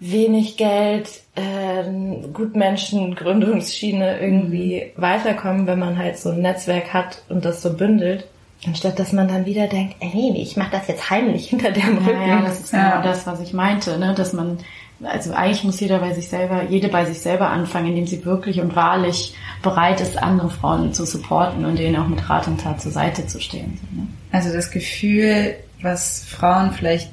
[0.00, 1.84] wenig Geld, äh,
[2.32, 5.00] Gutmenschen, Gründungsschiene irgendwie mhm.
[5.00, 8.26] weiterkommen, wenn man halt so ein Netzwerk hat und das so bündelt.
[8.66, 11.98] Anstatt dass man dann wieder denkt, ey, nee, ich mache das jetzt heimlich hinter dem
[11.98, 12.20] Rücken.
[12.20, 14.14] Ja, ja das ist genau das, was ich meinte, ne?
[14.14, 14.58] dass man,
[15.00, 18.60] also eigentlich muss jeder bei sich selber, jede bei sich selber anfangen, indem sie wirklich
[18.60, 22.80] und wahrlich bereit ist, andere Frauen zu supporten und denen auch mit Rat und Tat
[22.80, 23.78] zur Seite zu stehen.
[23.92, 24.08] Ne?
[24.32, 27.12] Also das Gefühl, was Frauen vielleicht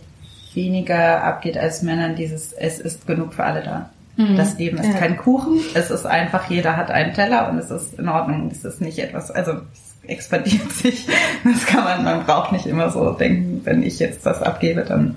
[0.56, 3.90] weniger abgeht als Männern, dieses es ist genug für alle da.
[4.18, 4.38] Mhm.
[4.38, 4.94] Das Leben ist ja.
[4.94, 8.50] kein Kuchen, es ist einfach, jeder hat einen Teller und es ist in Ordnung.
[8.52, 11.08] Es ist nicht etwas, also es expandiert sich.
[11.44, 15.16] Das kann man, man braucht nicht immer so denken, wenn ich jetzt das abgebe, dann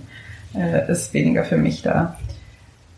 [0.54, 2.16] äh, ist weniger für mich da.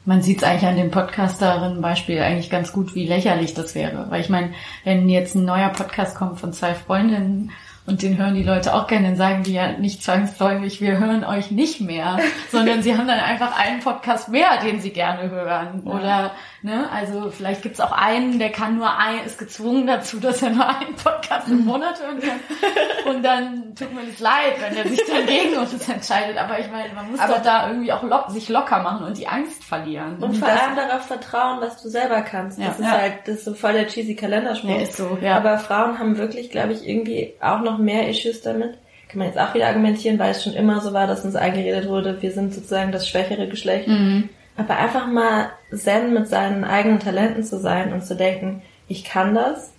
[0.06, 4.06] Man sieht es eigentlich an dem Podcasterin-Beispiel eigentlich ganz gut, wie lächerlich das wäre.
[4.08, 4.50] Weil ich meine,
[4.84, 7.50] wenn jetzt ein neuer Podcast kommt von zwei Freundinnen
[7.90, 11.24] und den hören die Leute auch gerne, dann sagen die ja nicht zwangsläufig, wir hören
[11.24, 12.18] euch nicht mehr,
[12.52, 15.82] sondern sie haben dann einfach einen Podcast mehr, den sie gerne hören.
[15.84, 15.92] Ja.
[15.92, 16.30] Oder,
[16.62, 20.50] ne, also vielleicht gibt's auch einen, der kann nur ein, ist gezwungen dazu, dass er
[20.50, 23.14] nur einen Podcast im Monat hören kann.
[23.14, 26.36] Und dann tut mir das leid, wenn er sich dann gegen uns entscheidet.
[26.36, 29.16] Aber ich meine, man muss Aber doch da irgendwie auch lo sich locker machen und
[29.16, 30.22] die Angst verlieren.
[30.22, 32.58] Und, vor allem darauf vertrauen, was du selber kannst.
[32.58, 32.66] Ja.
[32.66, 32.92] Das ist ja.
[32.92, 34.68] halt, das ist so voll der cheesy Kalenderspruch.
[34.68, 35.36] Der ist so, ja.
[35.36, 38.78] Aber Frauen haben wirklich, glaube ich, irgendwie auch noch noch mehr Issues damit.
[39.08, 41.88] Kann man jetzt auch wieder argumentieren, weil es schon immer so war, dass uns eingeredet
[41.88, 43.88] wurde, wir sind sozusagen das schwächere Geschlecht.
[43.88, 44.28] Mhm.
[44.60, 49.34] Aber einfach mal zen mit seinen eigenen Talenten zu sein und zu denken, ich kann
[49.34, 49.72] das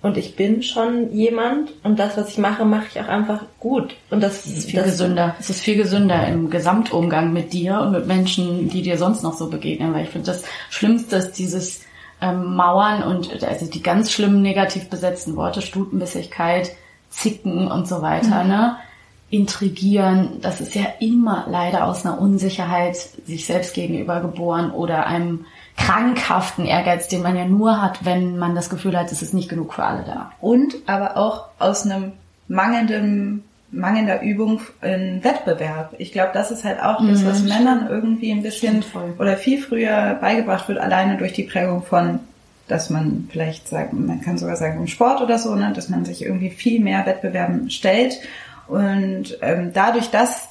[0.00, 3.96] und ich bin schon jemand und das, was ich mache, mache ich auch einfach gut.
[4.10, 5.34] Und das, das ist viel das gesünder.
[5.40, 9.36] Es ist viel gesünder im Gesamtumgang mit dir und mit Menschen, die dir sonst noch
[9.36, 9.92] so begegnen.
[9.92, 11.80] Weil ich finde, das Schlimmste ist dieses
[12.20, 16.70] ähm, Mauern und also die ganz schlimmen negativ besetzten Worte, Stutenbissigkeit,
[17.10, 18.50] zicken und so weiter, mhm.
[18.50, 18.76] ne?
[19.30, 25.44] Intrigieren, das ist ja immer leider aus einer Unsicherheit sich selbst gegenüber geboren oder einem
[25.76, 29.48] krankhaften Ehrgeiz, den man ja nur hat, wenn man das Gefühl hat, es ist nicht
[29.48, 30.32] genug für alle da.
[30.40, 32.12] Und aber auch aus einem
[32.48, 35.94] mangelnden mangelnder Übung in Wettbewerb.
[35.98, 38.82] Ich glaube, das ist halt auch das, was mhm, Männern irgendwie ein bisschen
[39.18, 42.20] oder viel früher beigebracht wird, alleine durch die Prägung von
[42.66, 46.04] dass man vielleicht sagt, man kann sogar sagen im Sport oder so, ne, dass man
[46.04, 48.20] sich irgendwie viel mehr Wettbewerben stellt
[48.68, 50.48] und ähm, dadurch, dass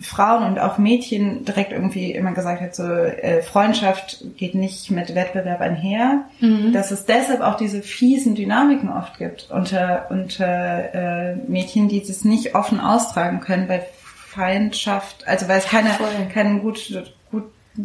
[0.00, 5.14] Frauen und auch Mädchen direkt irgendwie immer gesagt hat, so äh, Freundschaft geht nicht mit
[5.14, 6.72] Wettbewerb einher, mhm.
[6.72, 12.24] dass es deshalb auch diese fiesen Dynamiken oft gibt unter unter äh, Mädchen, die es
[12.24, 13.84] nicht offen austragen können, weil
[14.30, 15.90] Feindschaft, also weil es keine
[16.32, 16.78] keinen gut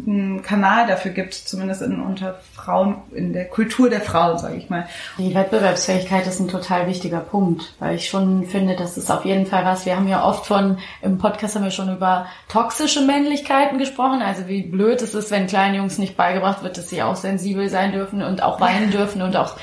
[0.06, 4.70] einen Kanal dafür gibt, zumindest in, unter Frauen, in der Kultur der Frauen, sage ich
[4.70, 4.88] mal.
[5.18, 9.46] Die Wettbewerbsfähigkeit ist ein total wichtiger Punkt, weil ich schon finde, das ist auf jeden
[9.46, 9.86] Fall was.
[9.86, 14.48] Wir haben ja oft von, im Podcast haben wir schon über toxische Männlichkeiten gesprochen, also
[14.48, 17.92] wie blöd es ist, wenn kleinen Jungs nicht beigebracht wird, dass sie auch sensibel sein
[17.92, 19.56] dürfen und auch weinen dürfen und auch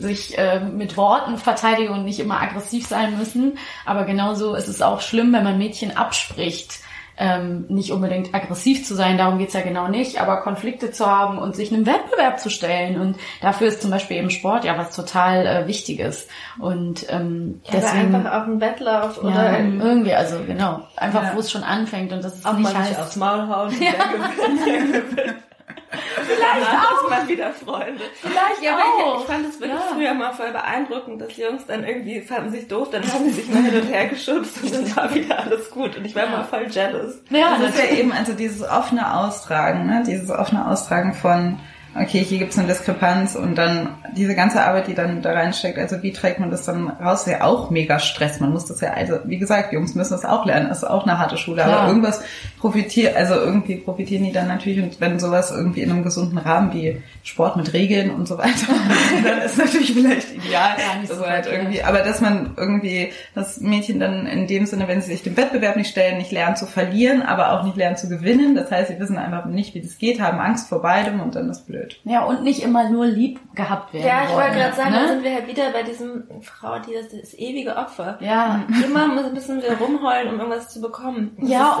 [0.00, 3.58] sich äh, mit Worten verteidigen und nicht immer aggressiv sein müssen.
[3.86, 6.80] Aber genauso ist es auch schlimm, wenn man Mädchen abspricht
[7.16, 11.38] ähm, nicht unbedingt aggressiv zu sein, darum geht's ja genau nicht, aber Konflikte zu haben
[11.38, 13.00] und sich einem Wettbewerb zu stellen.
[13.00, 16.28] Und dafür ist zum Beispiel eben Sport ja was total äh, Wichtiges.
[16.58, 21.32] Und ähm, ja, deswegen einfach auch ein Wettlauf oder ja, irgendwie, also genau, einfach ja.
[21.34, 23.72] wo es schon anfängt und das ist auch nicht mal heißt, aufs Maul hauen.
[23.80, 23.92] Ja.
[25.92, 27.10] Vielleicht auch.
[27.10, 28.02] mal wieder Freunde.
[28.20, 29.16] Vielleicht ja, auch.
[29.16, 29.94] Ich, ich fand es wirklich ja.
[29.94, 33.48] früher mal voll beeindruckend, dass Jungs dann irgendwie fanden sich doof, dann haben sie sich
[33.48, 35.96] mal hin und her geschubst und dann war wieder alles gut.
[35.96, 36.30] Und ich war ja.
[36.30, 37.16] mal voll jealous.
[37.30, 40.02] Ja, das ist ja eben also dieses offene Austragen, ne?
[40.06, 41.58] dieses offene Austragen von
[41.94, 46.02] okay, hier gibt's eine Diskrepanz und dann diese ganze Arbeit, die dann da reinsteckt, also
[46.02, 48.40] wie trägt man das dann raus, ist ja auch mega Stress.
[48.40, 51.06] Man muss das ja, also wie gesagt, Jungs müssen das auch lernen, das ist auch
[51.06, 51.80] eine harte Schule, Klar.
[51.80, 52.22] aber irgendwas
[52.58, 56.72] profitiert, also irgendwie profitieren die dann natürlich und wenn sowas irgendwie in einem gesunden Rahmen
[56.72, 58.72] wie Sport mit Regeln und so weiter,
[59.24, 60.76] dann ist natürlich vielleicht ideal.
[60.78, 64.88] Ja, nicht so halt irgendwie, aber dass man irgendwie das Mädchen dann in dem Sinne,
[64.88, 67.96] wenn sie sich dem Wettbewerb nicht stellen, nicht lernen zu verlieren, aber auch nicht lernen
[67.96, 68.54] zu gewinnen.
[68.54, 71.50] Das heißt, sie wissen einfach nicht, wie das geht, haben Angst vor beidem und dann
[71.50, 71.81] ist blöd.
[72.04, 74.06] Ja, und nicht immer nur lieb gehabt werden.
[74.06, 75.00] Ja, ich wollte gerade sagen, ne?
[75.00, 78.18] da sind wir halt wieder bei diesem Frau, die das, das ewige Opfer.
[78.20, 78.64] Ja.
[78.84, 81.36] Immer müssen wir rumheulen, um irgendwas zu bekommen.
[81.38, 81.78] Das ja,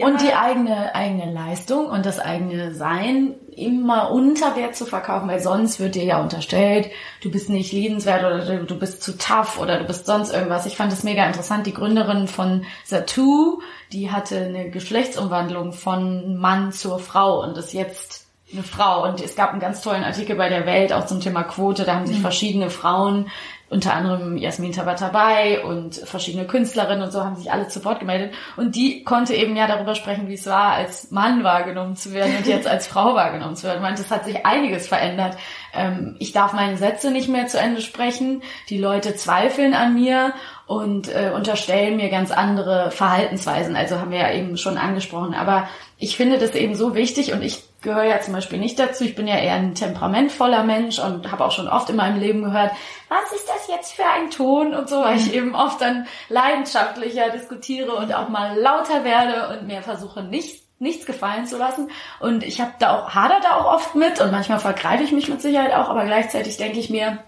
[0.00, 5.40] und die eigene, eigene Leistung und das eigene Sein immer unter Wert zu verkaufen, weil
[5.40, 6.90] sonst wird dir ja unterstellt,
[7.22, 10.66] du bist nicht liebenswert oder du bist zu tough oder du bist sonst irgendwas.
[10.66, 11.66] Ich fand es mega interessant.
[11.66, 13.60] Die Gründerin von Satu,
[13.92, 18.23] die hatte eine Geschlechtsumwandlung von Mann zur Frau und ist jetzt
[18.54, 19.04] eine Frau.
[19.04, 21.84] Und es gab einen ganz tollen Artikel bei der Welt auch zum Thema Quote.
[21.84, 22.22] Da haben sich mhm.
[22.22, 23.26] verschiedene Frauen
[23.70, 28.32] unter anderem Jasmin Tabatabai und verschiedene Künstlerinnen und so haben sich alle zu Wort gemeldet.
[28.56, 32.36] Und die konnte eben ja darüber sprechen, wie es war, als Mann wahrgenommen zu werden
[32.36, 33.82] und jetzt als Frau wahrgenommen zu werden.
[33.82, 35.36] Meint, es hat sich einiges verändert.
[35.72, 38.42] Ähm, ich darf meine Sätze nicht mehr zu Ende sprechen.
[38.68, 40.34] Die Leute zweifeln an mir
[40.66, 43.76] und äh, unterstellen mir ganz andere Verhaltensweisen.
[43.76, 45.34] Also haben wir ja eben schon angesprochen.
[45.34, 45.68] Aber
[45.98, 49.04] ich finde das eben so wichtig und ich gehöre ja zum Beispiel nicht dazu.
[49.04, 52.42] Ich bin ja eher ein temperamentvoller Mensch und habe auch schon oft in meinem Leben
[52.42, 52.72] gehört,
[53.08, 57.30] was ist das jetzt für ein Ton und so, weil ich eben oft dann leidenschaftlicher
[57.30, 61.90] diskutiere und auch mal lauter werde und mir versuche nicht nichts gefallen zu lassen.
[62.18, 65.28] Und ich habe da auch, hader da auch oft mit und manchmal vergreife ich mich
[65.28, 67.18] mit Sicherheit auch, aber gleichzeitig denke ich mir,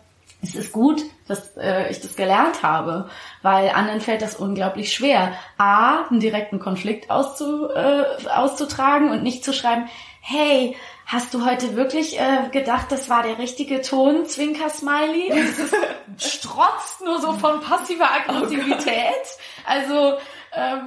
[0.42, 3.08] es ist gut, dass äh, ich das gelernt habe,
[3.42, 9.44] weil anderen fällt das unglaublich schwer, a, einen direkten Konflikt auszu, äh, auszutragen und nicht
[9.44, 9.88] zu schreiben,
[10.28, 10.76] hey,
[11.06, 15.32] hast du heute wirklich äh, gedacht, das war der richtige Ton, Zwinker-Smiley?
[16.18, 19.04] Strotzt nur so von passiver oh Aggressivität.
[19.04, 20.18] Oh also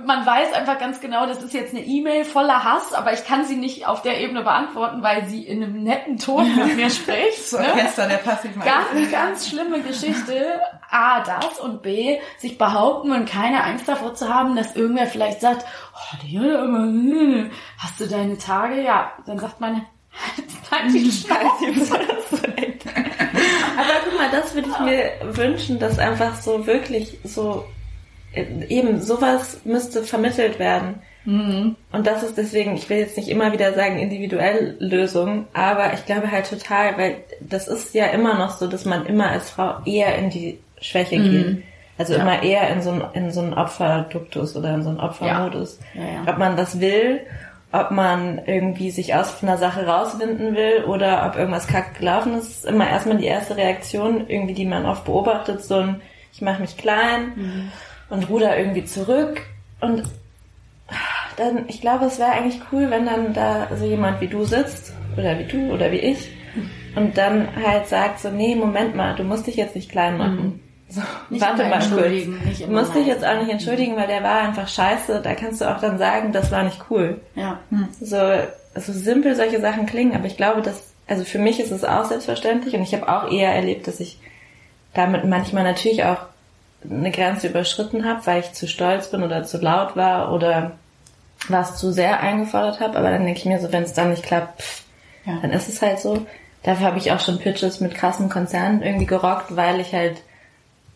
[0.06, 3.46] man weiß einfach ganz genau, das ist jetzt eine E-Mail voller Hass, aber ich kann
[3.46, 7.50] sie nicht auf der Ebene beantworten, weil sie in einem netten Ton mit mir spricht.
[7.50, 7.68] so ne?
[7.70, 10.60] Orchester der passiven Ganz, ganz schlimme Geschichte.
[10.90, 15.42] A, das und B, sich behaupten und keine Angst davor zu haben, dass irgendwer vielleicht
[15.42, 15.64] sagt,
[15.94, 18.82] oh, die, hast du deine Tage?
[18.82, 19.86] Ja, dann sagt man,
[20.72, 21.94] halt die Schnauze.
[23.78, 27.66] Aber guck mal, das würde ich mir wünschen, dass einfach so wirklich so
[28.34, 31.02] eben sowas müsste vermittelt werden.
[31.26, 31.76] Mhm.
[31.92, 36.06] Und das ist deswegen, ich will jetzt nicht immer wieder sagen individuell Lösung, aber ich
[36.06, 39.78] glaube halt total, weil das ist ja immer noch so, dass man immer als Frau
[39.86, 41.32] eher in die Schwäche mhm.
[41.32, 41.64] geht.
[41.98, 42.22] Also ja.
[42.22, 45.80] immer eher in so, ein, in so einen Opferduktus oder in so einen Opfermodus.
[45.94, 46.02] Ja.
[46.02, 47.20] Ja, ob man das will,
[47.74, 52.50] ob man irgendwie sich aus einer Sache rauswinden will oder ob irgendwas kacke gelaufen ist,
[52.50, 56.02] ist immer erstmal die erste Reaktion, irgendwie, die man oft beobachtet, so ein,
[56.32, 57.34] ich mache mich klein.
[57.36, 57.72] Mhm
[58.10, 59.42] und ruder irgendwie zurück
[59.82, 60.04] und
[61.38, 64.94] dann, ich glaube, es wäre eigentlich cool, wenn dann da so jemand wie du sitzt
[65.18, 66.30] oder wie du oder wie ich
[66.96, 70.44] und dann halt sagt so, nee, Moment mal, du musst dich jetzt nicht klein machen.
[70.44, 70.60] Mhm.
[70.92, 72.60] So, nicht warte mal kurz.
[72.60, 75.22] Du musst dich jetzt auch nicht entschuldigen, weil der war einfach scheiße.
[75.24, 77.22] Da kannst du auch dann sagen, das war nicht cool.
[77.36, 77.60] Ja.
[78.02, 78.18] So,
[78.76, 82.06] so simpel solche Sachen klingen, aber ich glaube, dass, also für mich ist es auch
[82.06, 84.18] selbstverständlich und ich habe auch eher erlebt, dass ich
[84.96, 86.26] damit manchmal natürlich auch
[86.84, 90.72] eine Grenze überschritten habe, weil ich zu stolz bin oder zu laut war oder
[91.48, 94.24] was zu sehr eingefordert habe, aber dann denke ich mir so, wenn es dann nicht
[94.24, 94.84] klappt, pff,
[95.26, 95.38] ja.
[95.42, 96.26] dann ist es halt so.
[96.64, 100.22] Dafür habe ich auch schon Pitches mit krassen Konzernen irgendwie gerockt, weil ich halt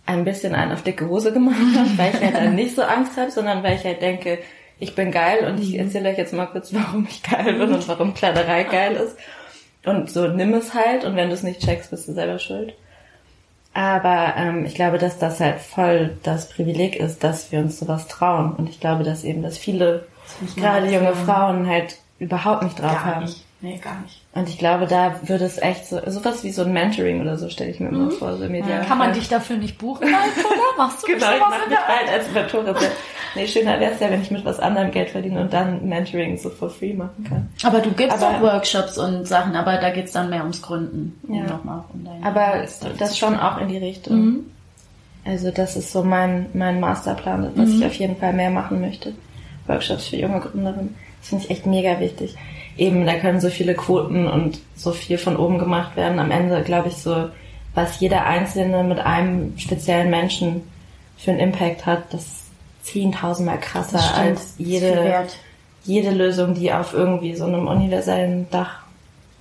[0.05, 3.17] ein bisschen einen auf dicke Hose gemacht habe, weil ich halt dann nicht so Angst
[3.17, 4.39] habe, sondern weil ich halt denke,
[4.79, 7.87] ich bin geil und ich erzähle euch jetzt mal kurz, warum ich geil bin und
[7.87, 9.15] warum Kleiderei geil ist.
[9.85, 12.73] Und so nimm es halt und wenn du es nicht checkst, bist du selber schuld.
[13.73, 18.07] Aber ähm, ich glaube, dass das halt voll das Privileg ist, dass wir uns sowas
[18.07, 18.53] trauen.
[18.53, 20.05] Und ich glaube, dass eben, dass viele,
[20.41, 23.25] das gerade junge Frauen halt überhaupt nicht drauf Gar haben.
[23.25, 23.43] nicht.
[23.63, 24.19] Nee, gar nicht.
[24.33, 27.47] Und ich glaube, da würde es echt so, sowas wie so ein Mentoring oder so
[27.49, 28.79] stelle ich mir immer vor, so Media.
[28.83, 30.77] Kann man dich dafür nicht buchen, halt, oder?
[30.77, 32.75] Machst du Genau, nicht ich in mich halt als Mentorin.
[33.35, 36.37] Nee, schöner wäre es ja, wenn ich mit was anderem Geld verdiene und dann Mentoring
[36.37, 37.49] so for free machen kann.
[37.63, 41.17] Aber du gibst Aber- auch Workshops und Sachen, aber da geht's dann mehr ums Gründen.
[41.25, 41.43] Um Ja.
[41.43, 42.65] nochmal um deine Aber
[42.99, 44.15] das schon auch in die Richtung.
[44.19, 44.39] Mhm.
[45.23, 49.13] Also das ist so mein, mein Masterplan, was ich auf jeden Fall mehr machen möchte.
[49.67, 50.93] Workshops für junge Gründerinnen.
[51.21, 52.35] Das finde ich echt mega wichtig.
[52.77, 56.19] Eben, da können so viele Quoten und so viel von oben gemacht werden.
[56.19, 57.29] Am Ende glaube ich so,
[57.75, 60.61] was jeder Einzelne mit einem speziellen Menschen
[61.17, 62.43] für einen Impact hat, das ist
[62.83, 65.27] zehntausendmal krasser als jede,
[65.83, 68.82] jede Lösung, die auf irgendwie so einem universellen Dach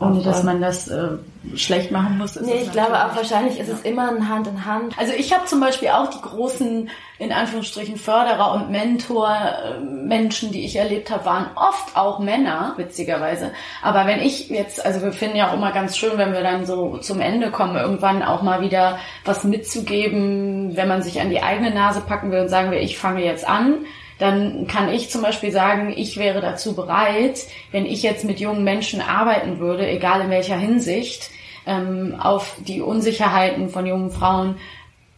[0.03, 1.09] Ohne dass man das äh,
[1.55, 2.37] schlecht machen muss.
[2.37, 4.99] ist Nee, ich glaube auch wahrscheinlich ist es immer ein Hand in Hand.
[4.99, 6.89] Also ich habe zum Beispiel auch die großen,
[7.19, 13.51] in Anführungsstrichen, Förderer und Mentor-Menschen, die ich erlebt habe, waren oft auch Männer, witzigerweise.
[13.83, 16.67] Aber wenn ich jetzt, also wir finden ja auch immer ganz schön, wenn wir dann
[16.67, 21.43] so zum Ende kommen, irgendwann auch mal wieder was mitzugeben, wenn man sich an die
[21.43, 23.85] eigene Nase packen will und sagen wir, ich fange jetzt an,
[24.23, 28.63] dann kann ich zum Beispiel sagen, ich wäre dazu bereit, wenn ich jetzt mit jungen
[28.63, 31.29] Menschen arbeiten würde, egal in welcher Hinsicht,
[31.67, 34.59] ähm, auf die Unsicherheiten von jungen Frauen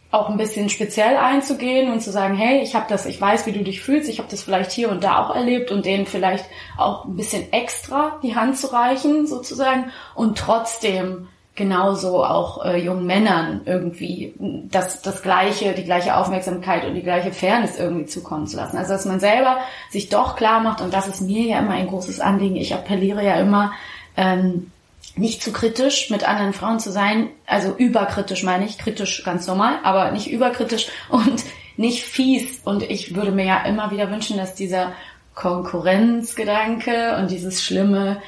[0.09, 3.51] auch ein bisschen speziell einzugehen und zu sagen, hey, ich habe das, ich weiß, wie
[3.51, 6.45] du dich fühlst, ich habe das vielleicht hier und da auch erlebt und denen vielleicht
[6.75, 13.05] auch ein bisschen extra die Hand zu reichen sozusagen und trotzdem genauso auch äh, jungen
[13.05, 14.33] Männern irgendwie
[14.69, 18.77] das, das gleiche, die gleiche Aufmerksamkeit und die gleiche Fairness irgendwie zukommen zu lassen.
[18.77, 19.57] Also dass man selber
[19.89, 22.57] sich doch klar macht und das ist mir ja immer ein großes Anliegen.
[22.57, 23.71] Ich appelliere ja immer,
[24.17, 24.71] ähm,
[25.15, 29.75] nicht zu kritisch mit anderen Frauen zu sein, also überkritisch meine ich, kritisch ganz normal,
[29.83, 31.43] aber nicht überkritisch und
[31.77, 32.59] nicht fies.
[32.65, 34.91] Und ich würde mir ja immer wieder wünschen, dass dieser
[35.35, 38.21] Konkurrenzgedanke und dieses schlimme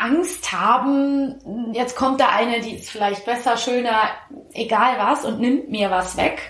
[0.00, 4.10] Angst haben, jetzt kommt da eine, die ist vielleicht besser, schöner,
[4.52, 6.40] egal was und nimmt mir was weg.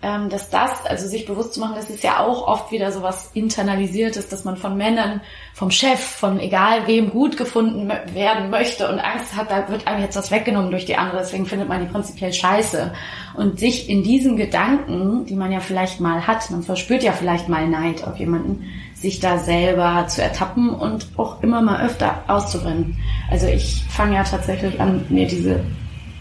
[0.00, 3.02] Ähm, dass das, also sich bewusst zu machen, das ist ja auch oft wieder so
[3.02, 5.20] was internalisiertes, dass man von Männern,
[5.54, 10.00] vom Chef, von egal wem gut gefunden werden möchte und Angst hat, da wird einem
[10.00, 12.92] jetzt was weggenommen durch die andere, deswegen findet man die prinzipiell scheiße.
[13.34, 17.48] Und sich in diesen Gedanken, die man ja vielleicht mal hat, man verspürt ja vielleicht
[17.48, 18.66] mal Neid auf jemanden,
[19.00, 22.96] sich da selber zu ertappen und auch immer mal öfter auszubrennen.
[23.30, 25.60] Also ich fange ja tatsächlich an, mir diese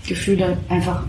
[0.07, 1.03] Gefühle einfach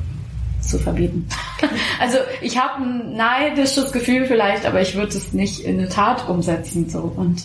[0.60, 1.26] zu verbieten.
[2.00, 6.28] Also ich habe ein neidisches Gefühl vielleicht, aber ich würde es nicht in eine Tat
[6.28, 6.88] umsetzen.
[6.88, 7.12] So.
[7.16, 7.42] Und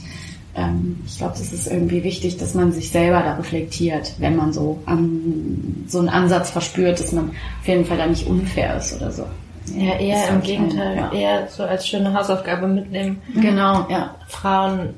[0.56, 4.54] ähm, ich glaube, das ist irgendwie wichtig, dass man sich selber da reflektiert, wenn man
[4.54, 8.96] so an, so einen Ansatz verspürt, dass man auf jeden Fall da nicht unfair ist
[8.96, 9.26] oder so.
[9.68, 10.88] Ja, eher im ich Gegenteil.
[10.88, 11.12] ein, ja.
[11.12, 13.22] Eher so als schöne Hausaufgabe mitnehmen.
[13.36, 14.16] Genau, ja.
[14.28, 14.90] Frauen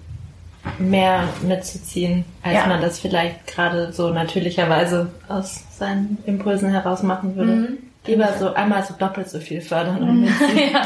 [0.79, 2.65] mehr mitzuziehen, als Ja.
[2.67, 7.51] man das vielleicht gerade so natürlicherweise aus seinen Impulsen heraus machen würde.
[7.51, 7.77] Mhm.
[8.07, 10.81] Lieber so einmal so doppelt so viel fördern und mitziehen ja.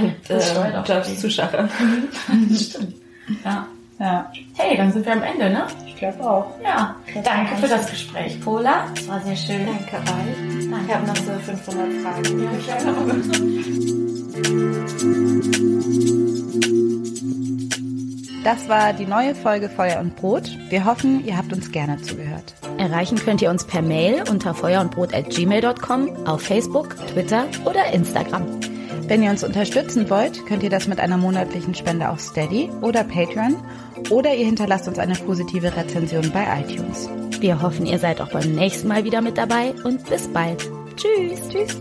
[0.00, 1.68] und äh, Jobs zuschaffen.
[2.56, 2.94] Stimmt.
[3.44, 3.66] Ja.
[4.02, 5.64] Ja, Hey, dann sind wir am Ende, ne?
[5.86, 6.46] ich glaube auch.
[6.60, 6.96] Ja.
[7.22, 8.86] Danke für das Gespräch, Pola.
[8.96, 9.64] Das war sehr schön.
[9.64, 10.36] Danke euch.
[10.88, 12.42] Ich habe noch so 500 Fragen.
[12.42, 13.06] Ja, ich auch.
[18.42, 20.50] Das war die neue Folge Feuer und Brot.
[20.68, 22.54] Wir hoffen, ihr habt uns gerne zugehört.
[22.78, 28.46] Erreichen könnt ihr uns per Mail unter feuerundbrot.gmail.com, auf Facebook, Twitter oder Instagram.
[29.06, 33.04] Wenn ihr uns unterstützen wollt, könnt ihr das mit einer monatlichen Spende auf Steady oder
[33.04, 33.56] Patreon
[34.10, 37.08] oder ihr hinterlasst uns eine positive Rezension bei iTunes.
[37.40, 40.68] Wir hoffen, ihr seid auch beim nächsten Mal wieder mit dabei und bis bald.
[40.96, 41.48] Tschüss.
[41.48, 41.76] Tschüss.